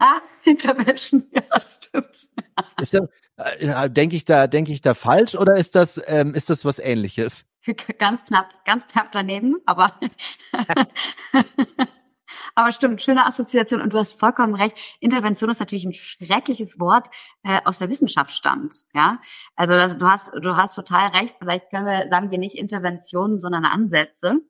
Ah, 0.00 0.22
Intervention, 0.44 1.26
ja, 1.30 1.60
stimmt. 1.60 2.28
Ist 2.80 2.94
da, 2.94 3.00
äh, 3.36 3.90
denke 3.90 4.16
ich 4.16 4.24
da, 4.24 4.46
denke 4.46 4.72
ich 4.72 4.80
da 4.80 4.94
falsch 4.94 5.34
oder 5.34 5.56
ist 5.56 5.74
das, 5.74 6.00
ähm, 6.06 6.34
ist 6.34 6.48
das 6.48 6.64
was 6.64 6.78
ähnliches? 6.78 7.44
Ganz 7.98 8.24
knapp, 8.24 8.64
ganz 8.64 8.86
knapp 8.86 9.12
daneben, 9.12 9.56
aber, 9.66 10.00
aber 12.54 12.72
stimmt, 12.72 13.02
schöne 13.02 13.26
Assoziation 13.26 13.82
und 13.82 13.92
du 13.92 13.98
hast 13.98 14.18
vollkommen 14.18 14.54
recht. 14.54 14.74
Intervention 15.00 15.50
ist 15.50 15.60
natürlich 15.60 15.84
ein 15.84 15.92
schreckliches 15.92 16.80
Wort 16.80 17.08
äh, 17.42 17.60
aus 17.66 17.78
der 17.78 17.90
Wissenschaft 17.90 18.32
stammt, 18.32 18.84
ja. 18.94 19.20
Also 19.54 19.74
das, 19.74 19.98
du 19.98 20.08
hast, 20.08 20.32
du 20.34 20.56
hast 20.56 20.74
total 20.74 21.10
recht. 21.10 21.34
Vielleicht 21.38 21.68
können 21.68 21.84
wir, 21.84 22.08
sagen 22.08 22.30
wir 22.30 22.38
nicht 22.38 22.56
Interventionen, 22.56 23.38
sondern 23.38 23.66
Ansätze 23.66 24.40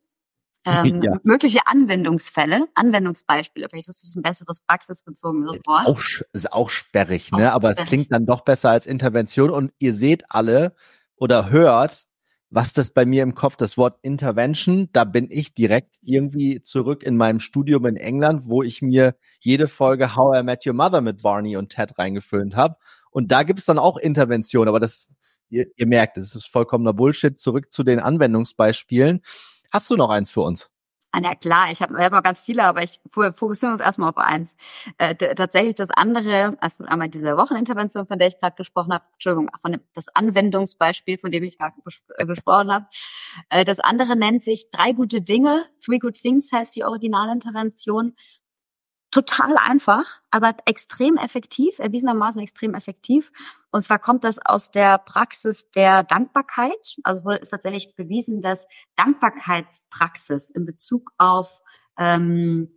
ähm, 0.65 1.01
ja. 1.03 1.19
mögliche 1.23 1.61
Anwendungsfälle, 1.67 2.69
Anwendungsbeispiele. 2.75 3.69
Vielleicht 3.71 3.89
ist 3.89 4.03
das 4.03 4.15
ein 4.17 4.23
besseres 4.23 4.61
praxisbezogenes 4.61 5.61
Wort. 5.67 5.87
Auch, 5.87 6.01
ist 6.33 6.53
auch 6.53 6.71
sperrig, 6.71 7.33
ne? 7.33 7.51
Auch 7.51 7.57
Aber 7.57 7.73
sperrig. 7.73 7.85
es 7.85 7.89
klingt 7.89 8.13
dann 8.13 8.27
doch 8.27 8.43
besser 8.43 8.71
als 8.71 8.87
Intervention. 8.87 9.51
Und 9.51 9.73
ihr 9.79 9.95
seht 9.95 10.25
alle 10.29 10.75
oder 11.17 11.51
hört, 11.51 12.07
was 12.51 12.73
das 12.73 12.91
bei 12.91 13.07
mir 13.07 13.23
im 13.23 13.35
Kopf, 13.35 13.57
das 13.57 13.79
Wort 13.79 13.99
Intervention, 14.03 14.89
da 14.93 15.05
bin 15.05 15.29
ich 15.31 15.55
direkt 15.55 15.97
irgendwie 16.03 16.63
zurück 16.63 17.05
in 17.05 17.17
meinem 17.17 17.39
Studium 17.39 17.87
in 17.87 17.97
England, 17.97 18.43
wo 18.47 18.63
ich 18.65 18.83
mir 18.83 19.15
jede 19.39 19.69
Folge 19.69 20.17
How 20.17 20.41
I 20.41 20.43
Met 20.43 20.67
Your 20.67 20.75
Mother 20.75 21.01
mit 21.01 21.23
Barney 21.23 21.57
und 21.57 21.69
Ted 21.69 21.97
reingeföhnt 21.97 22.57
habe. 22.57 22.77
Und 23.13 23.31
da 23.31 23.45
gibt 23.45 23.61
es 23.61 23.67
dann 23.67 23.79
auch 23.79 23.97
Intervention, 23.97 24.67
aber 24.67 24.81
das, 24.81 25.13
ihr, 25.49 25.67
ihr 25.77 25.87
merkt, 25.87 26.17
das 26.17 26.35
ist 26.35 26.47
vollkommener 26.47 26.93
Bullshit. 26.93 27.39
Zurück 27.39 27.73
zu 27.73 27.85
den 27.85 28.01
Anwendungsbeispielen. 28.01 29.21
Hast 29.73 29.89
du 29.91 29.97
noch 29.97 30.11
eins 30.11 30.31
für 30.31 30.41
uns? 30.43 30.71
Ah, 31.13 31.21
na 31.21 31.35
klar, 31.35 31.73
ich 31.73 31.83
habe 31.83 31.99
hab 31.99 32.13
noch 32.13 32.23
ganz 32.23 32.41
viele, 32.41 32.63
aber 32.63 32.85
ich 32.85 33.01
fokussiere 33.11 33.73
uns 33.73 33.81
erstmal 33.81 34.11
auf 34.11 34.17
eins. 34.17 34.57
Äh, 34.97 35.17
tatsächlich 35.35 35.75
das 35.75 35.91
andere, 35.91 36.57
also 36.61 36.85
einmal 36.85 37.09
diese 37.09 37.37
Wochenintervention, 37.37 38.07
von 38.07 38.17
der 38.17 38.29
ich 38.29 38.39
gerade 38.39 38.55
gesprochen 38.55 38.93
habe, 38.93 39.05
Entschuldigung, 39.15 39.51
von 39.61 39.73
dem, 39.73 39.81
das 39.93 40.09
Anwendungsbeispiel, 40.09 41.19
von 41.19 41.33
dem 41.33 41.43
ich 41.43 41.59
gerade 41.59 41.75
äh, 42.17 42.27
gesprochen 42.27 42.71
habe. 42.71 42.87
Äh, 43.49 43.65
das 43.65 43.81
andere 43.81 44.15
nennt 44.15 44.45
sich 44.45 44.71
drei 44.71 44.93
gute 44.93 45.21
Dinge. 45.21 45.65
Three 45.85 45.99
Good 45.99 46.15
Things 46.15 46.53
heißt 46.53 46.77
die 46.77 46.85
Originalintervention 46.85 48.15
total 49.11 49.57
einfach, 49.57 50.21
aber 50.31 50.55
extrem 50.67 51.17
effektiv, 51.17 51.79
erwiesenermaßen 51.79 52.41
extrem 52.41 52.75
effektiv. 52.75 53.33
Und 53.73 53.83
zwar 53.83 53.99
kommt 53.99 54.25
das 54.25 54.39
aus 54.45 54.71
der 54.71 54.99
Praxis 54.99 55.71
der 55.71 56.05
Dankbarkeit. 56.05 56.97
Also 57.03 57.25
wurde 57.25 57.39
ist 57.39 57.51
tatsächlich 57.51 57.95
bewiesen, 57.97 58.43
dass 58.43 58.67
Dankbarkeitspraxis 58.97 60.51
in 60.51 60.65
Bezug 60.65 61.11
auf 61.19 61.61
ähm, 61.99 62.71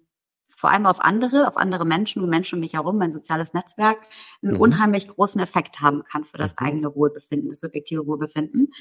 vor 0.64 0.72
allem 0.72 0.86
auf 0.86 1.02
andere, 1.02 1.48
auf 1.48 1.58
andere 1.58 1.86
Menschen 1.86 2.24
und 2.24 2.30
Menschen 2.30 2.56
um 2.56 2.62
mich 2.62 2.76
herum, 2.76 2.98
mein 2.98 3.12
soziales 3.12 3.54
Netzwerk, 3.54 3.98
einen 4.42 4.54
mhm. 4.54 4.62
unheimlich 4.62 5.10
großen 5.10 5.42
Effekt 5.42 5.82
haben 5.82 6.04
kann 6.06 6.24
für 6.24 6.38
das 6.38 6.58
eigene 6.58 6.96
Wohlbefinden, 6.96 7.50
das 7.50 7.60
subjektive 7.60 8.08
Wohlbefinden. 8.08 8.72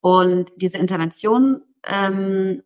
Und 0.00 0.50
diese 0.56 0.78
Intervention, 0.78 1.60
ähm, 1.84 2.62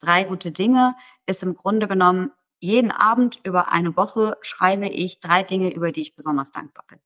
drei 0.00 0.24
gute 0.24 0.50
Dinge, 0.50 0.96
ist 1.26 1.44
im 1.44 1.54
Grunde 1.54 1.86
genommen 1.86 2.32
jeden 2.60 2.90
Abend 2.90 3.40
über 3.44 3.72
eine 3.72 3.96
Woche 3.96 4.36
schreibe 4.42 4.88
ich 4.88 5.20
drei 5.20 5.42
Dinge, 5.42 5.72
über 5.72 5.92
die 5.92 6.02
ich 6.02 6.16
besonders 6.16 6.52
dankbar 6.52 6.84
bin. 6.88 6.98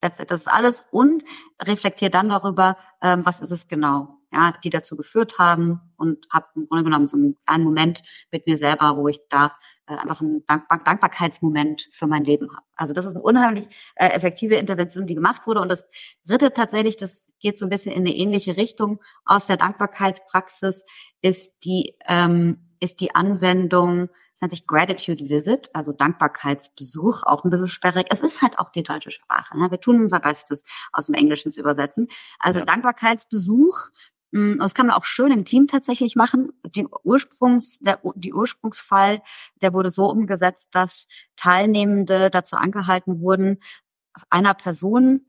Das, 0.00 0.18
ist 0.18 0.48
alles 0.50 0.84
und 0.90 1.22
reflektiere 1.60 2.10
dann 2.10 2.28
darüber, 2.28 2.76
ähm, 3.00 3.24
was 3.24 3.40
ist 3.40 3.52
es 3.52 3.68
genau, 3.68 4.18
ja, 4.32 4.52
die 4.64 4.70
dazu 4.70 4.96
geführt 4.96 5.38
haben 5.38 5.80
und 5.96 6.26
habe 6.28 6.46
im 6.56 6.66
Grunde 6.66 6.82
genommen 6.82 7.06
so 7.06 7.16
einen 7.46 7.62
Moment 7.62 8.02
mit 8.32 8.48
mir 8.48 8.56
selber, 8.56 8.96
wo 8.96 9.06
ich 9.06 9.20
da 9.28 9.52
äh, 9.86 9.94
einfach 9.94 10.20
einen 10.20 10.44
Dankbar 10.46 10.82
Dankbarkeitsmoment 10.82 11.88
für 11.92 12.08
mein 12.08 12.24
Leben 12.24 12.50
habe. 12.50 12.66
Also 12.74 12.94
das 12.94 13.06
ist 13.06 13.12
eine 13.12 13.22
unheimlich 13.22 13.68
äh, 13.94 14.08
effektive 14.08 14.56
Intervention, 14.56 15.06
die 15.06 15.14
gemacht 15.14 15.46
wurde. 15.46 15.60
Und 15.60 15.68
das 15.68 15.84
dritte 16.26 16.52
tatsächlich, 16.52 16.96
das 16.96 17.28
geht 17.38 17.56
so 17.56 17.66
ein 17.66 17.70
bisschen 17.70 17.92
in 17.92 18.00
eine 18.00 18.16
ähnliche 18.16 18.56
Richtung 18.56 19.00
aus 19.24 19.46
der 19.46 19.56
Dankbarkeitspraxis, 19.56 20.84
ist 21.20 21.64
die 21.64 21.94
ähm, 22.08 22.68
ist 22.80 23.00
die 23.00 23.14
Anwendung 23.14 24.08
nennt 24.42 24.50
sich 24.50 24.66
Gratitude 24.66 25.28
Visit, 25.28 25.70
also 25.72 25.92
Dankbarkeitsbesuch, 25.92 27.22
auch 27.22 27.44
ein 27.44 27.50
bisschen 27.50 27.68
sperrig. 27.68 28.08
Es 28.10 28.20
ist 28.20 28.42
halt 28.42 28.58
auch 28.58 28.70
die 28.70 28.82
deutsche 28.82 29.12
Sprache. 29.12 29.56
Ne? 29.56 29.70
Wir 29.70 29.80
tun 29.80 30.00
unser 30.00 30.18
Bestes, 30.18 30.64
aus 30.92 31.06
dem 31.06 31.14
Englischen 31.14 31.52
zu 31.52 31.60
übersetzen. 31.60 32.08
Also 32.40 32.58
ja. 32.58 32.66
Dankbarkeitsbesuch, 32.66 33.78
mm, 34.32 34.58
das 34.58 34.74
kann 34.74 34.88
man 34.88 34.96
auch 34.96 35.04
schön 35.04 35.30
im 35.30 35.44
Team 35.44 35.68
tatsächlich 35.68 36.16
machen. 36.16 36.52
Die 36.66 36.86
Ursprungs, 37.04 37.78
der, 37.78 38.00
die 38.16 38.34
Ursprungsfall, 38.34 39.22
der 39.62 39.72
wurde 39.72 39.90
so 39.90 40.06
umgesetzt, 40.06 40.70
dass 40.72 41.06
Teilnehmende 41.36 42.28
dazu 42.28 42.56
angehalten 42.56 43.20
wurden, 43.20 43.60
einer 44.28 44.54
Person 44.54 45.24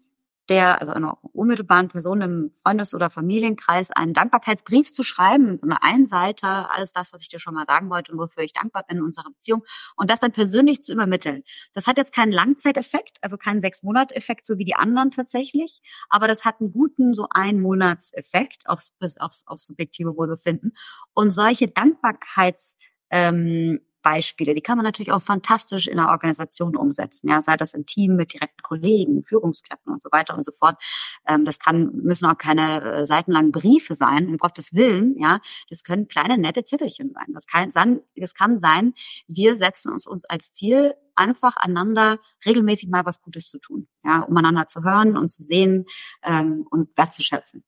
der, 0.49 0.81
also 0.81 0.93
einer 0.93 1.17
unmittelbaren 1.21 1.87
Person 1.87 2.21
im 2.21 2.51
Freundes- 2.63 2.93
oder 2.93 3.09
Familienkreis 3.09 3.91
einen 3.91 4.13
Dankbarkeitsbrief 4.13 4.91
zu 4.91 5.03
schreiben, 5.03 5.57
so 5.57 5.65
eine 5.65 5.81
Einseite, 5.81 6.69
alles 6.69 6.91
das, 6.91 7.13
was 7.13 7.21
ich 7.21 7.29
dir 7.29 7.39
schon 7.39 7.53
mal 7.53 7.65
sagen 7.65 7.89
wollte 7.89 8.11
und 8.11 8.17
wofür 8.17 8.43
ich 8.43 8.53
dankbar 8.53 8.83
bin 8.87 8.97
in 8.97 9.03
unserer 9.03 9.29
Beziehung 9.29 9.63
und 9.95 10.09
das 10.09 10.19
dann 10.19 10.33
persönlich 10.33 10.81
zu 10.81 10.91
übermitteln. 10.91 11.43
Das 11.73 11.87
hat 11.87 11.97
jetzt 11.97 12.13
keinen 12.13 12.31
Langzeiteffekt, 12.31 13.19
also 13.21 13.37
keinen 13.37 13.61
Sechs-Monat-Effekt, 13.61 14.45
so 14.45 14.57
wie 14.57 14.65
die 14.65 14.75
anderen 14.75 15.11
tatsächlich, 15.11 15.81
aber 16.09 16.27
das 16.27 16.43
hat 16.43 16.59
einen 16.59 16.71
guten 16.71 17.13
so 17.13 17.27
ein 17.29 17.61
Monatseffekt 17.61 18.67
aufs, 18.67 18.93
aufs, 19.19 19.47
aufs 19.47 19.65
subjektive 19.65 20.17
Wohlbefinden 20.17 20.73
und 21.13 21.31
solche 21.31 21.69
Dankbarkeits 21.69 22.77
ähm, 23.09 23.79
Beispiele. 24.03 24.53
Die 24.53 24.61
kann 24.61 24.77
man 24.77 24.85
natürlich 24.85 25.11
auch 25.11 25.21
fantastisch 25.21 25.87
in 25.87 25.97
einer 25.97 26.09
Organisation 26.09 26.75
umsetzen. 26.75 27.29
Ja, 27.29 27.41
sei 27.41 27.57
das 27.57 27.73
im 27.73 27.85
Team 27.87 28.15
mit 28.15 28.33
direkten 28.33 28.61
Kollegen, 28.61 29.23
Führungskräften 29.23 29.91
und 29.91 30.01
so 30.01 30.09
weiter 30.11 30.35
und 30.35 30.45
so 30.45 30.51
fort. 30.51 30.81
Ähm, 31.27 31.45
das 31.45 31.57
kann, 31.57 31.91
müssen 31.95 32.27
auch 32.27 32.37
keine 32.37 32.81
äh, 32.83 33.05
seitenlangen 33.05 33.51
Briefe 33.51 33.95
sein, 33.95 34.27
um 34.27 34.37
Gottes 34.37 34.73
Willen. 34.73 35.17
Ja, 35.17 35.39
das 35.69 35.83
können 35.83 36.07
kleine 36.07 36.37
nette 36.37 36.63
Zettelchen 36.63 37.11
sein. 37.13 37.33
Das 37.33 37.47
kann, 37.47 37.71
sein, 37.71 38.01
das 38.15 38.35
kann 38.35 38.59
sein, 38.59 38.93
wir 39.27 39.57
setzen 39.57 39.91
uns 39.91 40.05
uns 40.05 40.25
als 40.25 40.51
Ziel, 40.51 40.93
einfach 41.15 41.57
einander 41.57 42.19
regelmäßig 42.45 42.89
mal 42.89 43.05
was 43.05 43.21
Gutes 43.21 43.47
zu 43.47 43.59
tun. 43.59 43.87
Ja, 44.03 44.21
um 44.21 44.35
einander 44.37 44.67
zu 44.67 44.83
hören 44.83 45.17
und 45.17 45.29
zu 45.29 45.41
sehen 45.41 45.85
ähm, 46.23 46.67
und 46.69 46.95
wertzuschätzen. 46.97 47.63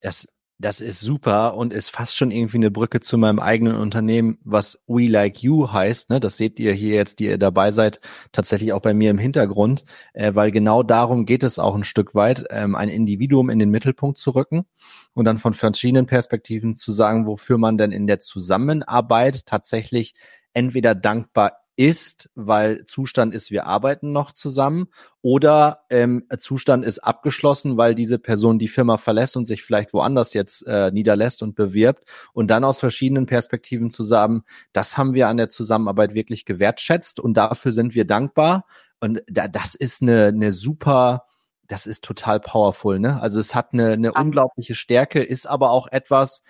Das 0.00 0.26
das 0.60 0.82
ist 0.82 1.00
super 1.00 1.56
und 1.56 1.72
ist 1.72 1.88
fast 1.88 2.16
schon 2.16 2.30
irgendwie 2.30 2.58
eine 2.58 2.70
Brücke 2.70 3.00
zu 3.00 3.16
meinem 3.16 3.38
eigenen 3.38 3.76
Unternehmen, 3.76 4.38
was 4.44 4.78
We 4.86 5.08
Like 5.08 5.42
You 5.42 5.72
heißt. 5.72 6.10
Ne? 6.10 6.20
Das 6.20 6.36
seht 6.36 6.60
ihr 6.60 6.74
hier 6.74 6.96
jetzt, 6.96 7.18
die 7.18 7.24
ihr 7.24 7.38
dabei 7.38 7.70
seid, 7.70 8.00
tatsächlich 8.32 8.74
auch 8.74 8.82
bei 8.82 8.92
mir 8.92 9.10
im 9.10 9.16
Hintergrund, 9.16 9.84
äh, 10.12 10.34
weil 10.34 10.50
genau 10.50 10.82
darum 10.82 11.24
geht 11.24 11.44
es 11.44 11.58
auch 11.58 11.74
ein 11.74 11.84
Stück 11.84 12.14
weit, 12.14 12.44
ähm, 12.50 12.74
ein 12.74 12.90
Individuum 12.90 13.48
in 13.48 13.58
den 13.58 13.70
Mittelpunkt 13.70 14.18
zu 14.18 14.32
rücken 14.32 14.66
und 15.14 15.24
dann 15.24 15.38
von 15.38 15.54
verschiedenen 15.54 16.04
Perspektiven 16.04 16.76
zu 16.76 16.92
sagen, 16.92 17.26
wofür 17.26 17.56
man 17.56 17.78
denn 17.78 17.90
in 17.90 18.06
der 18.06 18.20
Zusammenarbeit 18.20 19.46
tatsächlich 19.46 20.14
entweder 20.52 20.94
dankbar 20.94 21.54
ist, 21.76 22.30
weil 22.34 22.84
Zustand 22.86 23.34
ist, 23.34 23.50
wir 23.50 23.66
arbeiten 23.66 24.12
noch 24.12 24.32
zusammen, 24.32 24.88
oder 25.22 25.84
ähm, 25.90 26.26
Zustand 26.38 26.84
ist 26.84 26.98
abgeschlossen, 27.00 27.76
weil 27.76 27.94
diese 27.94 28.18
Person 28.18 28.58
die 28.58 28.68
Firma 28.68 28.96
verlässt 28.96 29.36
und 29.36 29.44
sich 29.44 29.62
vielleicht 29.62 29.92
woanders 29.92 30.34
jetzt 30.34 30.66
äh, 30.66 30.90
niederlässt 30.90 31.42
und 31.42 31.54
bewirbt. 31.54 32.04
Und 32.32 32.48
dann 32.48 32.64
aus 32.64 32.80
verschiedenen 32.80 33.26
Perspektiven 33.26 33.90
zu 33.90 34.02
sagen, 34.02 34.42
das 34.72 34.96
haben 34.96 35.14
wir 35.14 35.28
an 35.28 35.36
der 35.36 35.48
Zusammenarbeit 35.48 36.14
wirklich 36.14 36.44
gewertschätzt 36.44 37.20
und 37.20 37.34
dafür 37.34 37.72
sind 37.72 37.94
wir 37.94 38.06
dankbar. 38.06 38.66
Und 39.00 39.22
da, 39.28 39.48
das 39.48 39.74
ist 39.74 40.02
eine, 40.02 40.26
eine 40.26 40.52
super 40.52 41.24
das 41.70 41.86
ist 41.86 42.02
total 42.02 42.40
powerful, 42.40 42.98
ne? 42.98 43.22
Also 43.22 43.38
es 43.38 43.54
hat 43.54 43.72
eine, 43.72 43.92
eine 43.92 44.12
unglaubliche 44.12 44.74
Stärke, 44.74 45.22
ist 45.22 45.46
aber 45.46 45.70
auch 45.70 45.86
etwas, 45.86 46.42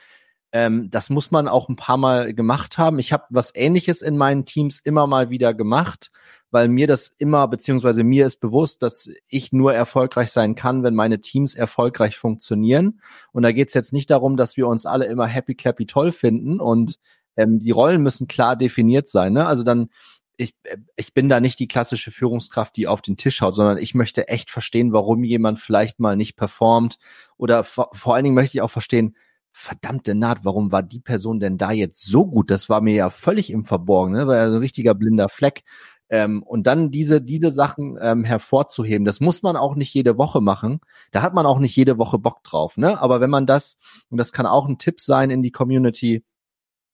ähm, 0.53 0.91
das 0.91 1.11
muss 1.11 1.31
man 1.31 1.49
auch 1.49 1.69
ein 1.69 1.77
paar 1.77 1.97
Mal 1.97 2.35
gemacht 2.35 2.79
haben. 2.79 2.99
Ich 2.99 3.13
habe 3.13 3.25
was 3.31 3.55
Ähnliches 3.55 4.03
in 4.03 4.17
meinen 4.17 4.45
Teams 4.47 4.81
immer 4.81 5.07
mal 5.07 5.31
wieder 5.31 5.55
gemacht, 5.55 6.11
weil 6.51 6.69
mir 6.69 6.87
das 6.87 7.09
immer, 7.19 7.47
beziehungsweise 7.47 8.03
mir 8.03 8.27
ist 8.27 8.41
bewusst, 8.41 8.83
dass 8.83 9.09
ich 9.29 9.53
nur 9.53 9.73
erfolgreich 9.73 10.33
sein 10.33 10.57
kann, 10.57 10.83
wenn 10.83 10.95
meine 10.95 11.21
Teams 11.21 11.55
erfolgreich 11.55 12.17
funktionieren. 12.17 13.01
Und 13.33 13.45
da 13.45 13.53
geht 13.53 13.69
es 13.69 13.75
jetzt 13.75 13.93
nicht 13.93 14.11
darum, 14.11 14.37
dass 14.37 14.57
wir 14.57 14.67
uns 14.67 14.87
alle 14.87 15.07
immer 15.07 15.27
happy 15.27 15.55
clappy 15.55 15.87
toll 15.87 16.11
finden 16.11 16.59
und 16.59 16.97
ähm, 17.37 17.61
die 17.61 17.71
Rollen 17.71 18.03
müssen 18.03 18.27
klar 18.27 18.57
definiert 18.57 19.09
sein. 19.09 19.33
Ne? 19.33 19.47
Also 19.47 19.63
dann 19.63 19.89
ich, 20.37 20.55
ich 20.97 21.13
bin 21.13 21.29
da 21.29 21.39
nicht 21.39 21.59
die 21.59 21.69
klassische 21.69 22.11
Führungskraft, 22.11 22.75
die 22.77 22.87
auf 22.87 23.03
den 23.03 23.19
Tisch 23.19 23.43
haut, 23.43 23.55
sondern 23.55 23.77
ich 23.77 23.95
möchte 23.95 24.29
echt 24.29 24.51
verstehen, 24.51 24.93
warum 24.93 25.23
jemand 25.23 25.59
vielleicht 25.59 26.01
mal 26.01 26.17
nicht 26.17 26.35
performt. 26.35 26.99
Oder 27.37 27.63
vor 27.63 28.15
allen 28.15 28.25
Dingen 28.25 28.35
möchte 28.35 28.57
ich 28.57 28.63
auch 28.63 28.71
verstehen, 28.71 29.15
verdammte 29.53 30.15
Naht, 30.15 30.45
warum 30.45 30.73
war 30.73 30.83
die 30.83 31.01
Person 31.01 31.41
denn 31.41 31.59
da 31.59 31.73
jetzt 31.73 32.05
so 32.07 32.27
gut? 32.27 32.51
Das 32.51 32.69
war 32.69 32.81
mir 32.81 32.95
ja 32.95 33.11
völlig 33.11 33.51
im 33.51 33.65
Verborgenen, 33.65 34.23
ne? 34.23 34.27
war 34.27 34.37
ja 34.37 34.49
so 34.49 34.57
ein 34.57 34.61
richtiger 34.61 34.95
blinder 34.95 35.29
Fleck. 35.29 35.63
Ähm, 36.09 36.43
und 36.43 36.67
dann 36.67 36.91
diese, 36.91 37.23
diese 37.23 37.51
Sachen 37.51 37.97
ähm, 38.01 38.25
hervorzuheben, 38.25 39.05
das 39.05 39.21
muss 39.21 39.43
man 39.43 39.57
auch 39.57 39.77
nicht 39.77 39.95
jede 39.95 40.19
Woche 40.19 40.41
machen. 40.41 40.81
Da 41.13 41.23
hat 41.23 41.35
man 41.35 41.47
auch 41.47 41.59
nicht 41.59 41.77
jede 41.77 41.99
Woche 41.99 42.19
Bock 42.19 42.43
drauf. 42.43 42.77
Ne? 42.77 43.01
Aber 43.01 43.21
wenn 43.21 43.31
man 43.31 43.47
das, 43.47 43.79
und 44.09 44.19
das 44.19 44.33
kann 44.33 44.47
auch 44.47 44.67
ein 44.67 44.79
Tipp 44.79 45.01
sein 45.01 45.31
in 45.31 45.43
die 45.43 45.53
Community, 45.53 46.25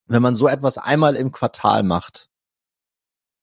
wenn 0.06 0.22
man 0.22 0.34
so 0.34 0.48
etwas 0.48 0.78
einmal 0.78 1.16
im 1.16 1.32
Quartal 1.32 1.82
macht, 1.82 2.28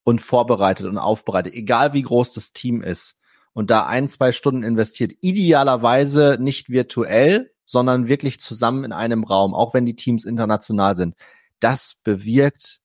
und 0.03 0.21
vorbereitet 0.21 0.85
und 0.85 0.97
aufbereitet, 0.97 1.53
egal 1.53 1.93
wie 1.93 2.01
groß 2.01 2.33
das 2.33 2.53
Team 2.53 2.81
ist 2.81 3.19
und 3.53 3.71
da 3.71 3.85
ein, 3.85 4.07
zwei 4.07 4.31
Stunden 4.31 4.63
investiert, 4.63 5.13
idealerweise 5.21 6.37
nicht 6.39 6.69
virtuell, 6.69 7.52
sondern 7.65 8.07
wirklich 8.07 8.39
zusammen 8.39 8.83
in 8.83 8.91
einem 8.91 9.23
Raum, 9.23 9.53
auch 9.53 9.73
wenn 9.73 9.85
die 9.85 9.95
Teams 9.95 10.25
international 10.25 10.95
sind. 10.95 11.15
Das 11.59 11.95
bewirkt 12.03 12.81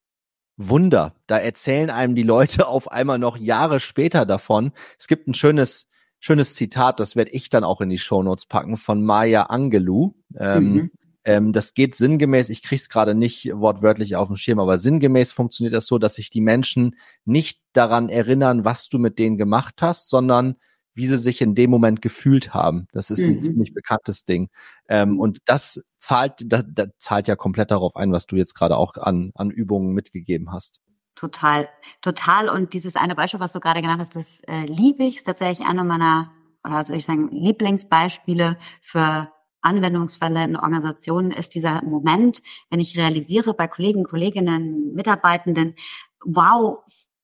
Wunder. 0.59 1.15
Da 1.27 1.39
erzählen 1.39 1.89
einem 1.89 2.15
die 2.15 2.25
Leute 2.25 2.67
auf 2.69 2.91
einmal 2.91 3.19
noch 3.19 3.37
Jahre 3.37 3.81
später 3.81 4.27
davon. 4.27 4.73
Es 4.99 5.07
gibt 5.07 5.29
ein 5.29 5.35
schönes, 5.35 5.89
schönes 6.21 6.55
Zitat, 6.55 7.01
das 7.01 7.17
werde 7.17 7.31
ich 7.31 7.49
dann 7.49 7.65
auch 7.65 7.81
in 7.81 7.91
die 7.91 7.99
Shownotes 7.99 8.47
packen, 8.47 8.77
von 8.77 9.03
Maya 9.03 9.45
Angelou. 9.45 10.15
Ähm, 10.37 10.73
mhm. 10.73 10.91
Ähm, 11.25 11.53
das 11.53 11.75
geht 11.75 11.95
sinngemäß, 11.95 12.49
ich 12.49 12.63
krieg's 12.63 12.89
gerade 12.89 13.15
nicht 13.15 13.51
wortwörtlich 13.55 14.17
auf 14.17 14.29
dem 14.29 14.37
Schirm, 14.37 14.59
aber 14.59 14.79
sinngemäß 14.79 15.33
funktioniert 15.33 15.75
das 15.75 15.87
so, 15.87 15.99
dass 15.99 16.15
sich 16.15 16.31
die 16.31 16.41
Menschen 16.41 16.97
nicht 17.25 17.61
daran 17.73 18.09
erinnern, 18.09 18.65
was 18.65 18.89
du 18.89 18.99
mit 18.99 19.19
denen 19.19 19.37
gemacht 19.37 19.83
hast, 19.83 20.09
sondern 20.09 20.57
wie 20.99 21.07
sie 21.07 21.17
sich 21.17 21.41
in 21.41 21.55
dem 21.55 21.71
Moment 21.71 22.03
gefühlt 22.03 22.55
haben. 22.55 22.89
Das 22.91 23.11
ist 23.11 23.25
ein 23.25 23.35
mhm. 23.35 23.41
ziemlich 23.41 23.73
bekanntes 23.73 24.25
Ding. 24.25 24.49
Ähm, 24.89 25.21
und 25.21 25.39
das 25.45 25.81
zahlt, 25.99 26.33
das, 26.45 26.65
das 26.69 26.89
zahlt 26.99 27.29
ja 27.29 27.37
komplett 27.37 27.71
darauf 27.71 27.95
ein, 27.95 28.11
was 28.11 28.27
du 28.27 28.35
jetzt 28.35 28.55
gerade 28.55 28.77
auch 28.77 28.97
an, 28.97 29.31
an 29.37 29.53
Übungen 29.53 29.95
mitgegeben 29.95 30.53
hast. 30.53 30.81
Total, 31.15 31.69
total. 32.03 32.49
Und 32.49 32.75
dieses 32.75 32.97
eine 32.97 33.15
Beispiel, 33.15 33.39
was 33.39 33.53
du 33.53 33.61
gerade 33.61 33.81
genannt 33.81 34.01
hast, 34.01 34.17
das 34.17 34.41
äh, 34.49 34.67
liebe 34.67 35.05
ich. 35.05 35.19
ist 35.19 35.25
tatsächlich 35.25 35.65
einer 35.69 35.85
meiner, 35.85 36.33
oder 36.65 36.85
soll 36.85 36.97
ich 36.97 37.07
sagen, 37.07 37.29
Lieblingsbeispiele 37.31 38.59
für 38.83 39.33
Anwendungsfälle 39.61 40.43
in 40.43 40.57
Organisationen 40.57 41.31
ist 41.31 41.55
dieser 41.55 41.85
Moment, 41.85 42.43
wenn 42.71 42.81
ich 42.81 42.99
realisiere 42.99 43.55
bei 43.55 43.69
Kollegen, 43.69 44.03
Kolleginnen, 44.03 44.95
Mitarbeitenden, 44.95 45.77
wow, 46.25 46.79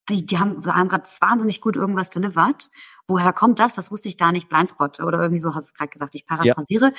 die, 0.09 0.27
die 0.27 0.39
haben, 0.39 0.65
haben 0.67 0.89
gerade 0.89 1.09
wahnsinnig 1.21 1.61
gut 1.61 1.77
irgendwas 1.77 2.11
delivered. 2.11 2.71
Woher 3.07 3.33
kommt 3.33 3.59
das? 3.59 3.75
Das 3.75 3.91
wusste 3.91 4.09
ich 4.09 4.19
gar 4.19 4.33
nicht. 4.33 4.49
Blindspot 4.49 5.01
oder 5.01 5.21
irgendwie 5.21 5.41
so 5.41 5.55
hast 5.55 5.69
du 5.69 5.73
es 5.73 5.75
gerade 5.75 5.91
gesagt. 5.91 6.15
Ich 6.15 6.27
paraphrasiere. 6.27 6.93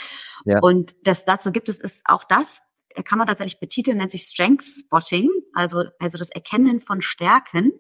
Ja. 0.46 0.56
Ja. 0.56 0.60
Und 0.62 0.96
das 1.04 1.26
dazu 1.26 1.52
gibt 1.52 1.70
es 1.70 1.80
ist 1.80 2.04
auch 2.06 2.24
das 2.24 2.62
kann 3.04 3.18
man 3.18 3.28
tatsächlich 3.28 3.60
betiteln, 3.60 3.98
nennt 3.98 4.12
sich 4.12 4.24
Strength 4.24 4.64
Spotting, 4.64 5.30
also 5.54 5.84
also 6.00 6.18
das 6.18 6.30
Erkennen 6.30 6.80
von 6.80 7.02
Stärken. 7.02 7.74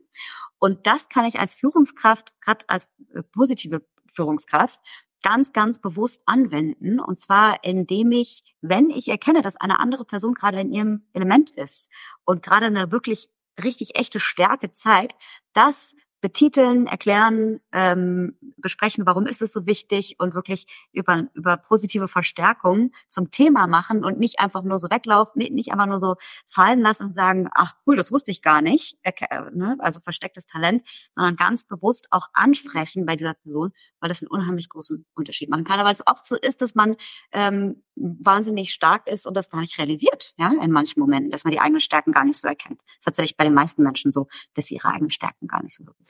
Und 0.59 0.87
das 0.87 1.09
kann 1.09 1.25
ich 1.25 1.39
als 1.39 1.55
Führungskraft, 1.55 2.33
gerade 2.41 2.65
als 2.67 2.89
äh, 3.13 3.23
positive 3.23 3.85
Führungskraft, 4.13 4.79
ganz, 5.21 5.53
ganz 5.53 5.79
bewusst 5.79 6.21
anwenden. 6.25 6.99
Und 6.99 7.19
zwar, 7.19 7.63
indem 7.63 8.11
ich, 8.11 8.43
wenn 8.61 8.89
ich 8.89 9.07
erkenne, 9.07 9.41
dass 9.41 9.55
eine 9.55 9.79
andere 9.79 10.05
Person 10.05 10.33
gerade 10.33 10.59
in 10.59 10.71
ihrem 10.71 11.07
Element 11.13 11.49
ist 11.51 11.89
und 12.25 12.43
gerade 12.43 12.67
eine 12.67 12.91
wirklich 12.91 13.29
richtig 13.63 13.95
echte 13.95 14.19
Stärke 14.19 14.71
zeigt, 14.71 15.15
das 15.53 15.95
betiteln, 16.25 16.87
erklären, 16.87 17.59
ähm, 17.71 18.35
besprechen, 18.57 19.05
warum 19.05 19.27
ist 19.27 19.43
es 19.43 19.53
so 19.53 19.67
wichtig 19.67 20.15
und 20.17 20.33
wirklich 20.33 20.65
über, 20.91 21.27
über 21.35 21.55
positive 21.55 22.07
Verstärkung 22.07 22.93
zum 23.07 23.29
Thema 23.29 23.67
machen 23.67 24.03
und 24.03 24.17
nicht 24.17 24.39
einfach 24.39 24.63
nur 24.63 24.79
so 24.79 24.89
weglaufen, 24.89 25.37
nicht, 25.53 25.71
einfach 25.71 25.85
nur 25.85 25.99
so 25.99 26.15
fallen 26.47 26.81
lassen 26.81 27.03
und 27.03 27.13
sagen, 27.13 27.47
ach 27.53 27.75
cool, 27.85 27.95
das 27.95 28.11
wusste 28.11 28.31
ich 28.31 28.41
gar 28.41 28.63
nicht, 28.63 28.97
äh, 29.03 29.11
ne? 29.53 29.77
also 29.77 29.99
verstecktes 29.99 30.47
Talent, 30.47 30.81
sondern 31.13 31.35
ganz 31.35 31.65
bewusst 31.65 32.07
auch 32.09 32.29
ansprechen 32.33 33.05
bei 33.05 33.15
dieser 33.15 33.35
Person, 33.35 33.71
weil 33.99 34.09
das 34.09 34.23
einen 34.23 34.31
unheimlich 34.31 34.67
großen 34.67 35.05
Unterschied 35.13 35.51
machen 35.51 35.63
kann. 35.63 35.79
Aber 35.79 35.91
es 35.91 36.07
oft 36.07 36.25
so 36.25 36.37
ist, 36.37 36.59
dass 36.63 36.73
man 36.73 36.95
ähm, 37.33 37.83
wahnsinnig 37.95 38.73
stark 38.73 39.05
ist 39.05 39.27
und 39.27 39.37
das 39.37 39.51
gar 39.51 39.61
nicht 39.61 39.77
realisiert, 39.77 40.33
ja, 40.37 40.51
in 40.59 40.71
manchen 40.71 40.99
Momenten, 40.99 41.29
dass 41.29 41.43
man 41.43 41.51
die 41.51 41.59
eigenen 41.59 41.81
Stärken 41.81 42.11
gar 42.11 42.25
nicht 42.25 42.39
so 42.39 42.47
erkennt. 42.47 42.79
Das 42.79 42.95
ist 42.95 43.05
tatsächlich 43.05 43.37
bei 43.37 43.43
den 43.43 43.53
meisten 43.53 43.83
Menschen 43.83 44.11
so, 44.11 44.27
dass 44.55 44.65
sie 44.65 44.73
ihre 44.73 44.87
eigenen 44.87 45.11
Stärken 45.11 45.47
gar 45.47 45.61
nicht 45.61 45.77
so 45.77 45.85
wirklich 45.85 46.07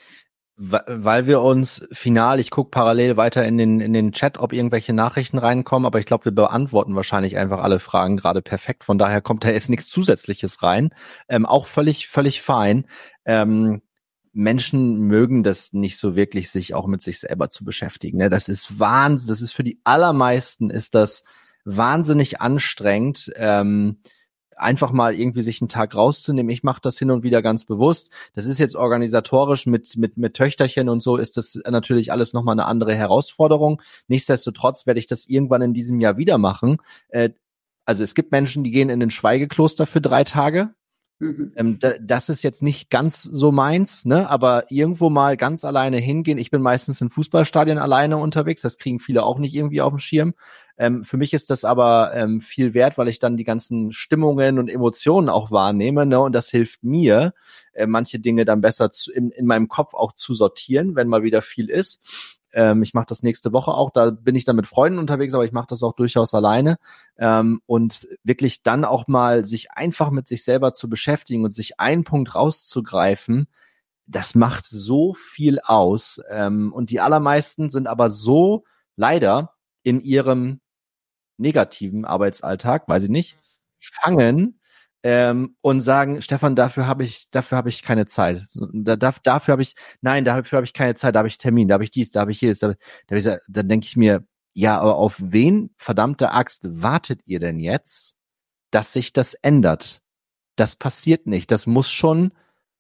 weil 0.58 1.28
wir 1.28 1.42
uns 1.42 1.86
final, 1.92 2.40
ich 2.40 2.50
gucke 2.50 2.72
parallel 2.72 3.18
weiter 3.18 3.46
in 3.46 3.58
den, 3.58 3.82
in 3.82 3.92
den 3.92 4.14
Chat, 4.14 4.38
ob 4.38 4.54
irgendwelche 4.54 4.94
Nachrichten 4.94 5.38
reinkommen, 5.38 5.86
aber 5.86 6.00
ich 6.00 6.06
glaube, 6.06 6.26
wir 6.26 6.32
beantworten 6.32 6.96
wahrscheinlich 6.96 7.36
einfach 7.36 7.60
alle 7.60 7.80
Fragen 7.80 8.16
gerade 8.16 8.42
perfekt. 8.42 8.86
Von 8.86 8.98
daher 8.98 9.22
kommt 9.22 9.44
da 9.44 9.50
jetzt 9.50 9.70
nichts 9.70 9.88
Zusätzliches 9.88 10.64
rein. 10.64 10.92
Ähm, 11.28 11.46
auch 11.46 11.66
völlig, 11.66 12.08
völlig 12.08 12.42
fein. 12.42 12.86
Ähm, 13.26 13.82
Menschen 14.32 15.02
mögen 15.02 15.44
das 15.44 15.74
nicht 15.74 15.98
so 15.98 16.16
wirklich, 16.16 16.50
sich 16.52 16.74
auch 16.74 16.88
mit 16.88 17.02
sich 17.02 17.20
selber 17.20 17.50
zu 17.50 17.66
beschäftigen. 17.66 18.18
Ne? 18.18 18.30
Das 18.30 18.48
ist 18.48 18.80
Wahnsinn. 18.80 19.28
Das 19.28 19.42
ist 19.42 19.54
für 19.54 19.64
die 19.64 19.82
allermeisten 19.84 20.70
ist 20.70 20.96
das 20.96 21.26
wahnsinnig 21.66 22.40
anstrengend. 22.40 23.32
Ähm, 23.36 23.98
einfach 24.56 24.92
mal 24.92 25.14
irgendwie 25.14 25.42
sich 25.42 25.62
einen 25.62 25.70
Tag 25.70 25.96
rauszunehmen. 25.96 26.50
Ich 26.50 26.64
mache 26.64 26.82
das 26.82 26.98
hin 26.98 27.12
und 27.12 27.24
wieder 27.24 27.42
ganz 27.42 27.66
bewusst. 27.66 28.12
Das 28.34 28.46
ist 28.46 28.60
jetzt 28.60 28.76
organisatorisch 28.76 29.66
mit 29.66 29.98
mit 29.98 30.18
mit 30.18 30.34
Töchterchen 30.34 30.90
und 30.90 31.02
so 31.02 31.18
ist 31.18 31.38
das 31.38 31.60
natürlich 31.68 32.12
alles 32.12 32.34
noch 32.34 32.44
mal 32.44 32.54
eine 32.54 32.66
andere 32.66 32.96
Herausforderung. 32.96 33.82
Nichtsdestotrotz 34.08 34.88
werde 34.88 35.00
ich 35.00 35.08
das 35.08 35.28
irgendwann 35.28 35.62
in 35.62 35.74
diesem 35.74 36.00
Jahr 36.00 36.18
wieder 36.18 36.38
machen. 36.38 36.78
Äh, 37.10 37.32
also 37.86 38.04
es 38.04 38.16
gibt 38.16 38.32
Menschen, 38.32 38.64
die 38.64 38.72
gehen 38.72 38.90
in 38.90 39.02
ein 39.02 39.12
Schweigekloster 39.12 39.86
für 39.86 40.02
drei 40.02 40.24
Tage. 40.24 40.74
Mhm. 41.20 41.54
Ähm, 41.56 41.80
das 42.02 42.28
ist 42.28 42.44
jetzt 42.44 42.62
nicht 42.62 42.90
ganz 42.90 43.24
so 43.24 43.54
meins, 43.54 44.04
ne? 44.04 44.30
Aber 44.30 44.70
irgendwo 44.70 45.10
mal 45.10 45.38
ganz 45.38 45.64
alleine 45.64 45.98
hingehen. 45.98 46.38
Ich 46.38 46.52
bin 46.52 46.62
meistens 46.62 47.00
in 47.00 47.10
Fußballstadien 47.10 47.78
alleine 47.78 48.18
unterwegs. 48.18 48.62
Das 48.62 48.78
kriegen 48.78 49.00
viele 49.00 49.24
auch 49.24 49.40
nicht 49.40 49.56
irgendwie 49.56 49.82
auf 49.82 49.94
dem 49.94 50.00
Schirm. 50.00 50.34
Ähm, 50.78 51.06
für 51.06 51.16
mich 51.16 51.34
ist 51.34 51.50
das 51.50 51.64
aber 51.64 52.14
ähm, 52.14 52.42
viel 52.42 52.74
wert, 52.74 52.98
weil 52.98 53.08
ich 53.08 53.20
dann 53.20 53.38
die 53.38 53.46
ganzen 53.46 53.94
Stimmungen 53.94 54.60
und 54.60 54.68
Emotionen 54.68 55.30
auch 55.30 55.52
wahrnehme, 55.52 56.06
ne? 56.06 56.20
Und 56.20 56.34
das 56.34 56.50
hilft 56.50 56.84
mir, 56.84 57.34
äh, 57.72 57.88
manche 57.88 58.20
Dinge 58.20 58.44
dann 58.44 58.60
besser 58.60 58.92
zu, 58.92 59.12
in, 59.14 59.32
in 59.32 59.46
meinem 59.46 59.70
Kopf 59.70 59.94
auch 59.94 60.14
zu 60.14 60.34
sortieren, 60.34 60.96
wenn 60.96 61.08
mal 61.08 61.24
wieder 61.24 61.42
viel 61.42 61.70
ist. 61.70 62.40
Ähm, 62.56 62.82
ich 62.82 62.94
mache 62.94 63.06
das 63.08 63.22
nächste 63.22 63.54
Woche 63.54 63.72
auch. 63.72 63.92
Da 63.92 64.10
bin 64.10 64.36
ich 64.36 64.46
dann 64.46 64.56
mit 64.56 64.66
Freunden 64.66 64.98
unterwegs, 64.98 65.34
aber 65.34 65.46
ich 65.46 65.52
mache 65.52 65.68
das 65.70 65.84
auch 65.84 65.94
durchaus 65.94 66.34
alleine. 66.34 66.78
Ähm, 67.18 67.62
und 67.66 68.08
wirklich 68.24 68.64
dann 68.64 68.86
auch 68.86 69.08
mal 69.08 69.46
sich 69.46 69.72
einfach 69.72 70.10
mit 70.10 70.28
sich 70.28 70.44
selber 70.44 70.74
zu 70.74 70.90
beschäftigen 70.90 71.44
und 71.44 71.52
sich 71.52 71.80
einen 71.80 72.06
Punkt 72.06 72.34
rauszugreifen, 72.34 73.48
das 74.08 74.36
macht 74.36 74.66
so 74.66 75.14
viel 75.14 75.60
aus. 75.60 76.22
Ähm, 76.30 76.72
und 76.72 76.90
die 76.92 77.02
allermeisten 77.02 77.70
sind 77.70 77.88
aber 77.88 78.10
so 78.10 78.64
leider 78.96 79.52
in 79.84 80.02
ihrem 80.02 80.62
negativen 81.38 82.06
Arbeitsalltag, 82.06 82.88
weiß 82.88 83.04
ich 83.04 83.10
nicht, 83.10 83.38
fangen 83.80 84.60
ähm, 85.06 85.56
und 85.62 85.82
sagen, 85.82 86.20
Stefan, 86.24 86.56
dafür 86.56 86.88
habe 86.88 87.04
ich, 87.04 87.30
dafür 87.30 87.60
habe 87.60 87.70
ich 87.70 87.84
keine 87.84 88.08
Zeit. 88.08 88.48
Da, 88.56 88.96
dafür 88.96 89.52
habe 89.52 89.62
ich, 89.62 89.76
nein, 90.02 90.26
dafür 90.26 90.58
habe 90.58 90.66
ich 90.66 90.74
keine 90.74 90.96
Zeit, 90.96 91.14
da 91.14 91.20
habe 91.20 91.28
ich 91.28 91.38
Termin, 91.38 91.68
da 91.68 91.76
habe 91.76 91.84
ich 91.84 91.92
dies, 91.92 92.10
da 92.10 92.22
habe 92.22 92.32
ich 92.32 92.42
jedes, 92.42 92.58
da, 92.58 92.74
da, 93.06 93.16
da, 93.20 93.38
da 93.48 93.62
denke 93.62 93.86
ich 93.86 93.96
mir, 93.96 94.26
ja, 94.54 94.80
aber 94.80 94.96
auf 94.96 95.22
wen, 95.22 95.70
verdammte 95.78 96.32
Axt, 96.32 96.82
wartet 96.82 97.22
ihr 97.26 97.40
denn 97.40 97.60
jetzt, 97.60 98.16
dass 98.72 98.94
sich 98.94 99.14
das 99.14 99.36
ändert? 99.36 100.02
Das 100.56 100.76
passiert 100.76 101.28
nicht. 101.28 101.52
Das 101.52 101.68
muss 101.68 101.92
schon 101.92 102.32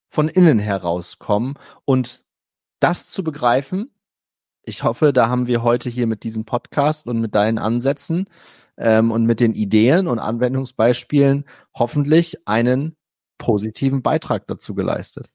von 0.09 0.28
innen 0.28 0.57
herauskommen 0.57 1.59
und 1.86 2.23
das 2.80 3.07
zu 3.07 3.23
begreifen. 3.23 3.91
Ich 4.63 4.82
hoffe, 4.82 5.13
da 5.13 5.30
haben 5.30 5.45
wir 5.45 5.61
heute 5.61 5.91
hier 5.91 6.07
mit 6.07 6.23
diesem 6.23 6.43
Podcast 6.43 7.05
und 7.05 7.21
mit 7.21 7.36
deinen 7.36 7.59
Ansätzen 7.59 8.28
ähm, 8.78 9.11
und 9.11 9.26
mit 9.26 9.39
den 9.39 9.53
Ideen 9.53 10.07
und 10.07 10.19
Anwendungsbeispielen 10.19 11.45
hoffentlich 11.76 12.47
einen 12.47 12.95
positiven 13.38 14.01
Beitrag 14.01 14.47
dazu 14.47 14.76
geleistet. 14.76 15.30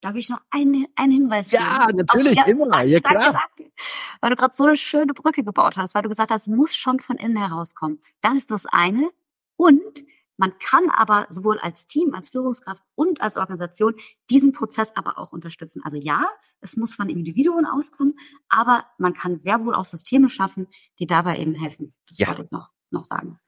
Darf 0.00 0.14
ich 0.14 0.30
noch 0.30 0.40
einen, 0.50 0.86
einen 0.96 1.12
Hinweis 1.12 1.50
geben? 1.50 1.62
Ja, 1.62 1.88
natürlich, 1.92 2.40
Auf, 2.40 2.46
ja, 2.46 2.52
immer, 2.52 2.68
danke, 2.70 2.88
ja 2.88 3.00
klar. 3.00 3.42
Danke. 3.56 3.72
Weil 4.20 4.30
du 4.30 4.36
gerade 4.36 4.54
so 4.56 4.64
eine 4.64 4.76
schöne 4.76 5.12
Brücke 5.12 5.44
gebaut 5.44 5.76
hast, 5.76 5.94
weil 5.94 6.02
du 6.02 6.08
gesagt 6.08 6.30
hast, 6.30 6.48
es 6.48 6.54
muss 6.54 6.74
schon 6.74 7.00
von 7.00 7.16
innen 7.16 7.36
herauskommen. 7.36 8.00
Das 8.22 8.34
ist 8.34 8.50
das 8.50 8.64
eine. 8.66 9.10
Und 9.56 10.04
man 10.40 10.58
kann 10.58 10.88
aber 10.88 11.26
sowohl 11.28 11.58
als 11.58 11.86
Team, 11.86 12.14
als 12.14 12.30
Führungskraft 12.30 12.82
und 12.94 13.20
als 13.20 13.36
Organisation 13.36 13.94
diesen 14.30 14.52
Prozess 14.52 14.96
aber 14.96 15.18
auch 15.18 15.32
unterstützen. 15.32 15.82
Also 15.84 15.98
ja, 15.98 16.24
es 16.62 16.78
muss 16.78 16.94
von 16.94 17.10
Individuen 17.10 17.66
auskommen, 17.66 18.18
aber 18.48 18.86
man 18.96 19.12
kann 19.12 19.38
sehr 19.40 19.62
wohl 19.62 19.74
auch 19.74 19.84
Systeme 19.84 20.30
schaffen, 20.30 20.66
die 20.98 21.06
dabei 21.06 21.38
eben 21.38 21.54
helfen. 21.54 21.92
Das 22.08 22.16
ja. 22.16 22.34
noch, 22.50 22.69
noch 22.92 23.04
sagen. 23.04 23.38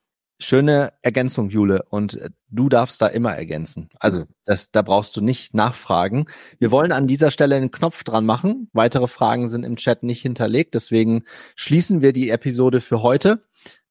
Schöne 0.41 0.93
Ergänzung, 1.03 1.51
Jule. 1.51 1.85
Und 1.89 2.15
äh, 2.15 2.31
du 2.49 2.69
darfst 2.69 3.01
da 3.01 3.07
immer 3.07 3.33
ergänzen. 3.33 3.91
Also 4.01 4.25
das, 4.45 4.73
da 4.73 4.83
brauchst 4.83 5.17
du 5.17 5.21
nicht 5.21 5.55
nachfragen. 5.55 6.27
Wir 6.59 6.71
wollen 6.71 6.91
an 6.91 7.07
dieser 7.07 7.31
Stelle 7.31 7.55
einen 7.55 7.71
Knopf 7.71 8.03
dran 8.03 8.27
machen. 8.27 8.69
Weitere 8.73 9.07
Fragen 9.07 9.47
sind 9.47 9.65
im 9.65 9.77
Chat 9.77 10.03
nicht 10.03 10.23
hinterlegt. 10.23 10.75
Deswegen 10.75 11.25
schließen 11.55 12.03
wir 12.03 12.13
die 12.13 12.31
Episode 12.31 12.81
für 12.81 13.03
heute. 13.03 13.45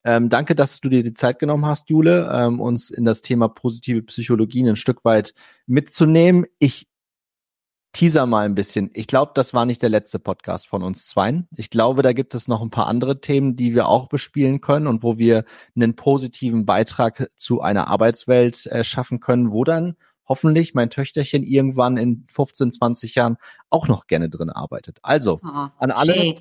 Ähm, 0.04 0.30
danke, 0.30 0.56
dass 0.56 0.82
du 0.82 0.90
dir 0.90 1.04
die 1.04 1.14
Zeit 1.14 1.40
genommen 1.40 1.66
hast, 1.66 1.90
Jule, 1.90 2.30
ähm, 2.34 2.60
uns 2.60 2.90
in 2.90 3.06
das 3.06 3.22
Thema 3.22 3.48
positive 3.48 4.02
Psychologie 4.02 4.68
ein 4.68 4.76
Stück 4.76 5.06
weit 5.06 5.34
mitzunehmen. 5.68 6.46
Ich 6.58 6.88
teaser 7.94 8.26
mal 8.26 8.46
ein 8.46 8.56
bisschen. 8.56 8.90
Ich 8.94 9.08
glaube, 9.08 9.32
das 9.36 9.54
war 9.54 9.66
nicht 9.66 9.82
der 9.82 9.90
letzte 9.90 10.20
Podcast 10.20 10.68
von 10.68 10.84
uns 10.84 11.08
zweien. 11.08 11.48
Ich 11.56 11.70
glaube, 11.70 12.02
da 12.02 12.14
gibt 12.14 12.34
es 12.36 12.48
noch 12.48 12.62
ein 12.62 12.70
paar 12.70 12.88
andere 12.88 13.22
Themen, 13.22 13.56
die 13.56 13.76
wir 13.76 13.88
auch 13.88 14.08
bespielen 14.08 14.62
können 14.62 14.88
und 14.88 15.04
wo 15.04 15.18
wir 15.18 15.46
einen 15.76 15.96
positiven 15.96 16.66
Beitrag 16.66 17.30
zu 17.36 17.62
einer 17.62 17.88
Arbeitswelt 17.88 18.66
äh, 18.68 18.84
schaffen 18.84 19.20
können, 19.20 19.52
wo 19.52 19.64
dann 19.64 19.96
hoffentlich 20.28 20.74
mein 20.74 20.90
Töchterchen 20.90 21.44
irgendwann 21.44 21.98
in 21.98 22.26
15, 22.30 22.72
20 22.72 23.16
Jahren 23.16 23.38
auch 23.70 23.88
noch 23.88 24.08
gerne 24.08 24.30
drin 24.30 24.50
arbeitet. 24.50 25.00
Also, 25.02 25.42
oh, 25.44 25.68
an 25.78 25.92
alle. 25.92 26.14
Schön. 26.14 26.36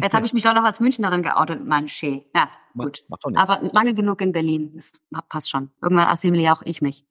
Jetzt 0.00 0.14
habe 0.14 0.24
ich 0.24 0.32
mich 0.32 0.44
doch 0.44 0.54
noch 0.54 0.62
als 0.62 0.80
Münchnerin 0.80 1.22
geoutet 1.22 1.64
meinem 1.66 1.88
Schee. 1.88 2.24
Ja, 2.34 2.48
gut. 2.74 3.04
Macht, 3.08 3.24
macht 3.26 3.36
Aber 3.50 3.68
lange 3.72 3.94
genug 3.94 4.20
in 4.22 4.32
Berlin. 4.32 4.72
Das 4.74 4.92
passt 5.28 5.50
schon. 5.50 5.70
Irgendwann 5.82 6.06
assimiliere 6.06 6.52
auch 6.52 6.62
ich 6.62 6.80
mich. 6.80 7.04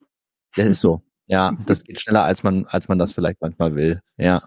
Das 0.56 0.66
ist 0.66 0.80
so. 0.80 1.02
Ja, 1.26 1.56
das 1.66 1.84
geht 1.84 2.00
schneller, 2.00 2.24
als 2.24 2.42
man, 2.42 2.66
als 2.66 2.88
man 2.88 2.98
das 2.98 3.12
vielleicht 3.12 3.40
manchmal 3.40 3.74
will. 3.74 4.00
Ja. 4.16 4.42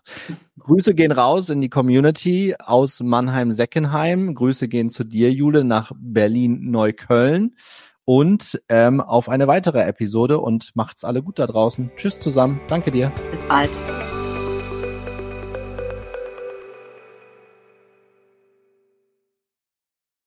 Grüße 0.60 0.94
gehen 0.94 1.12
raus 1.12 1.50
in 1.50 1.62
die 1.62 1.70
Community 1.70 2.56
aus 2.60 3.02
Mannheim-Seckenheim. 3.02 4.36
Grüße 4.36 4.68
gehen 4.68 4.90
zu 4.90 5.04
dir, 5.04 5.32
Jule, 5.32 5.64
nach 5.64 5.92
Berlin-Neukölln. 5.96 7.56
Und 8.06 8.62
ähm, 8.70 9.02
auf 9.02 9.28
eine 9.28 9.48
weitere 9.48 9.82
Episode 9.82 10.40
und 10.40 10.72
macht's 10.76 11.04
alle 11.04 11.22
gut 11.22 11.40
da 11.40 11.48
draußen. 11.48 11.92
Tschüss 11.98 12.20
zusammen. 12.20 12.62
Danke 12.68 12.90
dir. 12.90 13.12
Bis 13.32 13.44
bald. 13.44 13.70